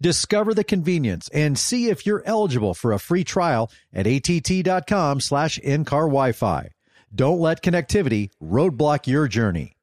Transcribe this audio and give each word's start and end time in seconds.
Discover 0.00 0.54
the 0.54 0.64
convenience 0.64 1.28
and 1.30 1.58
see 1.58 1.88
if 1.88 2.06
you're 2.06 2.22
eligible 2.24 2.74
for 2.74 2.92
a 2.92 2.98
free 3.00 3.24
trial 3.24 3.70
at 3.92 4.06
att.com 4.06 5.20
slash 5.20 5.58
in-car 5.58 6.02
Wi-Fi. 6.02 6.70
Don't 7.14 7.40
let 7.40 7.62
connectivity 7.62 8.30
roadblock 8.40 9.06
your 9.06 9.26
journey. 9.26 9.76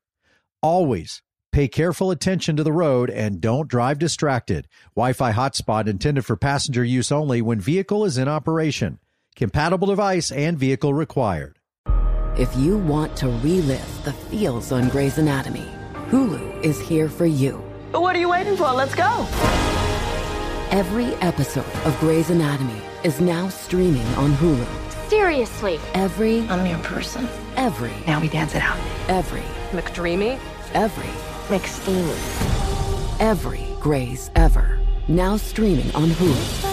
Always 0.61 1.21
pay 1.51 1.67
careful 1.67 2.11
attention 2.11 2.55
to 2.57 2.63
the 2.63 2.71
road 2.71 3.09
and 3.09 3.39
don't 3.41 3.67
drive 3.67 3.99
distracted. 3.99 4.67
Wi-Fi 4.95 5.31
hotspot 5.31 5.87
intended 5.87 6.25
for 6.25 6.35
passenger 6.35 6.83
use 6.83 7.11
only 7.11 7.41
when 7.41 7.59
vehicle 7.59 8.05
is 8.05 8.17
in 8.17 8.27
operation. 8.27 8.99
Compatible 9.35 9.87
device 9.87 10.31
and 10.31 10.57
vehicle 10.57 10.93
required. 10.93 11.59
If 12.37 12.55
you 12.57 12.77
want 12.77 13.15
to 13.17 13.27
relive 13.27 14.03
the 14.03 14.13
feels 14.13 14.71
on 14.71 14.89
Grey's 14.89 15.17
Anatomy, 15.17 15.67
Hulu 16.09 16.63
is 16.63 16.79
here 16.79 17.09
for 17.09 17.25
you. 17.25 17.53
What 17.91 18.15
are 18.15 18.19
you 18.19 18.29
waiting 18.29 18.57
for? 18.57 18.71
Let's 18.71 18.93
go. 18.95 19.84
Every 20.71 21.13
episode 21.15 21.65
of 21.85 21.97
Grey's 21.99 22.29
Anatomy 22.29 22.81
is 23.03 23.21
now 23.21 23.47
streaming 23.49 24.05
on 24.15 24.31
Hulu. 24.33 24.65
Seriously. 25.09 25.79
Every, 25.93 26.39
I'm 26.49 26.65
your 26.65 26.79
person. 26.79 27.27
every, 27.55 27.93
Now 28.07 28.19
we 28.19 28.27
dance 28.27 28.55
it 28.55 28.61
out. 28.61 28.77
every, 29.07 29.43
McDreamy? 29.71 30.39
every, 30.73 31.11
McSteamy. 31.55 33.21
every 33.21 33.65
Grey's 33.79 34.31
ever. 34.35 34.79
Now 35.07 35.37
streaming 35.37 35.93
on 35.95 36.09
Hulu. 36.09 36.71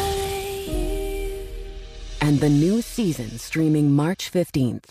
And 2.21 2.41
the 2.41 2.49
new 2.49 2.81
season 2.83 3.39
streaming 3.39 3.91
March 3.93 4.33
15th. 4.33 4.91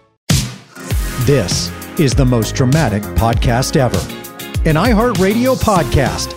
This 1.25 1.69
is 1.99 2.15
the 2.15 2.25
most 2.25 2.55
dramatic 2.55 3.03
podcast 3.13 3.75
ever, 3.75 3.99
an 4.67 4.75
iHeartRadio 4.75 5.55
podcast. 5.55 6.35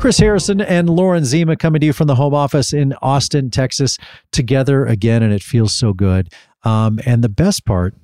Chris 0.00 0.18
Harrison 0.18 0.60
and 0.60 0.90
Lauren 0.90 1.24
Zima 1.24 1.54
coming 1.56 1.78
to 1.82 1.86
you 1.86 1.92
from 1.92 2.08
the 2.08 2.16
home 2.16 2.34
office 2.34 2.72
in 2.72 2.94
Austin, 3.00 3.48
Texas, 3.48 3.96
together 4.32 4.84
again, 4.86 5.22
and 5.22 5.32
it 5.32 5.44
feels 5.44 5.72
so 5.72 5.92
good. 5.92 6.32
Um, 6.64 6.98
and 7.06 7.22
the 7.22 7.28
best 7.28 7.64
part 7.64 7.94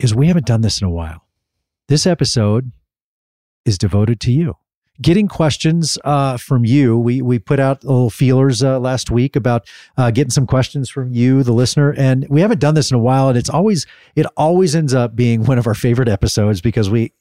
is 0.00 0.16
we 0.16 0.26
haven't 0.26 0.46
done 0.46 0.62
this 0.62 0.80
in 0.80 0.86
a 0.88 0.90
while. 0.90 1.28
This 1.86 2.04
episode 2.04 2.72
is 3.64 3.78
devoted 3.78 4.18
to 4.22 4.32
you. 4.32 4.56
Getting 5.00 5.28
questions 5.28 5.98
uh, 6.04 6.36
from 6.36 6.64
you. 6.64 6.98
We 6.98 7.22
we 7.22 7.38
put 7.38 7.58
out 7.58 7.84
little 7.84 8.10
feelers 8.10 8.62
uh, 8.62 8.78
last 8.78 9.10
week 9.10 9.34
about 9.34 9.68
uh, 9.96 10.10
getting 10.10 10.30
some 10.30 10.46
questions 10.46 10.90
from 10.90 11.12
you, 11.12 11.42
the 11.42 11.52
listener, 11.52 11.94
and 11.96 12.26
we 12.28 12.40
haven't 12.40 12.60
done 12.60 12.74
this 12.74 12.90
in 12.90 12.96
a 12.96 13.00
while. 13.00 13.28
And 13.28 13.38
it's 13.38 13.48
always 13.48 13.86
it 14.14 14.26
always 14.36 14.74
ends 14.76 14.92
up 14.92 15.16
being 15.16 15.44
one 15.44 15.58
of 15.58 15.66
our 15.66 15.74
favorite 15.74 16.08
episodes 16.08 16.60
because 16.60 16.90
we 16.90 17.12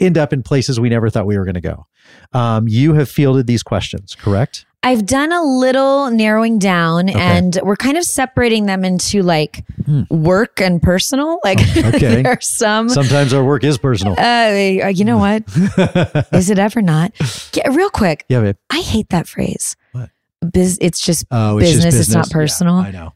end 0.00 0.18
up 0.18 0.32
in 0.32 0.42
places 0.42 0.78
we 0.80 0.88
never 0.88 1.10
thought 1.10 1.26
we 1.26 1.38
were 1.38 1.44
going 1.44 1.54
to 1.54 1.60
go. 1.60 1.86
Um, 2.32 2.68
you 2.68 2.94
have 2.94 3.08
fielded 3.08 3.46
these 3.46 3.62
questions, 3.62 4.14
correct? 4.14 4.66
I've 4.82 5.04
done 5.06 5.32
a 5.32 5.42
little 5.42 6.10
narrowing 6.10 6.58
down 6.60 7.08
and 7.08 7.58
we're 7.64 7.76
kind 7.76 7.96
of 7.96 8.04
separating 8.04 8.66
them 8.66 8.84
into 8.84 9.22
like 9.22 9.64
work 10.08 10.60
and 10.60 10.80
personal. 10.80 11.40
Like 11.44 11.60
Hmm. 11.60 11.80
Oh, 11.84 11.88
okay. 11.88 12.22
there 12.22 12.32
are 12.32 12.40
some 12.40 12.88
Sometimes 12.88 13.32
our 13.34 13.42
work 13.44 13.64
is 13.64 13.76
personal. 13.78 14.14
uh, 14.18 14.88
you 14.88 15.04
know 15.04 15.18
what? 15.18 15.42
Is 16.32 16.48
it 16.50 16.58
ever 16.58 16.80
not? 16.82 17.12
Get, 17.52 17.72
real 17.72 17.90
quick. 17.90 18.24
yeah, 18.28 18.40
babe. 18.40 18.56
I 18.70 18.80
hate 18.80 19.08
that 19.10 19.26
phrase. 19.26 19.76
What? 19.92 20.10
Biz, 20.52 20.78
it's 20.80 21.00
just 21.00 21.24
Oh, 21.30 21.58
it's 21.58 21.70
just 21.72 21.84
business. 21.84 22.06
It's 22.06 22.14
not 22.14 22.30
personal. 22.30 22.80
Yeah, 22.82 22.88
I 22.88 22.90
know. 22.92 23.12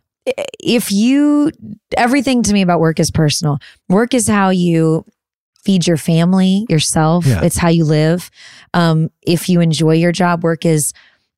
if 0.61 0.91
you 0.91 1.53
everything 1.97 2.43
to 2.45 2.53
me 2.53 2.63
about 2.63 2.81
work 2.81 2.99
is 2.99 3.11
personal. 3.11 3.59
Work 3.89 4.15
is 4.15 4.27
how 4.29 4.51
you 4.51 5.05
feed 5.65 5.87
your 5.87 5.97
family, 5.97 6.67
yourself. 6.69 7.25
Yeah. 7.27 7.43
It's 7.45 7.57
how 7.57 7.69
you 7.69 7.85
live. 7.85 8.31
Um, 8.75 9.11
if 9.23 9.49
you 9.49 9.61
enjoy 9.61 9.93
your 9.95 10.11
job, 10.13 10.43
work 10.43 10.65
is 10.67 10.93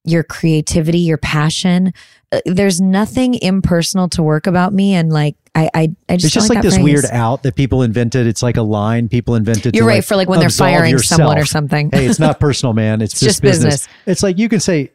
your 0.04 0.22
creativity, 0.22 0.98
your 0.98 1.16
passion. 1.18 1.92
Uh, 2.32 2.40
there's 2.46 2.80
nothing 2.80 3.34
impersonal 3.42 4.08
to 4.10 4.22
work 4.22 4.46
about 4.46 4.72
me, 4.72 4.94
and 4.94 5.12
like 5.12 5.36
I, 5.54 5.70
I, 5.74 5.80
I 6.08 6.16
just 6.16 6.24
It's 6.26 6.34
just 6.34 6.50
like, 6.50 6.62
this 6.62 6.74
phrase. 6.74 6.84
weird 6.84 7.04
out 7.06 7.42
that 7.44 7.54
people 7.54 7.82
invented. 7.82 8.26
It's 8.26 8.42
like 8.42 8.56
a 8.56 8.62
line 8.62 9.08
people 9.08 9.34
invented. 9.34 9.74
You're 9.76 9.86
right 9.86 9.96
like 9.96 10.04
for 10.04 10.16
like 10.16 10.28
when 10.28 10.40
they're 10.40 10.50
firing 10.50 10.98
someone 10.98 11.38
or 11.38 11.44
something. 11.44 11.90
hey, 11.92 12.06
it's 12.06 12.18
not 12.18 12.40
personal, 12.40 12.72
man. 12.72 13.00
It's, 13.00 13.12
It's 13.14 13.20
just 13.20 13.30
just 13.36 13.42
business. 13.42 13.74
business. 13.86 13.88
It's 14.06 14.22
like 14.22 14.36
you 14.38 14.48
can 14.48 14.60
say, 14.60 14.90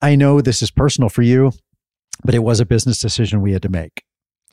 I 0.00 0.14
know 0.16 0.40
this 0.40 0.62
is 0.62 0.70
personal 0.70 1.08
for 1.08 1.22
you, 1.22 1.52
but 2.24 2.34
it 2.34 2.38
was 2.40 2.60
a 2.60 2.66
business 2.66 3.00
decision 3.00 3.42
we 3.42 3.52
had 3.52 3.62
to 3.62 3.68
make. 3.68 4.04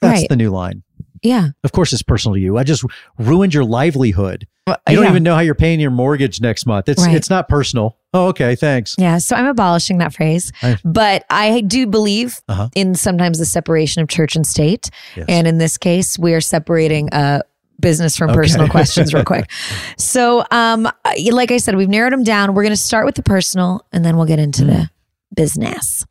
That's 0.02 0.22
Right. 0.22 0.30
the 0.30 0.36
new 0.36 0.50
line. 0.50 0.84
yeah, 1.22 1.50
Of 1.64 1.72
course, 1.72 1.94
it's 1.94 2.02
personal 2.04 2.34
to 2.36 2.42
you. 2.42 2.58
I 2.58 2.64
just 2.64 2.84
ruined 3.20 3.54
your 3.54 3.64
livelihood. 3.64 4.48
You 4.68 4.76
don't 4.96 5.04
yeah. 5.04 5.10
even 5.10 5.24
know 5.24 5.36
how 5.36 5.42
you're 5.42 5.56
paying 5.56 5.82
your 5.82 5.92
mortgage 5.92 6.40
next 6.40 6.66
month. 6.66 6.88
It's 6.88 7.06
Right. 7.06 7.16
it's 7.16 7.30
not 7.30 7.50
personal. 7.50 7.98
Oh, 8.14 8.28
okay, 8.28 8.56
thanks. 8.56 8.96
Yeah, 8.98 9.18
so 9.18 9.36
I'm 9.36 9.46
abolishing 9.48 9.98
that 9.98 10.14
phrase. 10.14 10.54
I- 10.62 10.78
but 10.86 11.26
I 11.30 11.62
do 11.62 11.86
believe 11.86 12.40
Uh-huh. 12.48 12.70
in 12.74 12.96
sometimes 12.96 13.40
the 13.40 13.46
separation 13.46 14.02
of 14.02 14.08
church 14.08 14.38
and 14.38 14.48
state. 14.48 14.90
Yes. 15.18 15.26
And 15.28 15.48
in 15.48 15.58
this 15.58 15.78
case, 15.78 16.18
we 16.18 16.34
are 16.34 16.40
separating 16.40 17.12
uh, 17.12 17.42
business 17.82 18.16
from 18.16 18.30
Okay. 18.30 18.38
personal 18.38 18.70
questions 18.70 19.14
real 19.14 19.26
quick. 19.26 19.50
So, 19.98 20.46
um, 20.52 20.88
like 21.32 21.52
I 21.52 21.58
said, 21.58 21.76
we've 21.76 21.90
narrowed 21.90 22.14
them 22.14 22.24
down. 22.24 22.54
We're 22.54 22.64
going 22.64 22.72
to 22.72 22.78
start 22.78 23.06
with 23.06 23.16
the 23.16 23.24
personal 23.24 23.86
and 23.92 24.06
then 24.06 24.16
we'll 24.16 24.26
get 24.28 24.40
into 24.40 24.64
Mm. 24.64 24.68
the 24.68 24.90
business. 25.36 26.06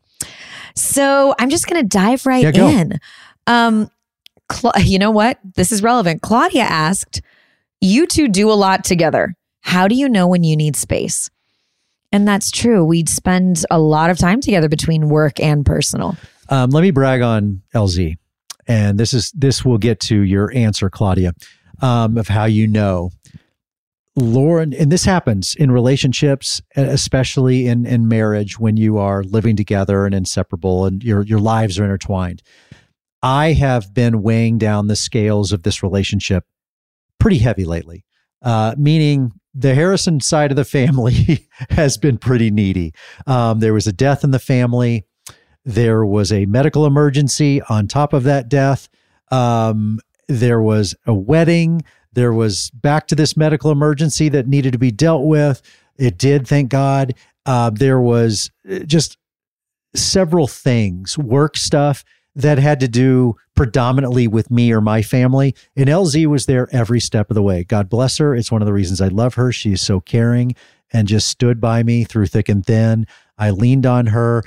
So 0.75 1.35
I'm 1.39 1.49
just 1.49 1.67
going 1.69 1.81
to 1.81 1.89
dive 1.89 2.27
right 2.27 2.55
Yeah, 2.55 2.69
in. 2.69 3.01
Um, 3.47 3.91
Cla- 4.49 4.79
you 4.81 4.99
know 4.99 5.11
what? 5.11 5.39
This 5.55 5.73
is 5.73 5.83
relevant. 5.83 6.21
Claudia 6.21 6.65
asked, 6.65 7.23
You 7.85 8.07
two 8.07 8.29
do 8.29 8.49
a 8.49 8.55
lot 8.55 8.85
together. 8.85 9.35
How 9.61 9.89
do 9.89 9.97
you 9.97 10.09
know 10.09 10.29
when 10.29 10.45
you 10.45 10.57
need 10.57 10.77
space? 10.77 11.29
And 12.13 12.29
that's 12.29 12.49
true. 12.49 12.85
We'd 12.85 13.09
spend 13.09 13.65
a 13.73 13.81
lot 13.81 14.09
of 14.09 14.19
time 14.19 14.41
together 14.41 14.69
between 14.69 15.09
work 15.09 15.41
and 15.41 15.67
personal. 15.67 16.17
Um, 16.49 16.71
let 16.71 16.83
me 16.83 16.93
brag 16.93 17.23
on 17.23 17.63
LZ, 17.75 18.15
and 18.69 19.01
this 19.01 19.13
is 19.13 19.33
this 19.33 19.65
will 19.65 19.79
get 19.79 19.99
to 20.01 20.21
your 20.21 20.55
answer, 20.55 20.91
Claudia, 20.91 21.33
um, 21.81 22.17
of 22.19 22.29
how 22.29 22.45
you 22.45 22.69
know. 22.69 23.11
Lauren, 24.15 24.73
and 24.75 24.93
this 24.93 25.05
happens 25.05 25.57
in 25.57 25.73
relationships, 25.73 26.63
especially 26.77 27.67
in 27.67 27.85
in 27.85 28.07
marriage 28.07 28.61
when 28.61 28.77
you 28.77 28.99
are 28.99 29.25
living 29.25 29.57
together 29.57 30.07
and 30.07 30.15
inseparable, 30.15 30.87
and 30.87 31.03
your 31.03 31.23
your 31.23 31.41
lives 31.41 31.81
are 31.81 31.85
intertwined. 31.85 32.43
I 33.25 33.55
have 33.55 33.93
been 33.93 34.23
weighing 34.23 34.59
down 34.59 34.87
the 34.87 34.95
scales 34.95 35.51
of 35.51 35.65
this 35.65 35.83
relationship 35.83 36.45
pretty 37.23 37.39
heavy 37.39 37.65
lately, 37.65 38.05
uh, 38.43 38.75
meaning 38.77 39.31
the 39.55 39.77
Harrison 39.77 40.21
side 40.21 40.51
of 40.51 40.57
the 40.57 40.65
family 40.65 41.47
has 41.71 41.97
been 41.97 42.19
pretty 42.19 42.51
needy. 42.51 42.93
Um, 43.29 43.61
there 43.61 43.73
was 43.73 43.87
a 43.87 43.93
death 43.93 44.25
in 44.25 44.33
the 44.33 44.41
family. 44.41 45.05
There 45.65 46.05
was 46.05 46.33
a 46.33 46.47
medical 46.47 46.85
emergency 46.85 47.63
on 47.63 47.87
top 47.87 48.13
of 48.13 48.25
that 48.25 48.49
death. 48.49 48.89
Um, 49.31 50.01
there 50.27 50.61
was 50.61 50.97
a 51.07 51.15
wedding. 51.15 51.83
There 52.13 52.33
was 52.33 52.71
back 52.71 53.07
to 53.07 53.15
this 53.15 53.37
medical 53.37 53.71
emergency 53.71 54.29
that 54.31 54.49
needed 54.49 54.73
to 54.73 54.79
be 54.79 54.91
dealt 54.91 55.25
with. 55.25 55.63
It 55.97 56.19
did, 56.19 56.49
thank 56.49 56.71
God. 56.71 57.15
Uh, 57.47 57.71
there 57.71 58.01
was 58.01 58.51
uh, 58.69 58.81
just 58.81 59.17
several 59.95 60.49
things, 60.49 61.17
work 61.17 61.57
stuff 61.57 62.05
that 62.35 62.59
had 62.59 62.81
to 62.81 62.89
do 62.89 63.37
predominantly 63.55 64.27
with 64.27 64.51
me 64.51 64.73
or 64.73 64.81
my 64.81 65.03
family. 65.03 65.55
And 65.77 65.89
LZ 65.89 66.27
was 66.27 66.47
there 66.47 66.69
every 66.73 67.01
step 67.01 67.31
of 67.31 67.35
the 67.35 67.43
way. 67.43 67.65
God 67.65 67.89
bless 67.89 68.19
her. 68.19 68.35
It's 68.35 68.51
one 68.51 68.63
of 68.63 68.67
the 68.67 68.73
reasons 68.73 69.01
I 69.01 69.09
love 69.09 69.35
her. 69.35 69.53
She's 69.53 69.83
so 69.83 70.01
caring 70.01 70.55
and 70.93 71.09
just 71.09 71.27
stood 71.29 71.61
by 71.61 71.83
me 71.83 72.05
through 72.05 72.27
thick 72.27 72.49
and 72.49 72.65
thin. 72.65 73.07
I 73.39 73.51
leaned 73.51 73.87
on 73.87 74.07
her. 74.07 74.45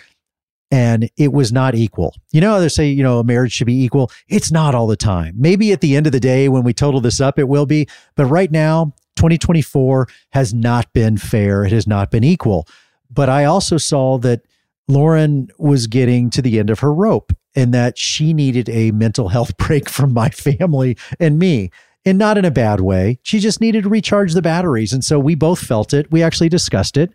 and 0.72 1.10
it 1.16 1.32
was 1.32 1.52
not 1.52 1.76
equal. 1.76 2.16
You 2.32 2.42
know, 2.42 2.60
they 2.60 2.70
say, 2.70 2.90
you 2.90 3.04
know, 3.04 3.20
a 3.20 3.24
marriage 3.24 3.52
should 3.54 3.68
be 3.68 3.84
equal. 3.84 4.12
It's 4.28 4.52
not 4.52 4.74
all 4.76 4.88
the 4.88 4.98
time. 4.98 5.36
Maybe 5.38 5.72
at 5.72 5.81
the 5.81 5.96
end 5.96 6.06
of 6.08 6.12
the 6.12 6.20
day, 6.20 6.50
when 6.50 6.64
we 6.64 6.74
total 6.74 7.00
this 7.02 7.22
up, 7.22 7.38
it 7.38 7.48
will 7.48 7.66
be. 7.66 7.88
But 8.16 8.26
right 8.26 8.52
now, 8.52 8.94
2024 9.16 10.08
has 10.31 10.54
not 10.54 10.92
been 10.92 11.18
fair. 11.18 11.64
It 11.64 11.72
has 11.72 11.88
not 11.88 12.12
been 12.12 12.24
equal. 12.24 12.68
But 13.10 13.30
I 13.30 13.46
also 13.46 13.78
saw 13.78 14.18
that 14.20 14.42
Lauren 14.88 15.50
was 15.58 15.88
getting 15.88 16.30
to 16.31 16.42
the 16.42 16.60
end 16.60 16.70
of 16.70 16.80
her 16.80 16.94
rope 16.94 17.31
and 17.56 17.74
that 17.74 17.98
she 17.98 18.34
needed 18.34 18.69
a 18.69 18.92
mental 18.92 19.30
health 19.30 19.56
break 19.57 19.90
from 19.90 20.13
my 20.13 20.30
family 20.30 20.98
and 21.19 21.40
me. 21.40 21.69
And 22.07 22.19
not 22.19 22.38
in 22.38 22.46
a 22.46 22.52
bad 22.52 22.81
way. 22.81 23.18
She 23.24 23.40
just 23.40 23.60
needed 23.60 23.81
to 23.81 23.90
recharge 23.90 24.34
the 24.34 24.42
batteries. 24.44 24.94
And 24.94 25.04
so 25.04 25.18
we 25.18 25.34
both 25.34 25.57
felt 25.57 25.92
it. 25.92 26.12
We 26.12 26.22
actually 26.22 26.50
discussed 26.50 26.98
it. 26.98 27.12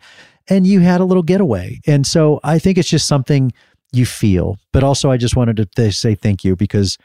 And 0.48 0.66
you 0.66 0.80
had 0.80 1.00
a 1.00 1.04
little 1.04 1.22
getaway. 1.22 1.78
And 1.86 2.04
so 2.04 2.40
I 2.42 2.58
think 2.58 2.76
it's 2.76 2.88
just 2.88 3.06
something 3.06 3.52
you 3.92 4.04
feel. 4.04 4.56
But 4.72 4.82
also, 4.82 5.08
I 5.12 5.16
just 5.16 5.36
wanted 5.36 5.58
to 5.58 5.66
th- 5.66 5.94
say 5.96 6.16
thank 6.16 6.42
you 6.42 6.56
because 6.56 6.98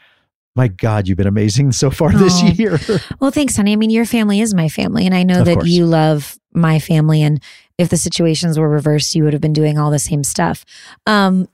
my 0.56 0.66
God, 0.66 1.06
you've 1.06 1.18
been 1.18 1.28
amazing 1.28 1.70
so 1.70 1.90
far 1.92 2.10
this 2.10 2.40
Oh. 2.42 2.46
year. 2.48 2.80
Well, 3.20 3.30
thanks, 3.30 3.56
honey. 3.56 3.72
I 3.72 3.76
mean, 3.76 3.90
your 3.90 4.04
family 4.06 4.40
is 4.40 4.52
my 4.52 4.68
family, 4.68 5.06
and 5.06 5.14
I 5.14 5.22
know 5.22 5.40
Of 5.40 5.44
that 5.46 5.54
course. 5.58 5.68
you 5.68 5.86
love 5.86 6.38
my 6.54 6.80
family. 6.80 7.22
And 7.22 7.40
if 7.78 7.88
the 7.90 7.96
situations 7.98 8.58
were 8.58 8.68
reversed, 8.68 9.14
you 9.14 9.22
would 9.22 9.32
have 9.32 9.42
been 9.42 9.52
doing 9.52 9.78
all 9.78 9.92
the 9.92 9.98
same 10.00 10.24
stuff. 10.24 10.64
Um, 11.06 11.46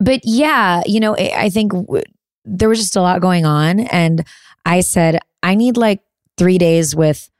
but 0.00 0.20
yeah, 0.24 0.82
you 0.86 0.98
know, 0.98 1.14
I 1.16 1.32
I 1.36 1.50
think 1.50 1.72
w- 1.72 2.02
there 2.44 2.68
was 2.68 2.80
just 2.80 2.96
a 2.96 3.02
lot 3.02 3.20
going 3.20 3.44
on, 3.44 3.80
and 3.80 4.26
I 4.64 4.80
said 4.80 5.18
I 5.42 5.54
need 5.54 5.76
like 5.76 6.00
three 6.36 6.58
days 6.58 6.96
with 6.96 7.30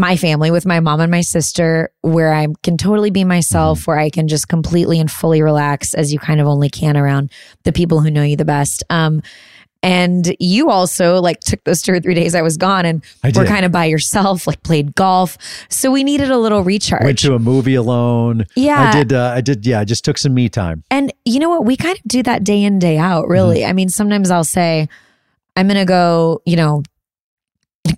my 0.00 0.16
family, 0.16 0.52
with 0.52 0.64
my 0.64 0.78
mom 0.78 1.00
and 1.00 1.10
my 1.10 1.22
sister, 1.22 1.90
where 2.02 2.32
I 2.32 2.46
can 2.62 2.76
totally 2.76 3.10
be 3.10 3.24
myself, 3.24 3.86
where 3.88 3.98
I 3.98 4.10
can 4.10 4.28
just 4.28 4.48
completely 4.48 5.00
and 5.00 5.10
fully 5.10 5.42
relax, 5.42 5.92
as 5.92 6.12
you 6.12 6.20
kind 6.20 6.40
of 6.40 6.46
only 6.46 6.68
can 6.70 6.96
around 6.96 7.32
the 7.64 7.72
people 7.72 8.00
who 8.00 8.10
know 8.10 8.22
you 8.22 8.36
the 8.36 8.44
best. 8.44 8.84
Um, 8.90 9.22
and 9.82 10.34
you 10.40 10.70
also 10.70 11.20
like 11.20 11.40
took 11.40 11.62
those 11.64 11.82
two 11.82 11.92
or 11.92 12.00
three 12.00 12.14
days 12.14 12.34
I 12.34 12.42
was 12.42 12.56
gone 12.56 12.84
and 12.84 13.04
were 13.34 13.44
kind 13.44 13.64
of 13.64 13.70
by 13.70 13.84
yourself, 13.84 14.46
like 14.46 14.62
played 14.62 14.94
golf. 14.94 15.38
So 15.68 15.90
we 15.90 16.02
needed 16.02 16.30
a 16.30 16.38
little 16.38 16.64
recharge. 16.64 17.04
Went 17.04 17.18
to 17.20 17.34
a 17.34 17.38
movie 17.38 17.76
alone. 17.76 18.46
yeah. 18.56 18.90
I 18.90 18.92
did. 18.92 19.12
Uh, 19.12 19.32
I 19.36 19.40
did. 19.40 19.64
Yeah, 19.64 19.80
I 19.80 19.84
just 19.84 20.04
took 20.04 20.18
some 20.18 20.34
me 20.34 20.48
time. 20.48 20.82
And 20.90 21.12
you 21.24 21.38
know 21.38 21.48
what? 21.48 21.64
We 21.64 21.76
kind 21.76 21.96
of 21.96 22.02
do 22.06 22.22
that 22.24 22.42
day 22.42 22.62
in, 22.62 22.78
day 22.78 22.98
out, 22.98 23.28
really. 23.28 23.60
Mm-hmm. 23.60 23.70
I 23.70 23.72
mean, 23.72 23.88
sometimes 23.88 24.30
I'll 24.30 24.44
say, 24.44 24.88
I'm 25.56 25.66
going 25.66 25.78
to 25.78 25.84
go, 25.84 26.42
you 26.44 26.56
know, 26.56 26.82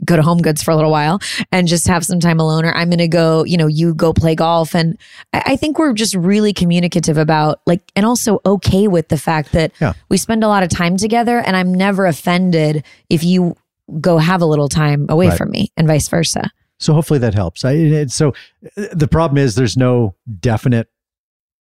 go 0.04 0.16
to 0.16 0.22
Home 0.22 0.38
Goods 0.38 0.62
for 0.62 0.70
a 0.70 0.76
little 0.76 0.90
while 0.90 1.20
and 1.52 1.66
just 1.68 1.86
have 1.88 2.04
some 2.04 2.20
time 2.20 2.40
alone, 2.40 2.64
or 2.64 2.72
I'm 2.74 2.88
going 2.90 2.98
to 2.98 3.08
go, 3.08 3.44
you 3.44 3.56
know, 3.56 3.66
you 3.66 3.94
go 3.94 4.12
play 4.12 4.34
golf. 4.34 4.74
And 4.74 4.98
I, 5.32 5.42
I 5.46 5.56
think 5.56 5.78
we're 5.78 5.92
just 5.92 6.14
really 6.14 6.52
communicative 6.52 7.16
about 7.18 7.60
like, 7.66 7.80
and 7.96 8.04
also 8.06 8.40
okay 8.44 8.88
with 8.88 9.08
the 9.08 9.18
fact 9.18 9.52
that 9.52 9.72
Yeah. 9.80 9.92
we 10.08 10.16
spend 10.16 10.44
a 10.44 10.48
lot 10.48 10.62
of 10.62 10.68
time 10.68 10.96
together 10.96 11.38
and 11.38 11.56
I'm 11.56 11.72
never 11.74 12.06
offended 12.06 12.84
if 13.08 13.24
you 13.24 13.56
go 14.00 14.18
have 14.18 14.40
a 14.40 14.46
little 14.46 14.68
time 14.68 15.06
away 15.08 15.28
Right. 15.28 15.38
from 15.38 15.50
me 15.50 15.72
and 15.76 15.86
vice 15.86 16.08
versa. 16.08 16.50
So 16.78 16.94
hopefully 16.94 17.18
that 17.18 17.34
helps. 17.34 17.64
I, 17.64 18.06
so 18.06 18.32
uh, 18.76 18.86
the 18.92 19.08
problem 19.08 19.36
is 19.38 19.54
there's 19.54 19.76
no 19.76 20.14
definite 20.40 20.88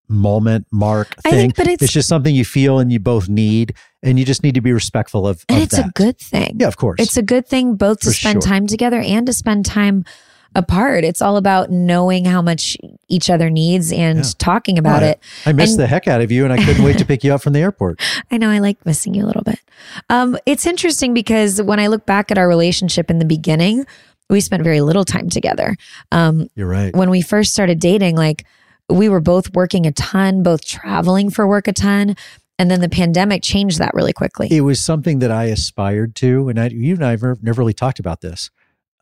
moment 0.08 0.66
mark 0.72 1.14
I 1.24 1.30
thing. 1.30 1.40
think, 1.40 1.56
but 1.56 1.66
it's- 1.68 1.90
just 1.92 2.08
something 2.08 2.34
you 2.34 2.44
feel 2.44 2.78
and 2.78 2.92
you 2.92 2.98
both 2.98 3.28
need, 3.28 3.74
and 4.02 4.18
you 4.18 4.24
just 4.24 4.42
need 4.42 4.54
to 4.54 4.60
be 4.60 4.72
respectful 4.72 5.26
of. 5.26 5.44
And 5.48 5.58
of 5.58 5.64
it's 5.64 5.78
a 5.78 5.90
good 5.94 6.18
thing. 6.18 6.56
Yeah, 6.58 6.68
of 6.68 6.76
course. 6.76 7.00
It's 7.00 7.16
a 7.16 7.22
good 7.22 7.46
thing 7.46 7.74
both 7.76 8.00
to 8.00 8.06
For 8.08 8.12
spend 8.14 8.42
sure. 8.42 8.50
time 8.50 8.66
together 8.66 9.00
and 9.00 9.26
to 9.26 9.32
spend 9.32 9.66
time 9.66 10.04
apart. 10.56 11.04
It's 11.04 11.22
all 11.22 11.36
about 11.36 11.70
knowing 11.70 12.24
how 12.24 12.42
much 12.42 12.76
each 13.08 13.30
other 13.30 13.50
needs 13.50 13.92
and 13.92 14.18
Yeah. 14.18 14.24
talking 14.38 14.78
about 14.78 15.04
it. 15.04 15.20
I 15.46 15.52
missed 15.52 15.74
And- 15.74 15.80
the 15.80 15.86
heck 15.86 16.08
out 16.08 16.20
of 16.20 16.32
you, 16.32 16.42
and 16.44 16.52
I 16.52 16.56
couldn't 16.64 16.82
wait 16.84 16.98
to 16.98 17.04
pick 17.04 17.22
you 17.22 17.32
up 17.32 17.40
from 17.40 17.52
the 17.52 17.60
airport. 17.60 18.00
I 18.32 18.36
know 18.36 18.50
I 18.50 18.58
like 18.58 18.84
missing 18.84 19.14
you 19.14 19.24
a 19.24 19.28
little 19.28 19.42
bit. 19.44 19.60
Um, 20.08 20.36
it's 20.46 20.66
interesting 20.66 21.14
because 21.14 21.62
when 21.62 21.78
I 21.78 21.86
look 21.86 22.04
back 22.04 22.32
at 22.32 22.38
our 22.38 22.48
relationship 22.48 23.10
in 23.10 23.20
the 23.20 23.24
beginning, 23.24 23.86
we 24.28 24.40
spent 24.40 24.64
very 24.64 24.80
little 24.80 25.04
time 25.04 25.28
together. 25.28 25.76
Um, 26.10 26.48
You're 26.56 26.66
right. 26.68 26.94
when 26.96 27.10
we 27.10 27.20
first 27.22 27.52
started 27.52 27.78
dating, 27.78 28.16
like 28.16 28.44
we 28.88 29.08
were 29.08 29.20
both 29.20 29.54
working 29.54 29.86
a 29.86 29.92
ton, 29.92 30.42
both 30.42 30.64
traveling 30.64 31.30
for 31.30 31.46
work 31.46 31.68
a 31.68 31.72
ton. 31.72 32.16
And 32.60 32.70
then 32.70 32.82
the 32.82 32.90
pandemic 32.90 33.42
changed 33.42 33.78
that 33.78 33.94
really 33.94 34.12
quickly. 34.12 34.46
It 34.50 34.60
was 34.60 34.84
something 34.84 35.20
that 35.20 35.30
I 35.30 35.44
aspired 35.44 36.14
to, 36.16 36.50
and 36.50 36.60
I, 36.60 36.66
you 36.66 36.92
and 36.92 37.02
I 37.02 37.12
have 37.12 37.22
never, 37.42 37.58
really 37.58 37.72
talked 37.72 37.98
about 37.98 38.20
this. 38.20 38.50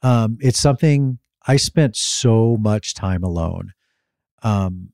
Um, 0.00 0.38
it's 0.40 0.60
something 0.60 1.18
I 1.44 1.56
spent 1.56 1.96
so 1.96 2.56
much 2.60 2.94
time 2.94 3.24
alone. 3.24 3.72
Um, 4.44 4.92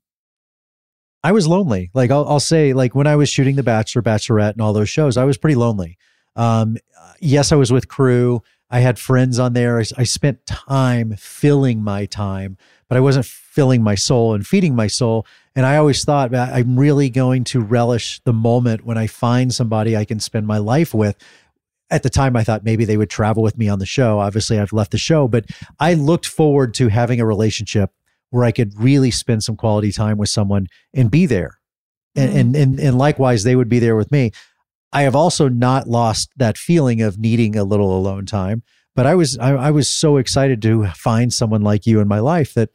I 1.23 1.31
was 1.31 1.47
lonely. 1.47 1.91
Like 1.93 2.09
I'll, 2.09 2.27
I'll 2.27 2.39
say, 2.39 2.73
like 2.73 2.95
when 2.95 3.05
I 3.05 3.15
was 3.15 3.29
shooting 3.29 3.55
The 3.55 3.61
Bachelor, 3.61 4.01
Bachelorette, 4.01 4.53
and 4.53 4.61
all 4.63 4.73
those 4.73 4.89
shows, 4.89 5.15
I 5.15 5.25
was 5.25 5.37
pretty 5.37 5.55
lonely. 5.55 5.99
Um, 6.35 6.77
yes, 7.19 7.51
I 7.51 7.57
was 7.57 7.71
with 7.71 7.87
crew. 7.87 8.41
I 8.71 8.79
had 8.79 8.97
friends 8.97 9.37
on 9.37 9.53
there. 9.53 9.79
I, 9.79 9.83
I 9.95 10.03
spent 10.05 10.43
time 10.47 11.15
filling 11.19 11.83
my 11.83 12.07
time, 12.07 12.57
but 12.89 12.97
I 12.97 12.99
wasn't 12.99 13.27
filling 13.27 13.83
my 13.83 13.93
soul 13.93 14.33
and 14.33 14.45
feeding 14.45 14.75
my 14.75 14.87
soul. 14.87 15.27
And 15.55 15.65
I 15.65 15.77
always 15.77 16.03
thought 16.03 16.31
"Man, 16.31 16.49
I'm 16.53 16.77
really 16.77 17.09
going 17.09 17.43
to 17.45 17.61
relish 17.61 18.19
the 18.25 18.33
moment 18.33 18.85
when 18.85 18.97
I 18.97 19.07
find 19.07 19.53
somebody 19.53 19.95
I 19.95 20.05
can 20.05 20.19
spend 20.19 20.47
my 20.47 20.57
life 20.57 20.93
with. 20.93 21.15
At 21.89 22.03
the 22.03 22.09
time, 22.09 22.35
I 22.35 22.43
thought 22.43 22.63
maybe 22.65 22.83
they 22.83 22.97
would 22.97 23.09
travel 23.09 23.43
with 23.43 23.57
me 23.57 23.69
on 23.69 23.79
the 23.79 23.85
show. 23.85 24.19
Obviously, 24.19 24.59
I've 24.59 24.73
left 24.73 24.91
the 24.91 24.97
show, 24.97 25.27
but 25.27 25.45
I 25.79 25.93
looked 25.93 26.25
forward 26.25 26.73
to 26.75 26.87
having 26.89 27.21
a 27.21 27.25
relationship 27.25 27.91
where 28.31 28.43
I 28.43 28.51
could 28.51 28.73
really 28.77 29.11
spend 29.11 29.43
some 29.43 29.55
quality 29.55 29.91
time 29.91 30.17
with 30.17 30.29
someone 30.29 30.67
and 30.93 31.11
be 31.11 31.25
there. 31.25 31.59
And, 32.15 32.31
Mhm. 32.31 32.39
and, 32.39 32.55
and, 32.55 32.79
and 32.79 32.97
likewise, 32.97 33.43
they 33.43 33.55
would 33.55 33.69
be 33.69 33.79
there 33.79 33.95
with 33.95 34.11
me. 34.11 34.31
I 34.91 35.03
have 35.03 35.15
also 35.15 35.47
not 35.47 35.87
lost 35.87 36.31
that 36.37 36.57
feeling 36.57 37.01
of 37.01 37.17
needing 37.19 37.55
a 37.55 37.63
little 37.63 37.95
alone 37.97 38.25
time, 38.25 38.63
but 38.95 39.05
I 39.05 39.13
was, 39.13 39.37
I, 39.37 39.51
I 39.53 39.71
was 39.71 39.87
so 39.89 40.17
excited 40.17 40.61
to 40.63 40.87
find 40.87 41.31
someone 41.31 41.61
like 41.61 41.85
you 41.85 41.99
in 41.99 42.07
my 42.07 42.19
life 42.19 42.53
that 42.55 42.69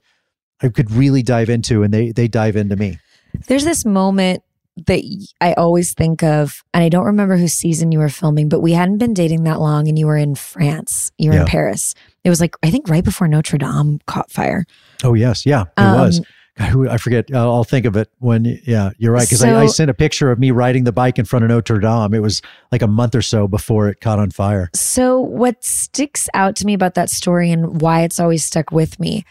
I 0.63 0.69
could 0.69 0.91
really 0.91 1.23
dive 1.23 1.49
into 1.51 1.83
and 1.83 1.93
they, 1.93 2.13
they 2.13 2.29
dive 2.29 2.57
into 2.57 2.77
me. 2.77 2.99
There's 3.47 3.65
this 3.65 3.85
moment 3.85 4.43
that 4.87 5.03
I 5.41 5.53
always 5.55 5.93
think 5.95 6.23
of, 6.23 6.63
and 6.73 6.83
I 6.83 6.89
don't 6.89 7.05
remember 7.05 7.37
whose 7.37 7.53
season 7.55 7.93
you 7.93 7.99
were 7.99 8.09
filming, 8.09 8.49
but 8.49 8.61
we 8.61 8.73
hadn't 8.73 8.99
been 8.99 9.15
dating 9.15 9.45
that 9.45 9.61
long 9.61 9.89
and 9.89 9.99
you 9.99 10.07
were 10.07 10.17
in 10.17 10.35
France. 10.35 11.13
You 11.19 11.31
were 11.31 11.37
Yeah. 11.37 11.41
in 11.43 11.47
Paris. 11.47 11.95
It 12.25 12.31
was 12.31 12.41
like, 12.41 12.55
I 12.63 12.71
think 12.71 12.89
right 12.89 13.05
before 13.05 13.29
Notre 13.29 13.59
Dame 13.59 14.01
caught 14.07 14.31
fire. 14.31 14.65
Oh 15.05 15.15
yes. 15.15 15.45
Yeah, 15.47 15.63
it 15.63 15.69
Um, 15.83 15.99
was. 16.01 16.21
I 16.59 16.99
forget. 16.99 17.27
I'll, 17.35 17.65
think 17.65 17.87
of 17.87 17.97
it 17.97 18.11
when. 18.19 18.45
Yeah, 18.67 18.91
you're 18.99 19.13
right. 19.13 19.23
Because 19.27 19.43
I, 19.43 19.63
I 19.63 19.67
sent 19.67 19.89
a 19.91 19.95
picture 19.95 20.31
of 20.31 20.39
me 20.39 20.51
riding 20.51 20.85
the 20.85 20.93
bike 20.93 21.19
in 21.19 21.25
front 21.25 21.43
of 21.45 21.49
Notre 21.49 21.79
Dame. 21.79 22.13
It 22.13 22.21
was 22.21 22.43
like 22.71 22.83
a 22.83 22.87
month 22.87 23.15
or 23.15 23.23
so 23.23 23.49
before 23.49 23.89
it 23.89 24.03
caught 24.03 24.19
on 24.19 24.31
fire. 24.31 24.69
So, 24.75 25.19
what 25.21 25.65
sticks 25.65 26.29
out 26.35 26.57
to 26.57 26.67
me 26.67 26.75
about 26.75 26.95
that 26.95 27.09
story 27.09 27.51
and 27.51 27.81
why 27.81 28.03
it's 28.03 28.21
always 28.21 28.45
stuck 28.45 28.73
with 28.73 29.01
me 29.01 29.25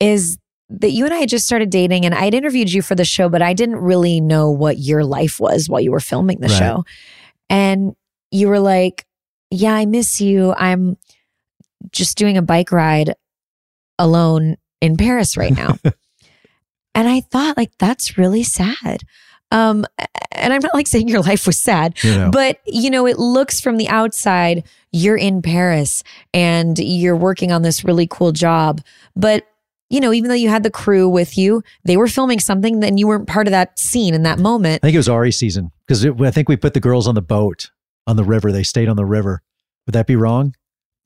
is 0.00 0.38
that 0.70 0.90
you 0.90 1.04
and 1.04 1.14
I 1.14 1.18
had 1.18 1.28
just 1.28 1.46
started 1.46 1.70
dating, 1.70 2.04
and 2.04 2.14
I'd 2.14 2.34
interviewed 2.34 2.70
you 2.72 2.82
for 2.82 2.94
the 2.94 3.04
show, 3.04 3.28
but 3.28 3.40
I 3.42 3.52
didn't 3.54 3.76
really 3.76 4.20
know 4.20 4.50
what 4.50 4.78
your 4.78 5.04
life 5.04 5.40
was 5.40 5.68
while 5.68 5.80
you 5.80 5.90
were 5.90 6.00
filming 6.00 6.40
the 6.40 6.48
Right. 6.48 6.58
show. 6.58 6.84
And 7.48 7.94
you 8.30 8.48
were 8.48 8.60
like, 8.60 9.06
Yeah, 9.50 9.72
I 9.74 9.86
miss 9.86 10.20
you. 10.20 10.52
I'm 10.58 10.98
just 11.92 12.18
doing 12.18 12.36
a 12.36 12.42
bike 12.42 12.70
ride 12.70 13.14
alone 13.98 14.56
in 14.82 14.96
Paris 14.96 15.36
right 15.38 15.54
now. 15.56 15.78
and 16.94 17.08
I 17.08 17.20
thought, 17.20 17.56
like, 17.56 17.72
that's 17.78 18.18
really 18.18 18.42
sad. 18.42 19.02
Um, 19.50 19.86
and 20.32 20.52
I'm 20.52 20.60
not 20.62 20.74
like 20.74 20.86
saying 20.86 21.08
your 21.08 21.22
life 21.22 21.46
was 21.46 21.58
sad, 21.58 21.96
You 22.02 22.14
know. 22.14 22.30
but 22.30 22.58
you 22.66 22.90
know, 22.90 23.06
it 23.06 23.18
looks 23.18 23.60
from 23.60 23.78
the 23.78 23.88
outside, 23.88 24.64
you're 24.92 25.16
in 25.16 25.40
Paris 25.40 26.04
and 26.34 26.78
you're 26.78 27.16
working 27.16 27.50
on 27.50 27.62
this 27.62 27.82
really 27.84 28.06
cool 28.06 28.32
job. 28.32 28.82
But 29.16 29.46
you 29.90 30.00
know, 30.00 30.12
even 30.12 30.28
though 30.28 30.34
you 30.34 30.48
had 30.48 30.62
the 30.62 30.70
crew 30.70 31.08
with 31.08 31.38
you, 31.38 31.62
they 31.84 31.96
were 31.96 32.08
filming 32.08 32.40
something, 32.40 32.80
then 32.80 32.98
you 32.98 33.06
weren't 33.06 33.26
part 33.26 33.46
of 33.46 33.52
that 33.52 33.78
scene 33.78 34.14
in 34.14 34.22
that 34.24 34.38
moment. 34.38 34.80
I 34.82 34.88
think 34.88 34.94
it 34.94 34.98
was 34.98 35.08
Arie 35.08 35.30
season 35.32 35.70
because 35.86 36.04
I 36.04 36.30
think 36.30 36.48
we 36.48 36.56
put 36.56 36.74
the 36.74 36.80
girls 36.80 37.08
on 37.08 37.14
the 37.14 37.22
boat 37.22 37.70
on 38.06 38.16
the 38.16 38.24
river. 38.24 38.52
They 38.52 38.62
stayed 38.62 38.88
on 38.88 38.96
the 38.96 39.04
river. 39.06 39.42
Would 39.86 39.94
that 39.94 40.06
be 40.06 40.16
wrong? 40.16 40.54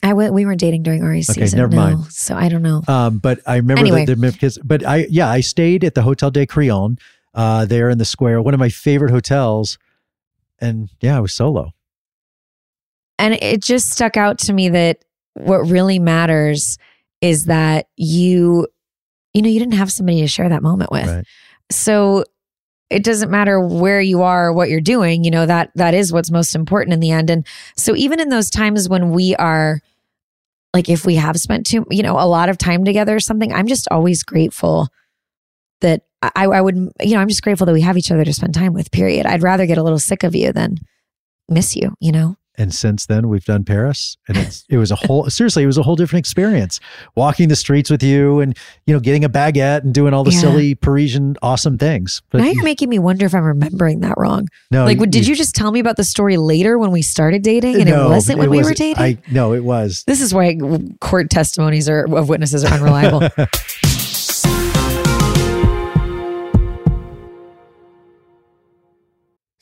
I 0.02 0.08
w- 0.08 0.32
we 0.32 0.44
weren't 0.44 0.58
dating 0.58 0.82
during 0.82 1.02
Arie's 1.02 1.30
Okay, 1.30 1.42
season. 1.42 1.58
never 1.58 1.70
no. 1.70 1.76
mind. 1.76 2.12
So 2.12 2.34
I 2.34 2.48
don't 2.48 2.62
know. 2.62 2.82
Um, 2.88 3.18
but 3.18 3.38
I 3.46 3.56
remember 3.56 3.80
Anyway. 3.82 4.04
the, 4.04 4.16
the 4.16 4.60
but 4.64 4.84
I 4.84 5.06
yeah 5.08 5.28
I 5.28 5.40
stayed 5.40 5.84
at 5.84 5.94
the 5.94 6.02
Hotel 6.02 6.32
de 6.32 6.44
Crillon 6.44 6.98
uh, 7.34 7.64
there 7.66 7.88
in 7.88 7.98
the 7.98 8.04
square, 8.04 8.42
one 8.42 8.52
of 8.54 8.58
my 8.60 8.68
favorite 8.68 9.12
hotels, 9.12 9.78
and 10.60 10.90
yeah, 11.00 11.16
I 11.16 11.20
was 11.20 11.32
solo. 11.32 11.70
And 13.18 13.34
it 13.34 13.62
just 13.62 13.90
stuck 13.90 14.16
out 14.16 14.38
to 14.40 14.52
me 14.52 14.70
that 14.70 15.04
what 15.34 15.58
really 15.58 16.00
matters 16.00 16.78
is 17.22 17.46
that 17.46 17.86
you, 17.96 18.66
you 19.32 19.40
know, 19.40 19.48
you 19.48 19.58
didn't 19.58 19.74
have 19.74 19.90
somebody 19.90 20.20
to 20.20 20.26
share 20.26 20.50
that 20.50 20.62
moment 20.62 20.92
with. 20.92 21.06
Right. 21.06 21.24
So 21.70 22.24
it 22.90 23.02
doesn't 23.02 23.30
matter 23.30 23.58
where 23.58 24.02
you 24.02 24.20
are 24.20 24.48
or 24.48 24.52
what 24.52 24.68
you're 24.68 24.80
doing, 24.80 25.24
you 25.24 25.30
know, 25.30 25.46
that 25.46 25.70
that 25.76 25.94
is 25.94 26.12
what's 26.12 26.30
most 26.30 26.54
important 26.54 26.92
in 26.92 27.00
the 27.00 27.10
end. 27.10 27.30
And 27.30 27.46
so 27.74 27.96
even 27.96 28.20
in 28.20 28.28
those 28.28 28.50
times 28.50 28.88
when 28.88 29.12
we 29.12 29.34
are 29.36 29.80
like 30.74 30.88
if 30.88 31.06
we 31.06 31.14
have 31.14 31.36
spent 31.38 31.66
too, 31.66 31.86
you 31.90 32.02
know, 32.02 32.18
a 32.18 32.26
lot 32.26 32.50
of 32.50 32.58
time 32.58 32.84
together 32.84 33.16
or 33.16 33.20
something, 33.20 33.52
I'm 33.52 33.66
just 33.66 33.88
always 33.90 34.22
grateful 34.22 34.88
that 35.80 36.02
I, 36.22 36.44
I 36.44 36.60
would, 36.60 36.76
you 37.00 37.14
know, 37.14 37.20
I'm 37.20 37.28
just 37.28 37.42
grateful 37.42 37.66
that 37.66 37.72
we 37.72 37.80
have 37.80 37.96
each 37.96 38.10
other 38.10 38.24
to 38.24 38.32
spend 38.32 38.54
time 38.54 38.74
with, 38.74 38.90
period. 38.90 39.26
I'd 39.26 39.42
rather 39.42 39.66
get 39.66 39.78
a 39.78 39.82
little 39.82 39.98
sick 39.98 40.22
of 40.22 40.34
you 40.34 40.52
than 40.52 40.76
miss 41.48 41.76
you, 41.76 41.94
you 42.00 42.12
know? 42.12 42.36
And 42.58 42.74
since 42.74 43.06
then, 43.06 43.28
we've 43.30 43.44
done 43.46 43.64
Paris, 43.64 44.18
and 44.28 44.36
it's, 44.36 44.64
it 44.68 44.76
was 44.76 44.90
a 44.90 44.94
whole 44.94 45.24
seriously, 45.30 45.62
it 45.62 45.66
was 45.66 45.78
a 45.78 45.82
whole 45.82 45.96
different 45.96 46.18
experience. 46.20 46.80
Walking 47.16 47.48
the 47.48 47.56
streets 47.56 47.88
with 47.90 48.02
you, 48.02 48.40
and 48.40 48.56
you 48.86 48.92
know, 48.92 49.00
getting 49.00 49.24
a 49.24 49.30
baguette 49.30 49.84
and 49.84 49.94
doing 49.94 50.12
all 50.12 50.22
the 50.22 50.32
Yeah. 50.32 50.40
silly 50.40 50.74
Parisian 50.74 51.36
awesome 51.40 51.78
things. 51.78 52.20
But 52.30 52.42
now 52.42 52.48
you're 52.50 52.62
making 52.62 52.90
me 52.90 52.98
wonder 52.98 53.24
if 53.24 53.34
I'm 53.34 53.44
remembering 53.44 54.00
that 54.00 54.14
wrong. 54.18 54.48
no, 54.70 54.84
like, 54.84 54.98
what, 55.00 55.10
did 55.10 55.26
you 55.26 55.34
just 55.34 55.54
tell 55.54 55.72
me 55.72 55.80
about 55.80 55.96
the 55.96 56.04
story 56.04 56.36
later 56.36 56.78
when 56.78 56.90
we 56.90 57.00
started 57.00 57.42
dating 57.42 57.76
and 57.76 57.88
No, 57.88 58.06
it 58.06 58.10
wasn't 58.10 58.38
when 58.38 58.50
we 58.50 58.58
were 58.58 58.62
wasn't. 58.64 58.78
dating? 58.78 59.02
I 59.02 59.18
no, 59.32 59.54
it 59.54 59.64
was. 59.64 60.04
this 60.06 60.20
is 60.20 60.34
why 60.34 60.58
court 61.00 61.30
testimonies 61.30 61.88
are, 61.88 62.04
of 62.14 62.28
witnesses 62.28 62.64
are 62.64 62.74
unreliable. 62.74 63.22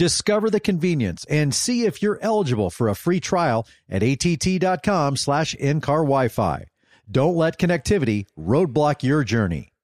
Discover 0.00 0.48
the 0.48 0.60
convenience 0.60 1.26
and 1.26 1.54
see 1.54 1.84
if 1.84 2.00
you're 2.00 2.18
eligible 2.22 2.70
for 2.70 2.88
a 2.88 2.94
free 2.94 3.20
trial 3.20 3.66
at 3.86 4.02
att.com 4.02 5.14
slash 5.14 5.54
in-car 5.54 5.98
Wi-Fi. 5.98 6.68
Don't 7.10 7.36
let 7.36 7.58
connectivity 7.58 8.24
roadblock 8.34 9.02
your 9.02 9.24
journey. 9.24 9.74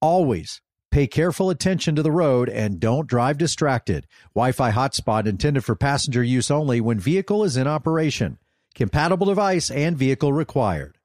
Always 0.00 0.62
pay 0.90 1.06
careful 1.06 1.50
attention 1.50 1.94
to 1.96 2.02
the 2.02 2.10
road 2.10 2.48
and 2.48 2.80
don't 2.80 3.06
drive 3.06 3.36
distracted. 3.36 4.06
Wi-Fi 4.34 4.72
hotspot 4.72 5.26
intended 5.26 5.62
for 5.62 5.76
passenger 5.76 6.22
use 6.22 6.50
only 6.50 6.80
when 6.80 6.98
vehicle 6.98 7.44
is 7.44 7.58
in 7.58 7.66
operation. 7.66 8.38
Compatible 8.74 9.26
device 9.26 9.70
and 9.70 9.94
vehicle 9.94 10.32
required. 10.32 10.96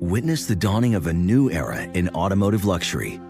Witness 0.00 0.46
the 0.46 0.56
dawning 0.56 0.96
of 0.96 1.06
a 1.06 1.12
new 1.12 1.52
era 1.52 1.82
in 1.82 2.08
automotive 2.08 2.64
luxury 2.64 3.20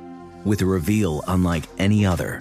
with 0.47 0.63
a 0.63 0.67
reveal 0.67 1.23
unlike 1.29 1.65
any 1.77 2.07
other 2.07 2.41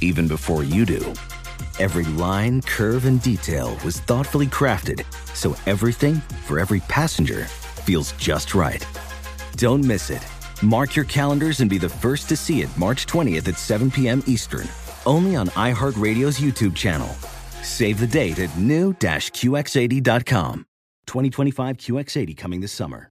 even 0.00 0.28
before 0.28 0.64
you 0.64 0.84
do. 0.84 1.14
Every 1.78 2.04
line, 2.04 2.62
curve, 2.62 3.04
and 3.04 3.20
detail 3.20 3.76
was 3.84 4.00
thoughtfully 4.00 4.46
crafted 4.46 5.04
so 5.34 5.54
everything 5.66 6.16
for 6.46 6.58
every 6.58 6.80
passenger 6.80 7.44
feels 7.84 8.12
just 8.12 8.54
right. 8.54 8.86
Don't 9.56 9.84
miss 9.84 10.08
it. 10.10 10.26
Mark 10.62 10.96
your 10.96 11.04
calendars 11.04 11.60
and 11.60 11.68
be 11.68 11.78
the 11.78 11.88
first 11.88 12.28
to 12.30 12.36
see 12.36 12.62
it 12.62 12.78
March 12.78 13.06
20th 13.06 13.48
at 13.48 13.58
7 13.58 13.90
p.m. 13.90 14.22
Eastern, 14.26 14.66
only 15.04 15.36
on 15.36 15.48
iHeartRadio's 15.48 16.38
YouTube 16.38 16.74
channel. 16.74 17.08
Save 17.62 18.00
the 18.00 18.06
date 18.06 18.38
at 18.38 18.56
new-QX80.com. 18.56 20.66
2025 21.06 21.76
QX80 21.76 22.36
coming 22.36 22.60
this 22.60 22.72
summer. 22.72 23.10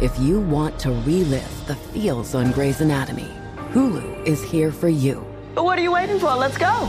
If 0.00 0.18
you 0.18 0.40
want 0.40 0.78
to 0.80 0.90
relive 0.90 1.66
the 1.66 1.76
feels 1.76 2.34
on 2.34 2.50
Grey's 2.52 2.80
Anatomy, 2.80 3.30
Hulu 3.72 4.26
is 4.26 4.42
here 4.42 4.72
for 4.72 4.88
you. 4.88 5.31
What 5.54 5.78
are 5.78 5.82
you 5.82 5.92
waiting 5.92 6.18
for? 6.18 6.34
Let's 6.34 6.56
go. 6.58 6.88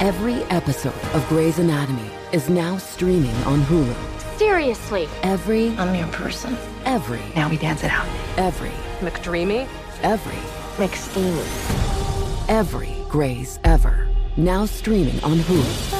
Every 0.00 0.42
episode 0.44 0.94
of 1.12 1.26
Grey's 1.28 1.58
Anatomy 1.58 2.10
is 2.32 2.48
now 2.48 2.76
streaming 2.78 3.34
on 3.44 3.60
Hulu. 3.62 3.94
Seriously. 4.38 5.08
Every, 5.22 5.76
I'm 5.76 5.94
your 5.94 6.06
person. 6.08 6.56
every, 6.84 7.20
Now 7.34 7.48
we 7.50 7.56
dance 7.56 7.82
it 7.82 7.90
out. 7.90 8.06
every, 8.36 8.70
McDreamy? 9.00 9.66
every, 10.02 10.38
McSteamy. 10.76 12.48
every 12.48 12.94
Grey's 13.08 13.58
ever. 13.64 14.06
Now 14.36 14.64
streaming 14.66 15.22
on 15.24 15.38
Hulu. 15.38 15.94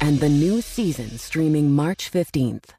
And 0.00 0.20
the 0.20 0.28
new 0.30 0.62
season 0.62 1.18
streaming 1.18 1.70
March 1.70 2.10
15th. 2.10 2.70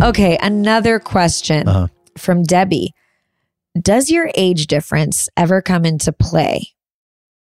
Okay, 0.00 0.38
another 0.40 0.98
question 0.98 1.66
Uh-huh. 1.68 1.88
from 2.16 2.42
Debbie. 2.42 2.94
Does 3.80 4.10
your 4.10 4.30
age 4.34 4.66
difference 4.66 5.28
ever 5.36 5.60
come 5.62 5.84
into 5.84 6.12
play? 6.12 6.68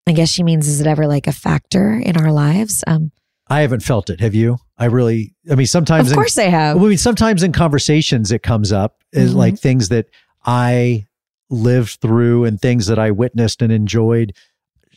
I 0.07 0.13
guess 0.13 0.29
she 0.31 0.43
means, 0.43 0.67
is 0.69 0.81
it 0.81 0.87
ever 0.87 1.07
like 1.07 1.27
a 1.27 1.33
factor 1.33 1.95
in 1.95 2.17
our 2.17 2.33
lives? 2.33 2.83
Um, 2.87 3.13
I 3.49 3.61
haven't 3.61 3.81
felt 3.83 4.11
it. 4.11 4.21
Have 4.21 4.35
you? 4.35 4.59
I 4.79 4.87
really, 4.87 5.35
I 5.51 5.55
mean, 5.55 5.67
sometimes 5.67 6.09
of 6.09 6.13
in- 6.13 6.17
course 6.17 6.39
I 6.39 6.45
have. 6.45 6.77
I 6.77 6.81
mean, 6.81 6.99
sometimes 6.99 7.43
in 7.43 7.53
conversations 7.53 8.33
it 8.33 8.43
comes 8.43 8.73
up 8.73 8.97
is 9.13 9.33
Mhm. 9.33 9.37
like 9.37 9.59
things 9.59 9.89
that 9.91 10.07
I 10.45 11.07
lived 11.51 12.01
through 12.01 12.45
and 12.45 12.61
things 12.61 12.87
that 12.87 12.99
I 12.99 13.11
witnessed 13.11 13.61
and 13.63 13.71
enjoyed. 13.73 14.33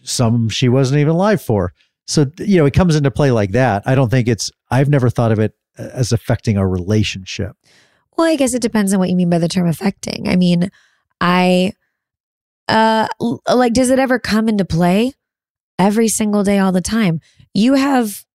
Some 0.04 0.50
she 0.50 0.70
wasn't 0.70 1.00
even 1.00 1.12
alive 1.14 1.42
for. 1.42 1.74
So, 2.08 2.28
you 2.40 2.58
know, 2.58 2.66
it 2.66 2.74
comes 2.74 2.96
into 2.96 3.12
play 3.12 3.32
like 3.32 3.52
that. 3.52 3.84
I 3.86 3.94
don't 3.96 4.10
think 4.10 4.28
it's, 4.28 4.52
I've 4.72 4.90
never 4.90 5.10
thought 5.10 5.32
of 5.32 5.40
it 5.40 5.54
as 5.77 6.12
affecting 6.12 6.58
our 6.58 6.67
relationship. 6.67 7.55
Well, 8.17 8.27
I 8.27 8.36
guess 8.36 8.53
it 8.53 8.62
depends 8.62 8.94
on 8.94 9.00
what 9.00 9.10
you 9.10 9.15
mean 9.15 9.29
by 9.29 9.39
the 9.39 9.48
term 9.48 9.67
affecting. 9.67 10.27
I 10.27 10.36
mean, 10.36 10.70
I 11.20 11.74
uh 12.67 13.08
like 13.53 13.74
does 13.74 13.89
it 13.89 14.00
ever 14.00 14.17
come 14.17 14.50
into 14.50 14.65
play 14.65 15.13
every 15.77 16.08
single 16.08 16.44
day 16.44 16.60
all 16.60 16.72
the 16.72 16.82
time? 16.82 17.20
You 17.53 17.75
have 17.75 18.25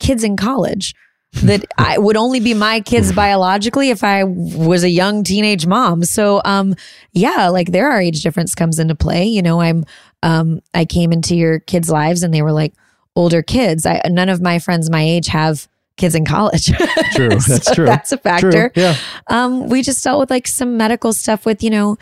kids 0.00 0.24
in 0.24 0.36
college 0.36 0.94
that 1.42 1.64
I 1.76 1.98
would 1.98 2.16
only 2.16 2.40
be 2.40 2.54
my 2.54 2.80
kids 2.80 3.12
biologically 3.24 3.90
if 3.90 4.04
I 4.04 4.24
was 4.24 4.84
a 4.84 4.88
young 4.88 5.24
teenage 5.24 5.66
mom. 5.66 6.04
So 6.04 6.40
um 6.44 6.76
yeah, 7.12 7.48
like 7.48 7.72
there 7.72 7.90
are 7.90 8.00
age 8.00 8.22
difference 8.22 8.54
comes 8.54 8.78
into 8.78 8.94
play. 8.94 9.24
You 9.24 9.42
know, 9.42 9.60
I'm 9.60 9.84
um 10.22 10.60
I 10.72 10.84
came 10.84 11.12
into 11.12 11.34
your 11.34 11.58
kids' 11.58 11.90
lives 11.90 12.22
and 12.22 12.32
they 12.32 12.42
were 12.42 12.52
like 12.52 12.74
older 13.16 13.42
kids. 13.42 13.84
I 13.84 14.00
none 14.06 14.28
of 14.28 14.40
my 14.40 14.58
friends 14.58 14.88
my 14.90 15.02
age 15.02 15.26
have 15.26 15.68
kids 15.96 16.14
in 16.14 16.24
college. 16.24 16.66
True. 17.14 17.28
That's 17.28 17.70
true. 17.72 17.86
That's 17.86 18.10
a 18.12 18.18
factor 18.18 18.50
True. 18.50 18.70
Yeah. 18.82 18.96
um 19.28 19.68
we 19.68 19.82
just 19.82 20.02
dealt 20.02 20.18
with 20.20 20.30
like 20.30 20.48
some 20.48 20.76
medical 20.76 21.12
stuff 21.12 21.46
with 21.46 21.62
you 21.62 21.70
know 21.70 21.96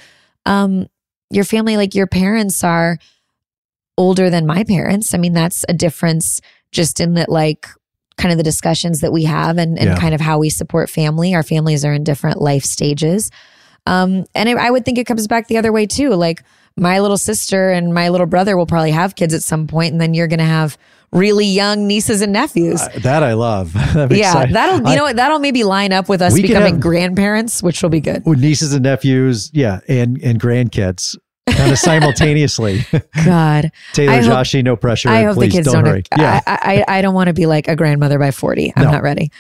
um 0.47 0.87
your 1.31 1.45
family 1.45 1.77
like 1.77 1.95
your 1.95 2.07
parents 2.07 2.65
are 2.65 2.99
older 3.99 4.31
than 4.31 4.47
my 4.47 4.65
parents 4.65 5.13
i 5.15 5.19
mean 5.19 5.35
that's 5.35 5.65
a 5.69 5.75
difference 5.75 6.41
just 6.73 7.01
in 7.01 7.15
that 7.15 7.29
like 7.29 7.67
kind 8.17 8.33
of 8.33 8.39
the 8.39 8.43
discussions 8.45 9.01
that 9.01 9.13
we 9.13 9.25
have 9.25 9.59
and, 9.59 9.79
and 9.79 9.91
Yeah. 9.91 9.99
kind 9.99 10.15
of 10.15 10.21
how 10.21 10.39
we 10.39 10.49
support 10.49 10.89
family 10.89 11.35
our 11.35 11.43
families 11.43 11.85
are 11.85 11.93
in 11.93 12.03
different 12.05 12.41
life 12.41 12.65
stages 12.65 13.31
um 13.87 14.25
and 14.35 14.49
I, 14.49 14.53
I 14.53 14.71
would 14.71 14.85
think 14.87 14.97
it 14.99 15.05
comes 15.07 15.27
back 15.29 15.49
the 15.49 15.59
other 15.59 15.73
way 15.73 15.87
too 15.87 16.11
like 16.15 16.43
my 16.77 17.01
little 17.01 17.17
sister 17.19 17.71
and 17.71 17.93
my 17.95 18.09
little 18.09 18.27
brother 18.27 18.57
will 18.57 18.67
probably 18.67 18.91
have 18.93 19.15
kids 19.15 19.35
at 19.35 19.43
some 19.43 19.67
point 19.67 19.93
and 19.93 20.01
then 20.01 20.15
you're 20.15 20.27
gonna 20.29 20.45
have 20.45 20.79
really 21.13 21.45
young 21.47 21.87
nieces 21.87 22.23
and 22.23 22.33
nephews 22.33 22.81
Uh, 22.81 22.89
that 23.03 23.23
I 23.23 23.35
love. 23.35 23.75
Yeah, 24.11 24.47
that'll 24.47 24.81
you 24.81 24.87
I- 24.87 24.95
know 24.97 25.03
what 25.05 25.17
that'll 25.17 25.39
maybe 25.41 25.63
line 25.65 25.93
up 25.93 26.09
with 26.09 26.23
us 26.23 26.35
becoming 26.35 26.75
have- 26.75 26.81
grandparents, 26.83 27.63
which 27.63 27.83
will 27.83 27.91
be 27.91 28.01
good. 28.01 28.25
with 28.25 28.41
nieces 28.41 28.73
and 28.73 28.83
nephews, 28.85 29.51
yeah, 29.53 29.81
and 29.89 30.19
and 30.23 30.41
grandkids, 30.41 31.17
kind 31.51 31.71
of 31.71 31.79
simultaneously. 32.17 32.87
God, 33.27 33.71
Taylor, 33.93 34.13
I 34.15 34.21
hope- 34.23 34.33
Joshi, 34.33 34.65
no 34.65 34.75
pressure. 34.77 35.11
I 35.11 35.25
hope 35.25 35.35
Please 35.35 35.53
the 35.53 35.59
kids 35.59 35.67
don't, 35.73 35.85
don't. 35.85 35.93
hurry. 35.93 36.03
Yeah, 36.17 36.41
I, 36.47 36.85
I 36.89 36.99
I 36.99 37.03
don't 37.03 37.15
want 37.15 37.29
to 37.29 37.35
be 37.35 37.45
like 37.45 37.69
a 37.69 37.77
grandmother 37.77 38.19
by 38.19 38.31
forty. 38.31 38.73
I'm 38.75 38.85
No. 38.85 38.93
not 38.93 39.03
ready. 39.03 39.31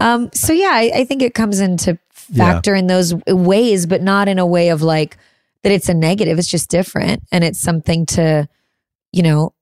Um. 0.00 0.30
So 0.34 0.52
yeah, 0.52 0.70
I, 0.72 0.90
I 0.96 1.04
think 1.04 1.22
it 1.22 1.34
comes 1.34 1.60
into 1.60 1.98
Yeah. 2.30 2.52
factor 2.54 2.74
in 2.74 2.88
those 2.88 3.14
ways, 3.28 3.86
but 3.86 4.02
not 4.02 4.26
in 4.26 4.40
a 4.40 4.46
way 4.46 4.70
of 4.70 4.82
like 4.82 5.16
that 5.62 5.72
it's 5.72 5.88
a 5.88 5.94
negative. 5.94 6.38
It's 6.38 6.48
just 6.48 6.70
different, 6.70 7.22
and 7.32 7.44
it's 7.44 7.58
something 7.58 8.06
to, 8.06 8.48
you 9.12 9.22
know, 9.22 9.54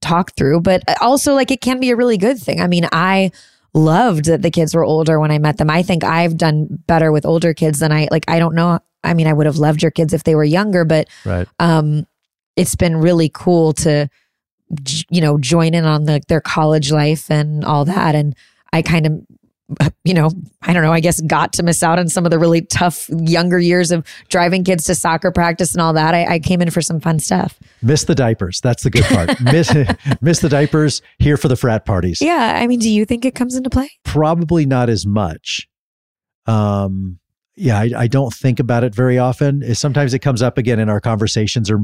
talk 0.00 0.32
through. 0.36 0.60
But 0.60 0.82
also, 1.00 1.34
like 1.34 1.50
it 1.50 1.60
can 1.60 1.80
be 1.80 1.90
a 1.90 1.96
really 1.96 2.18
good 2.18 2.38
thing. 2.38 2.60
I 2.60 2.66
mean, 2.66 2.86
I 2.92 3.30
loved 3.74 4.24
that 4.26 4.42
the 4.42 4.50
kids 4.50 4.74
were 4.74 4.84
older 4.84 5.20
when 5.20 5.30
I 5.30 5.38
met 5.38 5.58
them. 5.58 5.70
I 5.70 5.82
think 5.82 6.04
I've 6.04 6.36
done 6.36 6.66
better 6.86 7.12
with 7.12 7.26
older 7.26 7.52
kids 7.54 7.80
than 7.80 7.92
I 7.92 8.08
like. 8.10 8.24
I 8.28 8.38
don't 8.38 8.54
know. 8.54 8.80
I 9.04 9.14
mean, 9.14 9.26
I 9.26 9.32
would 9.32 9.46
have 9.46 9.58
loved 9.58 9.82
your 9.82 9.90
kids 9.90 10.12
if 10.12 10.24
they 10.24 10.34
were 10.34 10.44
younger, 10.44 10.84
but 10.84 11.08
Right. 11.24 11.46
um, 11.60 12.06
it's 12.56 12.74
been 12.74 12.96
really 12.96 13.30
cool 13.32 13.72
to, 13.74 14.08
you 15.10 15.20
know, 15.20 15.38
join 15.38 15.74
in 15.74 15.84
on 15.84 16.04
the, 16.04 16.20
their 16.28 16.40
college 16.40 16.90
life 16.90 17.30
and 17.30 17.64
all 17.64 17.84
that. 17.84 18.14
And 18.14 18.34
I 18.72 18.82
kind 18.82 19.06
of, 19.06 19.12
you 20.04 20.14
know, 20.14 20.30
I 20.62 20.72
don't 20.72 20.82
know, 20.82 20.92
I 20.92 21.00
guess 21.00 21.20
got 21.20 21.52
to 21.54 21.62
miss 21.62 21.82
out 21.82 21.98
on 21.98 22.08
some 22.08 22.24
of 22.24 22.30
the 22.30 22.38
really 22.38 22.62
tough 22.62 23.08
younger 23.10 23.58
years 23.58 23.90
of 23.90 24.06
driving 24.28 24.64
kids 24.64 24.84
to 24.84 24.94
soccer 24.94 25.30
practice 25.30 25.72
and 25.72 25.82
all 25.82 25.92
that. 25.92 26.14
I, 26.14 26.34
I 26.34 26.38
came 26.38 26.62
in 26.62 26.70
for 26.70 26.80
some 26.80 27.00
fun 27.00 27.18
stuff. 27.18 27.58
Miss 27.82 28.04
the 28.04 28.14
diapers. 28.14 28.60
That's 28.60 28.82
the 28.82 28.90
good 28.90 29.04
part. 29.04 29.40
miss 29.40 29.74
miss 30.20 30.40
the 30.40 30.48
diapers. 30.48 31.02
Here 31.18 31.36
for 31.36 31.48
the 31.48 31.56
frat 31.56 31.84
parties. 31.84 32.20
Yeah. 32.20 32.58
I 32.60 32.66
mean, 32.66 32.78
do 32.78 32.90
you 32.90 33.04
think 33.04 33.24
it 33.24 33.34
comes 33.34 33.56
into 33.56 33.70
play? 33.70 33.90
Probably 34.04 34.66
not 34.66 34.88
as 34.88 35.06
much. 35.06 35.68
Um. 36.46 37.18
Yeah, 37.60 37.76
I, 37.76 37.90
I 37.96 38.06
don't 38.06 38.32
think 38.32 38.60
about 38.60 38.84
it 38.84 38.94
very 38.94 39.18
often. 39.18 39.74
Sometimes 39.74 40.14
it 40.14 40.20
comes 40.20 40.42
up 40.42 40.58
again 40.58 40.78
in 40.78 40.88
our 40.88 41.00
conversations, 41.00 41.68
or 41.68 41.80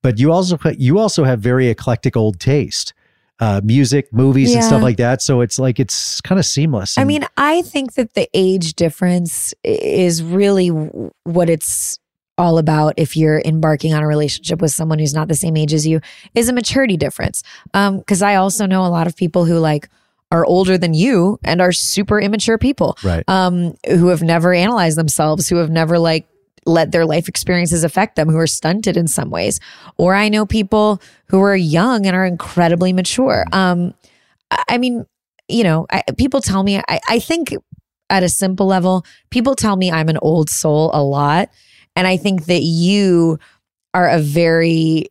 but 0.00 0.20
you 0.20 0.30
also 0.30 0.56
you 0.78 1.00
also 1.00 1.24
have 1.24 1.40
very 1.40 1.66
eclectic 1.66 2.16
old 2.16 2.38
taste, 2.38 2.94
uh, 3.38 3.60
music, 3.62 4.12
movies, 4.12 4.54
and 4.54 4.64
stuff 4.64 4.82
like 4.82 4.96
that. 4.96 5.20
So 5.22 5.40
it's 5.40 5.58
like 5.58 5.78
it's 5.78 6.20
kind 6.22 6.38
of 6.38 6.46
seamless. 6.46 6.96
I 6.96 7.04
mean, 7.04 7.24
I 7.36 7.62
think 7.62 7.94
that 7.94 8.14
the 8.14 8.28
age 8.32 8.74
difference 8.74 9.54
is 9.62 10.22
really 10.22 10.68
what 10.68 11.50
it's 11.50 11.98
all 12.38 12.58
about 12.58 12.94
if 12.96 13.16
you're 13.16 13.40
embarking 13.44 13.94
on 13.94 14.02
a 14.02 14.06
relationship 14.06 14.60
with 14.60 14.70
someone 14.70 14.98
who's 14.98 15.14
not 15.14 15.28
the 15.28 15.34
same 15.34 15.56
age 15.56 15.72
as 15.72 15.86
you 15.86 16.00
is 16.34 16.48
a 16.48 16.52
maturity 16.52 16.96
difference. 16.96 17.42
Um 17.72 18.02
cuz 18.02 18.20
I 18.20 18.34
also 18.34 18.66
know 18.66 18.84
a 18.84 18.88
lot 18.88 19.06
of 19.06 19.16
people 19.16 19.46
who 19.46 19.58
like 19.58 19.88
are 20.30 20.44
older 20.44 20.76
than 20.76 20.92
you 20.92 21.38
and 21.44 21.62
are 21.62 21.72
super 21.72 22.20
immature 22.20 22.58
people. 22.58 22.98
right. 23.02 23.26
Um 23.26 23.74
who 23.88 24.08
have 24.08 24.22
never 24.22 24.52
analyzed 24.52 24.98
themselves, 24.98 25.48
who 25.48 25.56
have 25.56 25.70
never 25.70 25.98
like 25.98 26.26
let 26.66 26.92
their 26.92 27.06
life 27.06 27.28
experiences 27.28 27.84
affect 27.84 28.16
them, 28.16 28.28
who 28.28 28.38
are 28.38 28.46
stunted 28.46 28.96
in 28.96 29.06
some 29.06 29.30
ways. 29.30 29.60
Or 29.96 30.14
I 30.14 30.28
know 30.28 30.44
people 30.44 31.00
who 31.28 31.40
are 31.40 31.56
young 31.56 32.06
and 32.06 32.14
are 32.14 32.26
incredibly 32.26 32.92
mature. 32.92 33.44
Um 33.52 33.94
I 34.68 34.78
mean, 34.78 35.06
you 35.48 35.64
know, 35.64 35.86
I, 35.90 36.02
people 36.16 36.40
tell 36.40 36.62
me, 36.62 36.78
I, 36.88 37.00
I 37.08 37.18
think 37.18 37.54
at 38.10 38.22
a 38.22 38.28
simple 38.28 38.66
level, 38.66 39.04
people 39.30 39.54
tell 39.54 39.76
me 39.76 39.90
I'm 39.90 40.08
an 40.08 40.18
old 40.18 40.50
soul 40.50 40.90
a 40.92 41.02
lot. 41.02 41.50
And 41.94 42.06
I 42.06 42.16
think 42.16 42.46
that 42.46 42.62
you 42.62 43.38
are 43.94 44.08
a 44.08 44.20
very, 44.20 45.06